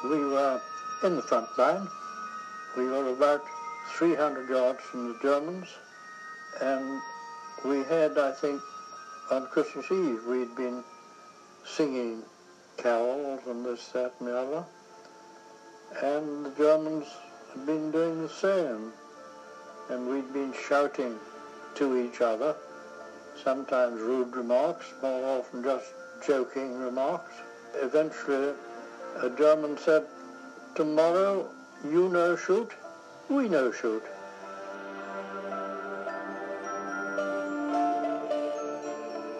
[0.05, 0.61] We were
[1.03, 1.89] in the front line.
[2.77, 3.43] We were about
[3.97, 5.67] 300 yards from the Germans,
[6.61, 7.01] and
[7.65, 8.61] we had, I think,
[9.33, 10.85] on Christmas Eve, we'd been
[11.65, 12.23] singing
[12.77, 14.65] carols and this, that, and the other,
[16.01, 17.07] and the Germans
[17.53, 18.93] had been doing the same,
[19.91, 21.19] and we'd been shouting
[21.75, 22.55] to each other,
[23.43, 25.93] sometimes rude remarks, more often just
[26.27, 27.33] joking remarks.
[27.75, 28.55] Eventually,
[29.21, 30.07] a German said,
[30.75, 31.49] tomorrow
[31.85, 32.71] you no shoot,
[33.29, 34.03] we no shoot.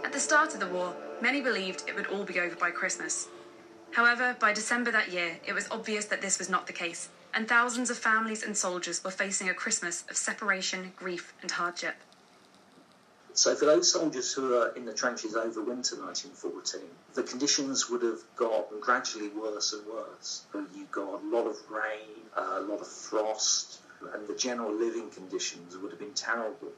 [0.05, 3.29] At the start of the war, many believed it would all be over by Christmas.
[3.93, 7.47] However, by December that year, it was obvious that this was not the case, and
[7.47, 11.95] thousands of families and soldiers were facing a Christmas of separation, grief, and hardship.
[13.35, 16.83] So for those soldiers who were in the trenches over winter 1914,
[17.15, 20.45] the conditions would have gotten gradually worse and worse.
[20.55, 23.81] You got a lot of rain, a lot of frost,
[24.13, 26.73] and the general living conditions would have been terrible.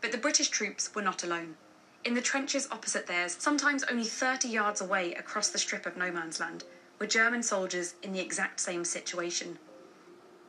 [0.00, 1.56] But the British troops were not alone.
[2.04, 6.10] In the trenches opposite theirs, sometimes only 30 yards away across the strip of no
[6.10, 6.64] man's land,
[6.98, 9.58] were German soldiers in the exact same situation.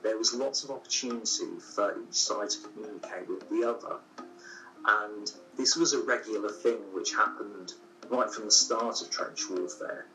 [0.01, 3.97] There was lots of opportunity for each side to communicate with the other.
[4.85, 7.73] And this was a regular thing which happened
[8.09, 10.05] right from the start of trench warfare.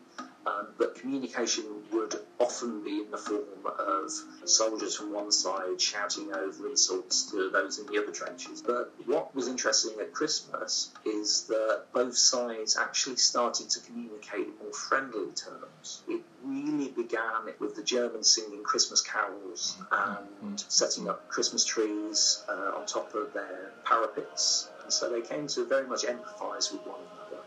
[0.46, 3.42] Um, but communication would often be in the form
[3.78, 4.10] of
[4.48, 8.62] soldiers from one side shouting over insults to those in the other trenches.
[8.62, 14.54] But what was interesting at Christmas is that both sides actually started to communicate in
[14.62, 16.02] more friendly terms.
[16.08, 22.78] It really began with the Germans singing Christmas carols and setting up Christmas trees uh,
[22.78, 24.70] on top of their parapets.
[24.84, 27.42] And so they came to very much empathise with one another.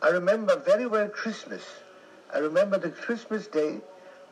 [0.00, 1.64] I remember very well Christmas.
[2.32, 3.80] I remember the Christmas day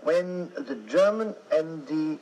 [0.02, 2.18] when the German and the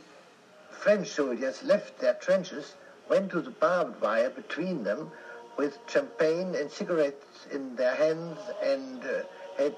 [0.70, 2.74] French soldiers left their trenches,
[3.08, 5.10] went to the barbed wire between them
[5.56, 9.22] with champagne and cigarettes in their hands and uh,
[9.58, 9.74] had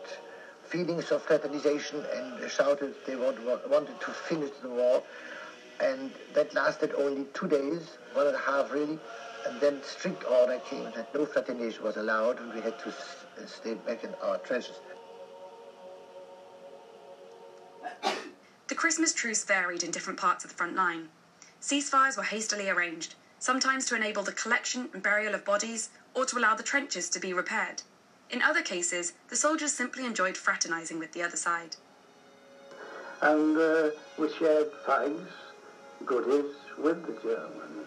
[0.65, 3.39] feelings of fraternization and shouted they want,
[3.69, 5.03] wanted to finish the war.
[5.81, 8.99] And that lasted only two days, one and a half really.
[9.47, 12.93] And then strict order came that no fraternization was allowed and we had to
[13.47, 14.77] stay back in our trenches.
[18.83, 21.09] Christmas truce varied in different parts of the front line.
[21.61, 26.37] Ceasefires were hastily arranged, sometimes to enable the collection and burial of bodies or to
[26.37, 27.83] allow the trenches to be repaired.
[28.29, 31.77] In other cases, the soldiers simply enjoyed fraternizing with the other side.
[33.23, 35.31] and uh, we shared fags,
[36.05, 37.87] goodies with the Germans.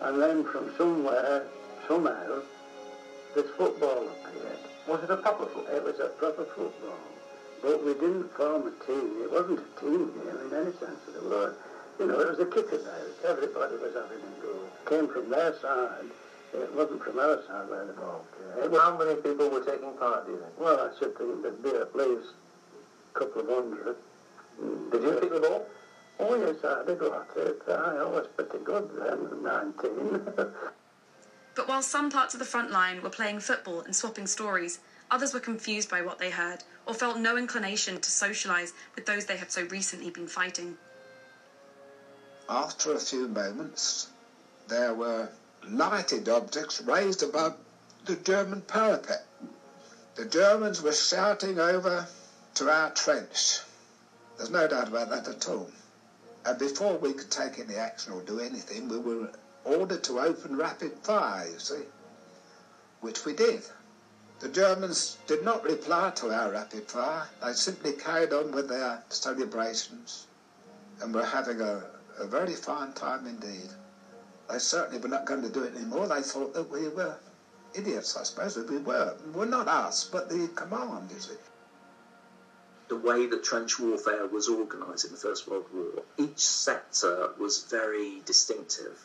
[0.00, 1.46] And then from somewhere,
[1.86, 2.42] somehow,
[3.36, 4.58] this football appeared.
[4.88, 5.76] Was it a proper football?
[5.76, 6.98] It was a proper football.
[7.62, 9.22] But we didn't form a team.
[9.22, 11.56] It wasn't a team game in any sense of the word.
[11.98, 13.08] You know, it was a kick about.
[13.24, 14.54] Everybody was having a go.
[14.88, 16.04] Came from their side.
[16.54, 18.64] It wasn't from our side where the ball came.
[18.64, 20.60] It was, How many people were taking part, do you think?
[20.60, 22.28] well, I should think there'd be at least
[23.14, 23.96] a couple of hundred.
[24.92, 25.66] Did you kick the ball?
[26.18, 27.62] Oh, yes, I did watch it.
[27.68, 30.20] I was pretty good then, 19.
[31.54, 34.78] But while some parts of the front line were playing football and swapping stories,
[35.10, 39.26] others were confused by what they heard or felt no inclination to socialise with those
[39.26, 40.76] they had so recently been fighting.
[42.48, 44.08] After a few moments,
[44.68, 45.28] there were
[45.68, 47.56] lighted objects raised above
[48.04, 49.24] the German parapet.
[50.14, 52.06] The Germans were shouting over
[52.54, 53.60] to our trench.
[54.36, 55.70] There's no doubt about that at all.
[56.44, 59.30] And before we could take any action or do anything, we were
[59.64, 61.82] ordered to open rapid fire, you see,
[63.00, 63.62] which we did.
[64.38, 67.28] The Germans did not reply to our rapid fire.
[67.42, 70.26] They simply carried on with their celebrations
[71.00, 71.84] and were having a,
[72.18, 73.70] a very fine time indeed.
[74.50, 76.06] They certainly were not going to do it anymore.
[76.06, 77.16] They thought that we were
[77.74, 79.16] idiots, I suppose, we were.
[79.34, 81.34] Well, not us, but the command, you see.
[82.88, 87.64] the way that trench warfare was organised in the First World War, each sector was
[87.64, 89.04] very distinctive.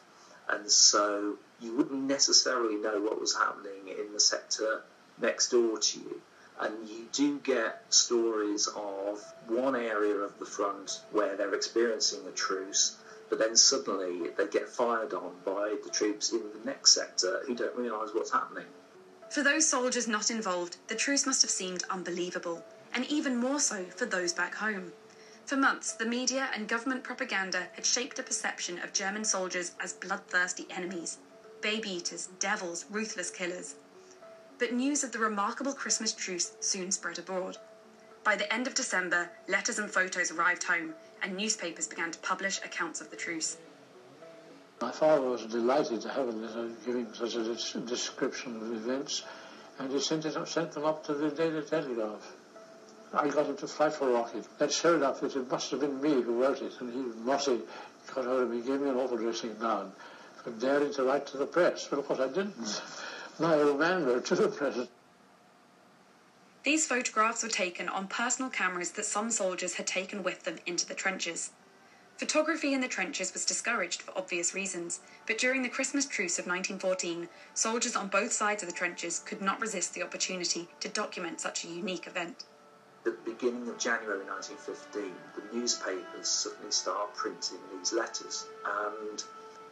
[0.50, 4.84] And so you wouldn't necessarily know what was happening in the sector
[5.22, 6.22] next door to you.
[6.60, 12.32] And you do get stories of one area of the front where they're experiencing a
[12.32, 12.98] truce,
[13.30, 17.56] but then suddenly they get fired on by the troops in the next sector who
[17.56, 18.66] don't realise what's happening.
[19.32, 23.86] For those soldiers not involved, the truce must have seemed unbelievable, and even more so
[23.86, 24.92] for those back home.
[25.46, 29.94] For months, the media and government propaganda had shaped a perception of German soldiers as
[29.94, 31.18] bloodthirsty enemies,
[31.62, 33.76] baby eaters, devils, ruthless killers.
[34.62, 37.58] But news of the remarkable Christmas truce soon spread abroad.
[38.24, 40.94] By the end of December, letters and photos arrived home,
[41.24, 43.58] and newspapers began to publish accounts of the truce.
[44.80, 49.24] My father was delighted to have a letter giving such a description of events,
[49.80, 52.32] and he sent, it up, sent them up to the Daily Telegraph.
[53.14, 54.46] I got him to fight for Rocket.
[54.60, 57.62] That showed up that it must have been me who wrote it, and he, Mossy,
[58.14, 59.92] got hold of me, gave me an awful dressing down
[60.44, 61.88] for daring to write to the press.
[61.88, 62.52] But of course I didn't.
[62.52, 63.11] Hmm.
[63.42, 64.88] My old man wrote to the press.
[66.62, 70.86] These photographs were taken on personal cameras that some soldiers had taken with them into
[70.86, 71.50] the trenches.
[72.18, 76.46] Photography in the trenches was discouraged for obvious reasons, but during the Christmas truce of
[76.46, 81.42] 1914, soldiers on both sides of the trenches could not resist the opportunity to document
[81.42, 82.44] such a unique event.
[83.08, 88.46] At the beginning of January 1915, the newspapers suddenly start printing these letters.
[88.64, 89.24] And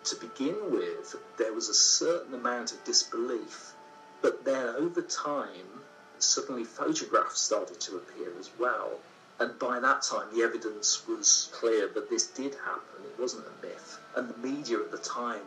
[0.06, 3.74] to begin with, there was a certain amount of disbelief.
[4.22, 5.84] But then over time,
[6.20, 9.00] suddenly photographs started to appear as well.
[9.40, 13.06] And by that time, the evidence was clear that this did happen.
[13.06, 14.00] It wasn't a myth.
[14.16, 15.46] And the media at the time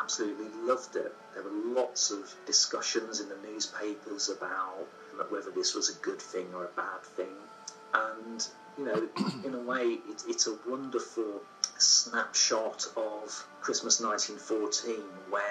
[0.00, 1.12] absolutely loved it.
[1.34, 4.86] There were lots of discussions in the newspapers about
[5.28, 7.34] whether this was a good thing or a bad thing.
[7.94, 8.46] And,
[8.78, 9.08] you know,
[9.44, 11.42] in a way, it, it's a wonderful
[11.82, 14.96] snapshot of Christmas 1914
[15.30, 15.42] when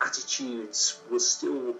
[0.00, 1.74] attitudes were still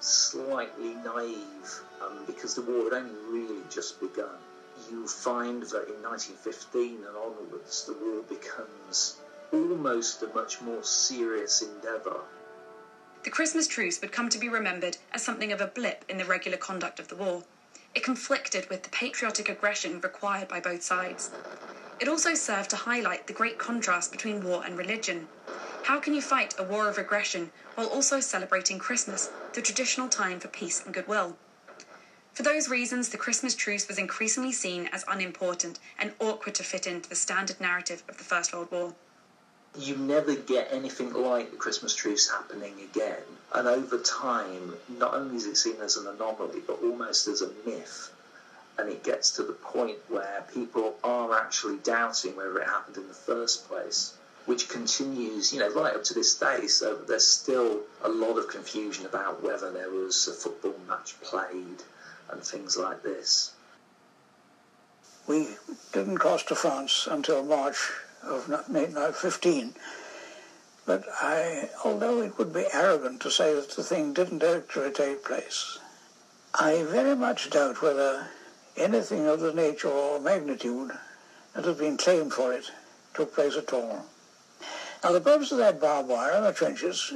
[0.00, 4.36] slightly naive um, because the war had only really just begun.
[4.90, 9.18] You find that in 1915 and onwards, the war becomes
[9.52, 12.20] almost a much more serious endeavour.
[13.22, 16.24] The Christmas truce would come to be remembered as something of a blip in the
[16.24, 17.44] regular conduct of the war.
[17.94, 21.30] It conflicted with the patriotic aggression required by both sides.
[22.02, 25.28] It also served to highlight the great contrast between war and religion.
[25.84, 30.40] How can you fight a war of aggression while also celebrating Christmas, the traditional time
[30.40, 31.36] for peace and goodwill?
[32.34, 36.88] For those reasons, the Christmas truce was increasingly seen as unimportant and awkward to fit
[36.88, 38.96] into the standard narrative of the First World War.
[39.78, 43.22] You never get anything like the Christmas truce happening again.
[43.54, 47.50] And over time, not only is it seen as an anomaly, but almost as a
[47.64, 48.10] myth.
[48.78, 53.08] And it gets to the point where people are actually doubting whether it happened in
[53.08, 54.14] the first place,
[54.46, 56.66] which continues, you know, right up to this day.
[56.66, 61.82] So there's still a lot of confusion about whether there was a football match played
[62.30, 63.52] and things like this.
[65.26, 65.48] We
[65.92, 67.90] didn't cross to France until March
[68.22, 69.74] of 1915.
[70.84, 75.24] But I, although it would be arrogant to say that the thing didn't actually take
[75.24, 75.78] place,
[76.54, 78.26] I very much doubt whether
[78.76, 80.92] anything of the nature or magnitude
[81.54, 82.70] that has been claimed for it
[83.14, 84.06] took place at all.
[85.04, 87.12] Now the purpose of that barbed wire in the trenches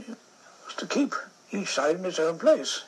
[0.66, 1.14] was to keep
[1.50, 2.84] each side in its own place.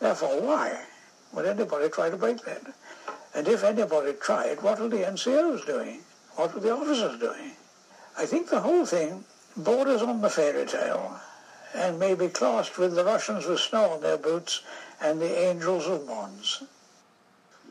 [0.00, 0.84] Therefore, why
[1.32, 2.62] would anybody try to break that?
[3.34, 6.00] And if anybody tried, what were the NCOs doing?
[6.34, 7.52] What were the officers doing?
[8.18, 9.24] I think the whole thing
[9.56, 11.20] borders on the fairy tale
[11.74, 14.62] and may be classed with the Russians with snow on their boots
[15.00, 16.62] and the angels of Mons.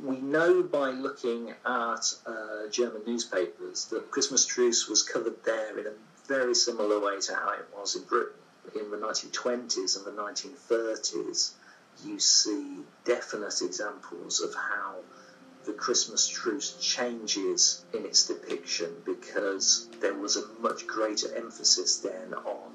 [0.03, 5.85] We know by looking at uh, German newspapers that Christmas truce was covered there in
[5.85, 5.93] a
[6.27, 8.33] very similar way to how it was in Britain.
[8.75, 11.51] In the 1920s and the 1930s,
[12.03, 14.95] you see definite examples of how
[15.65, 22.33] the Christmas truce changes in its depiction because there was a much greater emphasis then
[22.33, 22.71] on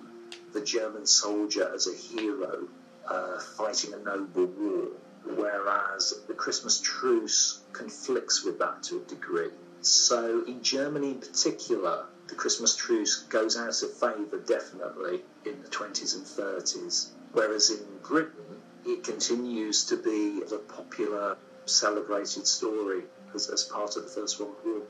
[0.52, 2.68] the German soldier as a hero
[3.08, 4.88] uh, fighting a noble war,
[5.34, 9.50] whereas the Christmas truce conflicts with that to a degree.
[9.80, 15.68] So in Germany in particular, the Christmas truce goes out of favour definitely in the
[15.68, 21.36] 20s and 30s, whereas in Britain it continues to be the popular
[21.66, 23.02] celebrated story
[23.34, 24.82] as, as part of the First World War.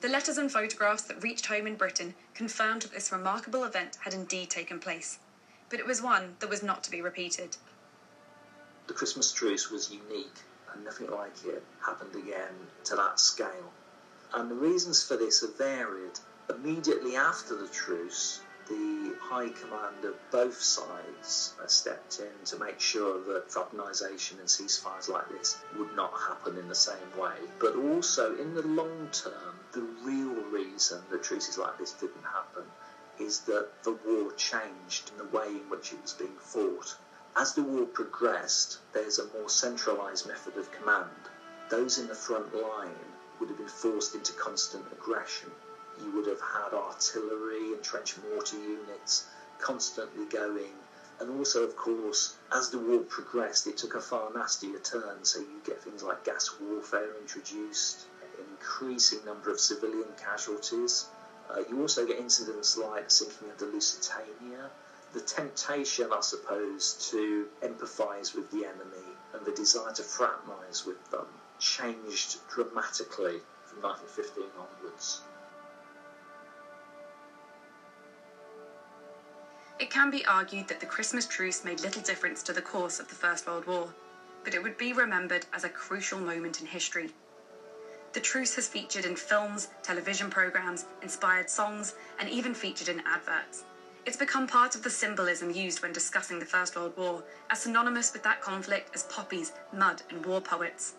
[0.00, 4.14] The letters and photographs that reached home in Britain confirmed that this remarkable event had
[4.14, 5.18] indeed taken place,
[5.68, 7.56] but it was one that was not to be repeated.
[8.88, 10.40] The Christmas truce was unique,
[10.72, 12.54] and nothing like it happened again
[12.84, 13.70] to that scale.
[14.32, 16.18] And the reasons for this are varied.
[16.48, 22.80] Immediately after the truce, the high command of both sides uh, stepped in to make
[22.80, 27.36] sure that fraternisation and ceasefires like this would not happen in the same way.
[27.60, 32.64] But also, in the long term, the real reason that truces like this didn't happen
[33.18, 36.96] is that the war changed in the way in which it was being fought.
[37.38, 41.30] As the war progressed, there's a more centralised method of command.
[41.70, 45.52] Those in the front line would have been forced into constant aggression
[46.02, 49.26] you would have had artillery and trench mortar units
[49.58, 50.72] constantly going.
[51.20, 55.24] And also, of course, as the war progressed, it took a far nastier turn.
[55.24, 61.06] So you get things like gas warfare introduced, an increasing number of civilian casualties.
[61.50, 64.70] Uh, you also get incidents like sinking of the Lusitania.
[65.12, 71.10] The temptation, I suppose, to empathise with the enemy and the desire to fraternise with
[71.10, 71.26] them
[71.58, 75.22] changed dramatically from 1915 onwards.
[79.78, 83.08] It can be argued that the Christmas truce made little difference to the course of
[83.08, 83.94] the First World War,
[84.44, 87.14] but it would be remembered as a crucial moment in history.
[88.12, 93.64] The truce has featured in films, television programmes, inspired songs, and even featured in adverts.
[94.06, 98.12] It's become part of the symbolism used when discussing the First World War, as synonymous
[98.12, 100.94] with that conflict as poppies, mud, and war poets.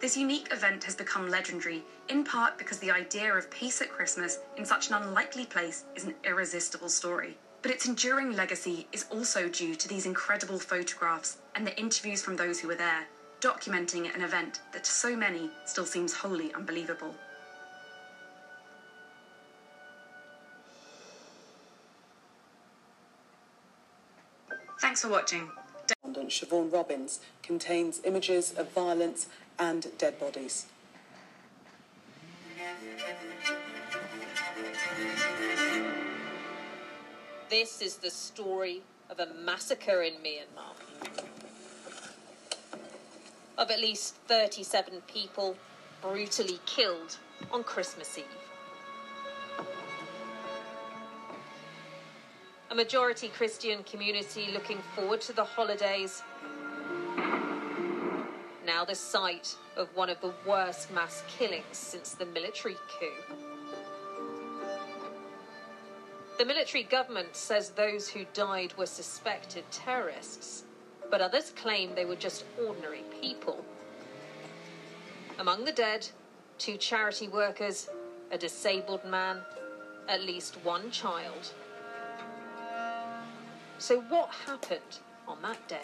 [0.00, 4.38] This unique event has become legendary, in part because the idea of peace at Christmas
[4.56, 7.36] in such an unlikely place is an irresistible story.
[7.62, 12.36] But its enduring legacy is also due to these incredible photographs and the interviews from
[12.36, 13.06] those who were there,
[13.40, 17.14] documenting an event that to so many still seems wholly unbelievable.
[24.96, 25.50] Thanks for watching.
[26.02, 29.26] Correspondent Siobhan Robbins contains images of violence
[29.58, 30.64] and dead bodies.
[37.50, 40.72] This is the story of a massacre in Myanmar.
[43.58, 45.58] Of at least 37 people
[46.00, 47.18] brutally killed
[47.52, 48.45] on Christmas Eve.
[52.76, 56.22] Majority Christian community looking forward to the holidays.
[58.66, 63.34] Now the site of one of the worst mass killings since the military coup.
[66.38, 70.64] The military government says those who died were suspected terrorists.
[71.10, 73.64] but others claim they were just ordinary people.
[75.38, 76.08] Among the dead,
[76.58, 77.88] two charity workers,
[78.30, 79.40] a disabled man,
[80.08, 81.52] at least one child.
[83.78, 85.80] So, what happened on that day?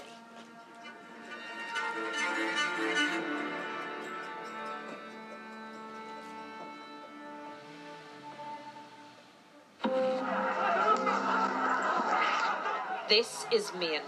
[13.11, 14.01] This is Myanmar.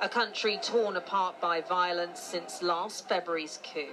[0.00, 3.92] A country torn apart by violence since last February's coup.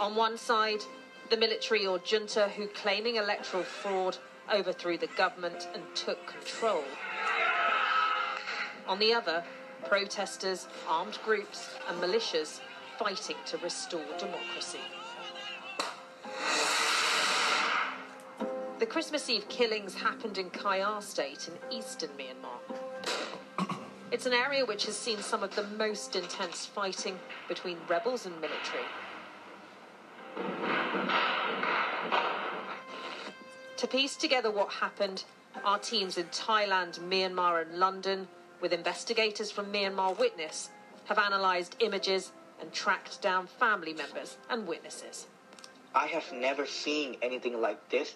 [0.00, 0.80] On one side,
[1.30, 4.18] the military or junta who, claiming electoral fraud,
[4.52, 6.84] overthrew the government and took control.
[8.86, 9.44] On the other,
[9.84, 12.60] protesters, armed groups, and militias
[12.98, 14.80] fighting to restore democracy.
[18.78, 22.58] The Christmas Eve killings happened in Kayah State in eastern Myanmar.
[24.10, 27.18] It's an area which has seen some of the most intense fighting
[27.48, 28.84] between rebels and military.
[33.82, 35.24] To piece together what happened,
[35.64, 38.28] our teams in Thailand, Myanmar, and London,
[38.60, 40.70] with investigators from Myanmar Witness,
[41.06, 42.30] have analysed images
[42.60, 45.26] and tracked down family members and witnesses.
[45.96, 48.14] I have never seen anything like this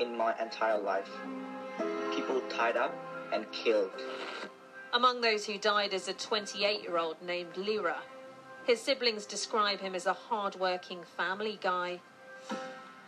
[0.00, 1.08] in my entire life.
[2.12, 2.92] People tied up
[3.32, 3.92] and killed.
[4.92, 7.98] Among those who died is a 28 year old named Lira.
[8.64, 12.00] His siblings describe him as a hard working family guy.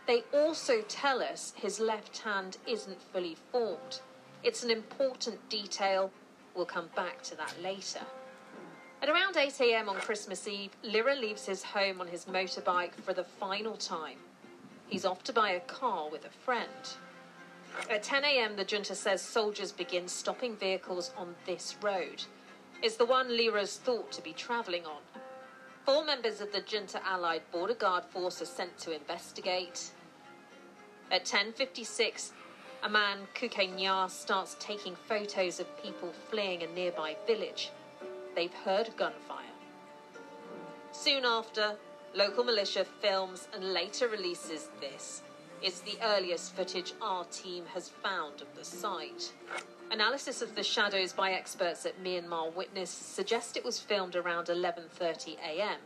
[0.09, 4.01] They also tell us his left hand isn't fully formed.
[4.41, 6.09] It's an important detail.
[6.55, 7.99] We'll come back to that later.
[9.03, 13.13] At around 8 am on Christmas Eve, Lira leaves his home on his motorbike for
[13.13, 14.17] the final time.
[14.87, 16.97] He's off to buy a car with a friend.
[17.87, 22.23] At 10 am, the junta says soldiers begin stopping vehicles on this road.
[22.81, 25.03] It's the one Lira's thought to be travelling on.
[25.85, 29.91] Four members of the junta allied border guard force are sent to investigate.
[31.11, 32.33] At 10:56,
[32.83, 37.71] a man Kukenya starts taking photos of people fleeing a nearby village.
[38.35, 39.55] They've heard gunfire.
[40.91, 41.79] Soon after,
[42.13, 45.23] local militia films and later releases this.
[45.63, 49.33] It's the earliest footage our team has found of the site.
[49.89, 55.39] Analysis of the shadows by experts at Myanmar Witness suggest it was filmed around 11:30
[55.39, 55.79] a.m.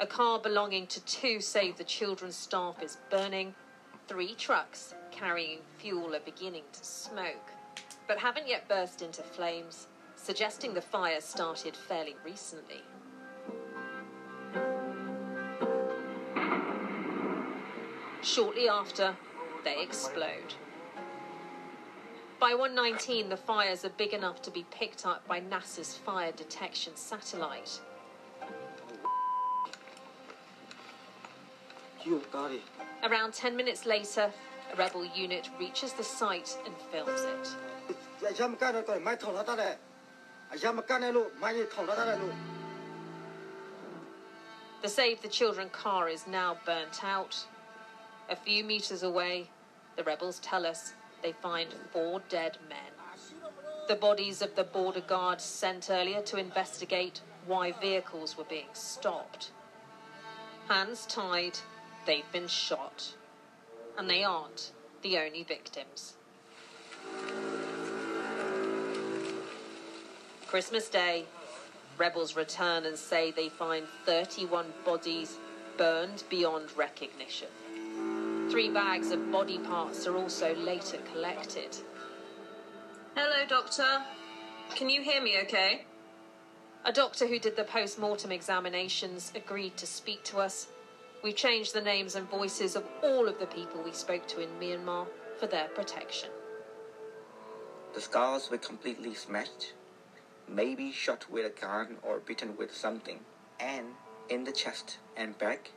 [0.00, 3.54] A car belonging to two Save the Children staff is burning.
[4.12, 7.50] Three trucks carrying fuel are beginning to smoke,
[8.06, 9.86] but haven't yet burst into flames,
[10.16, 12.82] suggesting the fire started fairly recently.
[18.20, 19.16] Shortly after,
[19.64, 20.52] they explode.
[22.38, 26.96] By 119, the fires are big enough to be picked up by NASA's fire detection
[26.96, 27.80] satellite.
[33.02, 34.32] Around 10 minutes later,
[34.72, 37.48] a rebel unit reaches the site and films it.
[44.82, 47.44] The Save the Children car is now burnt out.
[48.30, 49.50] A few meters away,
[49.96, 52.78] the rebels tell us they find four dead men.
[53.88, 59.50] The bodies of the border guards sent earlier to investigate why vehicles were being stopped.
[60.68, 61.58] Hands tied,
[62.06, 63.14] they've been shot.
[63.98, 64.72] And they aren't
[65.02, 66.14] the only victims.
[70.46, 71.24] Christmas Day,
[71.98, 75.38] rebels return and say they find 31 bodies
[75.78, 77.48] burned beyond recognition.
[78.50, 81.76] Three bags of body parts are also later collected.
[83.16, 84.02] Hello, Doctor.
[84.74, 85.84] Can you hear me okay?
[86.84, 90.66] A doctor who did the post mortem examinations agreed to speak to us.
[91.22, 94.48] We've changed the names and voices of all of the people we spoke to in
[94.58, 95.06] Myanmar
[95.38, 96.30] for their protection.
[97.94, 99.74] The skulls were completely smashed,
[100.48, 103.20] maybe shot with a gun or bitten with something,
[103.60, 103.86] and
[104.28, 105.70] in the chest and back,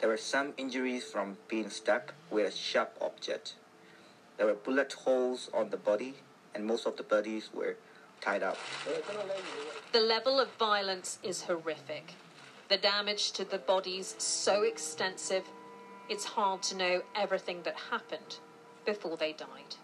[0.00, 3.54] there were some injuries from being stabbed with a sharp object.
[4.36, 6.16] There were bullet holes on the body,
[6.54, 7.76] and most of the bodies were
[8.20, 8.58] tied up.
[9.92, 12.14] The level of violence is horrific.
[12.72, 15.44] The damage to the bodies so extensive,
[16.08, 18.38] it's hard to know everything that happened
[18.86, 19.76] before they died.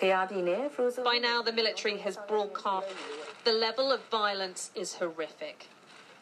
[0.00, 2.86] By now, the military has broadcast
[3.44, 5.66] the level of violence is horrific.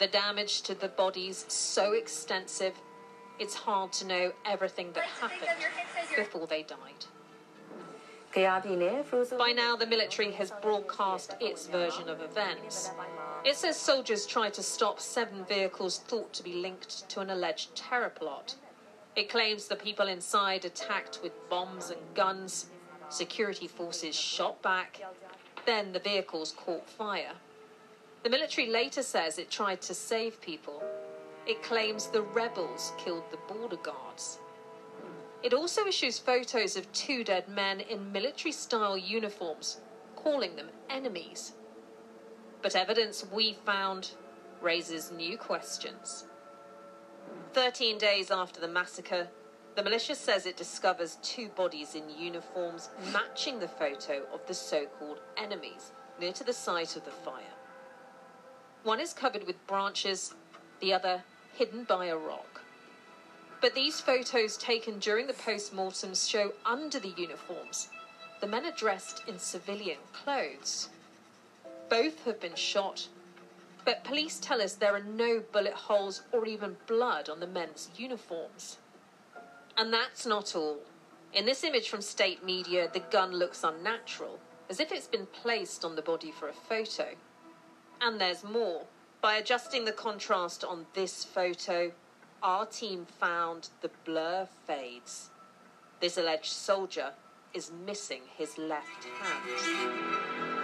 [0.01, 2.74] The damage to the bodies so extensive,
[3.39, 5.47] it's hard to know everything that happened
[6.16, 7.06] before they died.
[8.35, 12.90] By now, the military has broadcast its version of events.
[13.47, 17.77] It says soldiers tried to stop seven vehicles thought to be linked to an alleged
[17.77, 18.56] terror plot.
[19.14, 22.66] It claims the people inside attacked with bombs and guns.
[23.09, 25.01] Security forces shot back.
[25.64, 27.35] Then the vehicles caught fire.
[28.24, 30.82] The military later says it tried to save people.
[31.47, 34.40] It claims the rebels killed the border guards.
[35.44, 39.78] It also issues photos of two dead men in military style uniforms,
[40.16, 41.52] calling them enemies.
[42.66, 44.10] But evidence we found
[44.60, 46.24] raises new questions.
[47.52, 49.28] 13 days after the massacre,
[49.76, 54.86] the militia says it discovers two bodies in uniforms matching the photo of the so
[54.98, 57.55] called enemies near to the site of the fire.
[58.82, 60.34] One is covered with branches,
[60.80, 61.22] the other
[61.55, 62.62] hidden by a rock.
[63.60, 67.90] But these photos taken during the post mortems show under the uniforms
[68.40, 70.88] the men are dressed in civilian clothes.
[71.89, 73.09] Both have been shot,
[73.85, 77.91] but police tell us there are no bullet holes or even blood on the men's
[77.97, 78.79] uniforms.
[79.77, 80.79] And that's not all.
[81.33, 85.85] In this image from state media, the gun looks unnatural, as if it's been placed
[85.85, 87.09] on the body for a photo.
[88.01, 88.83] And there's more.
[89.21, 91.93] By adjusting the contrast on this photo,
[92.43, 95.31] our team found the blur fades.
[96.01, 97.13] This alleged soldier
[97.55, 100.55] is missing his left hand.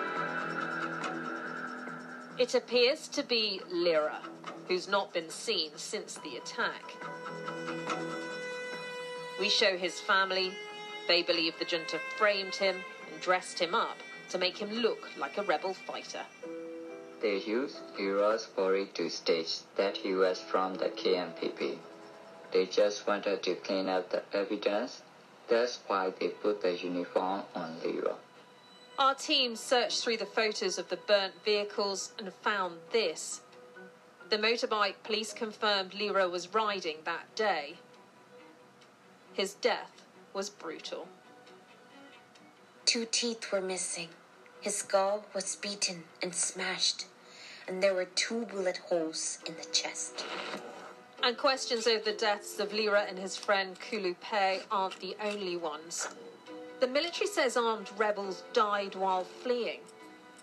[2.38, 4.20] It appears to be Lyra,
[4.66, 6.82] who's not been seen since the attack.
[9.38, 10.52] We show his family.
[11.06, 12.76] They believe the junta framed him
[13.12, 13.98] and dressed him up
[14.30, 16.22] to make him look like a rebel fighter.
[17.20, 21.76] They used Lyra's body to stage that he was from the KNPP.
[22.50, 25.02] They just wanted to clean up the evidence.
[25.48, 28.16] That's why they put the uniform on Lyra.
[28.98, 33.40] Our team searched through the photos of the burnt vehicles and found this.
[34.28, 37.74] The motorbike police confirmed Lyra was riding that day.
[39.32, 40.02] His death
[40.34, 41.08] was brutal.
[42.84, 44.08] Two teeth were missing.
[44.60, 47.06] His skull was beaten and smashed,
[47.66, 50.24] and there were two bullet holes in the chest.
[51.22, 55.56] And questions over the deaths of Lira and his friend Kulu Pei aren't the only
[55.56, 56.08] ones.
[56.82, 59.78] The military says armed rebels died while fleeing.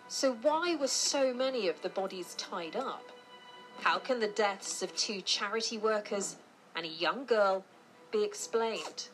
[0.08, 3.04] So why were so many of the bodies tied up?
[3.82, 6.38] How can the deaths of two charity workers
[6.78, 7.66] and a young girl
[8.14, 9.10] be explained?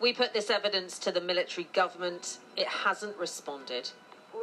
[0.00, 2.38] We put this evidence to the military government.
[2.56, 3.90] It hasn't responded.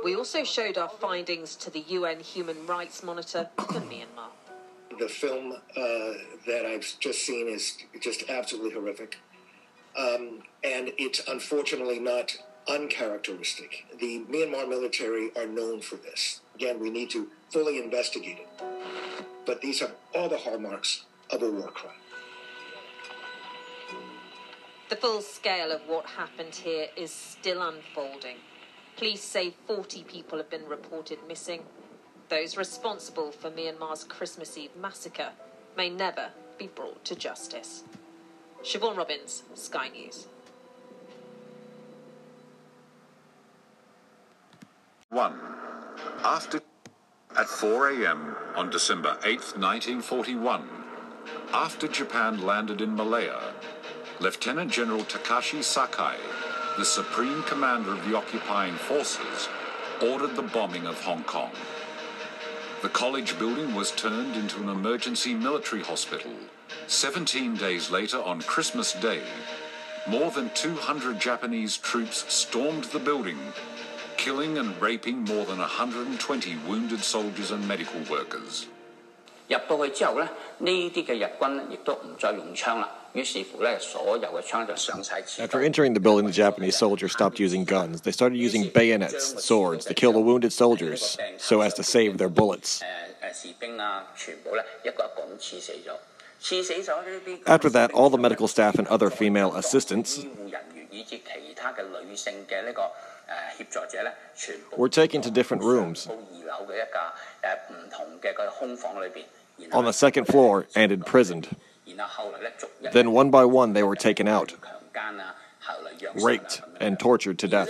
[0.04, 4.32] We also showed our findings to the UN Human Rights Monitor for Myanmar.
[5.00, 5.80] The film uh,
[6.48, 9.18] that I've just seen is just absolutely horrific.
[9.98, 12.38] Um, and it's unfortunately not
[12.68, 13.86] uncharacteristic.
[14.00, 16.42] The Myanmar military are known for this.
[16.56, 18.64] Again, we need to fully investigate it.
[19.45, 21.94] But these are all the hallmarks of a war crime.
[24.90, 28.38] The full scale of what happened here is still unfolding.
[28.98, 31.64] Police say 40 people have been reported missing.
[32.30, 35.32] Those responsible for Myanmar's Christmas Eve massacre
[35.78, 37.84] may never be brought to justice.
[38.64, 40.28] Siobhan Robbins, Sky News.
[45.10, 45.34] 1.
[46.24, 46.62] After
[47.36, 48.36] at 4 a.m.
[48.56, 50.70] on December 8, 1941,
[51.54, 53.54] after Japan landed in Malaya,
[54.20, 56.18] Lieutenant General Takashi Sakai,
[56.78, 59.50] the supreme commander of the occupying forces,
[60.04, 61.52] ordered the bombing of Hong Kong.
[62.84, 66.32] The college building was turned into an emergency military hospital.
[66.89, 69.20] 17 days later, on Christmas Day,
[70.07, 73.39] more than 200 Japanese troops stormed the building,
[74.17, 78.67] killing and raping more than 120 wounded soldiers and medical workers.
[79.49, 80.28] 入到去之后咧，
[80.59, 82.89] 呢啲嘅日军咧亦都唔再用枪啦。
[83.12, 85.41] 于是乎咧，所有嘅枪就上晒刺。
[85.41, 88.01] After entering the building, the Japanese soldiers stopped using guns.
[88.01, 92.28] They started using bayonets, swords, to kill the wounded soldiers, so as to save their
[92.28, 92.83] bullets.
[97.45, 100.26] after that, all the medical staff and other female assistants
[104.76, 106.08] were taken to different rooms
[109.72, 111.56] on the second floor and imprisoned.
[112.92, 114.56] Then, one by one, they were taken out,
[116.16, 117.70] raped, and tortured to death.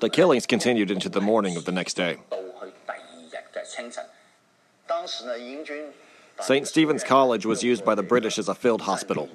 [0.00, 2.18] The killings continued into the morning of the next day.
[6.40, 6.66] St.
[6.66, 9.28] Stephen's College was used by the British as a field hospital.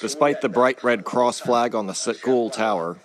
[0.00, 2.96] Despite the bright Red Cross flag on the Seoul Tower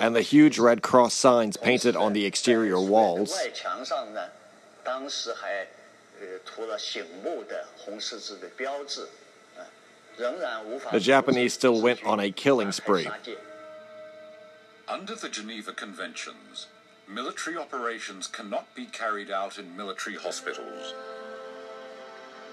[0.00, 3.38] and the huge Red Cross signs painted on the exterior walls,
[10.92, 13.08] the Japanese still went on a killing spree.
[14.86, 16.66] Under the Geneva Conventions,
[17.08, 20.94] military operations cannot be carried out in military hospitals.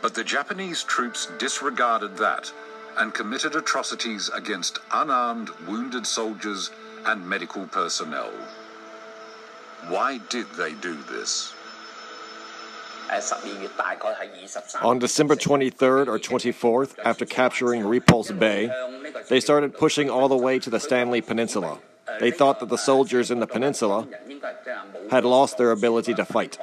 [0.01, 2.51] But the Japanese troops disregarded that
[2.97, 6.71] and committed atrocities against unarmed, wounded soldiers
[7.05, 8.31] and medical personnel.
[9.87, 11.53] Why did they do this?
[14.81, 18.71] On December 23rd or 24th, after capturing Repulse Bay,
[19.27, 21.79] they started pushing all the way to the Stanley Peninsula.
[22.19, 24.07] They thought that the soldiers in the peninsula
[25.09, 26.57] had lost their ability to fight.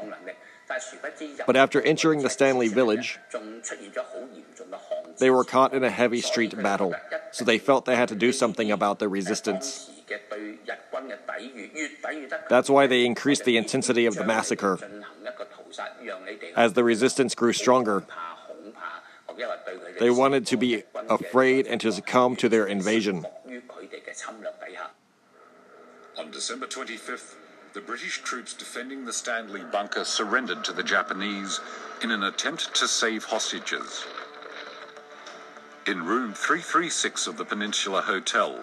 [1.47, 3.19] But after entering the Stanley village,
[5.19, 6.95] they were caught in a heavy street battle,
[7.33, 9.91] so they felt they had to do something about the resistance.
[12.49, 14.79] That's why they increased the intensity of the massacre.
[16.57, 18.05] As the resistance grew stronger,
[20.01, 23.27] they wanted to be afraid and to succumb to their invasion.
[26.19, 27.37] On December 25th,
[27.75, 31.61] the British troops defending the Stanley bunker surrendered to the Japanese
[32.03, 34.05] in an attempt to save hostages.
[35.87, 38.59] In room 336 of the Peninsula Hotel,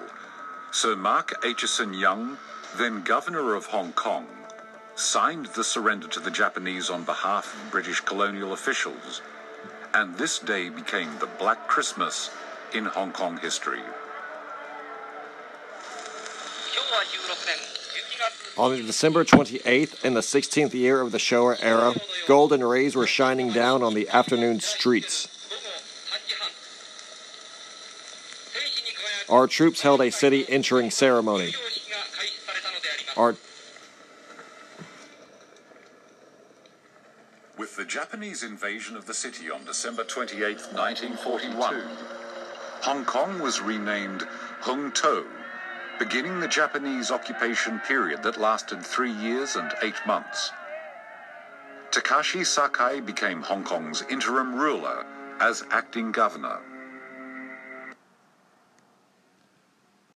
[0.72, 2.38] Sir Mark Aitchison Young,
[2.76, 4.28] then governor of Hong Kong,
[4.96, 9.22] signed the surrender to the Japanese on behalf of British colonial officials,
[9.94, 12.32] and this day became the Black Christmas
[12.74, 13.82] in Hong Kong history.
[18.58, 21.94] On December 28th, in the 16th year of the Showa era,
[22.26, 25.28] golden rays were shining down on the afternoon streets.
[29.28, 31.54] Our troops held a city entering ceremony.
[33.18, 33.36] Our
[37.58, 40.40] With the Japanese invasion of the city on December 28,
[40.74, 41.82] 1941,
[42.84, 44.24] Hong Kong was renamed
[44.62, 45.26] Hung To,
[45.98, 50.52] beginning the Japanese occupation period that lasted three years and eight months.
[51.92, 55.06] Takashi Sakai became Hong Kong's interim ruler
[55.40, 56.60] as acting governor.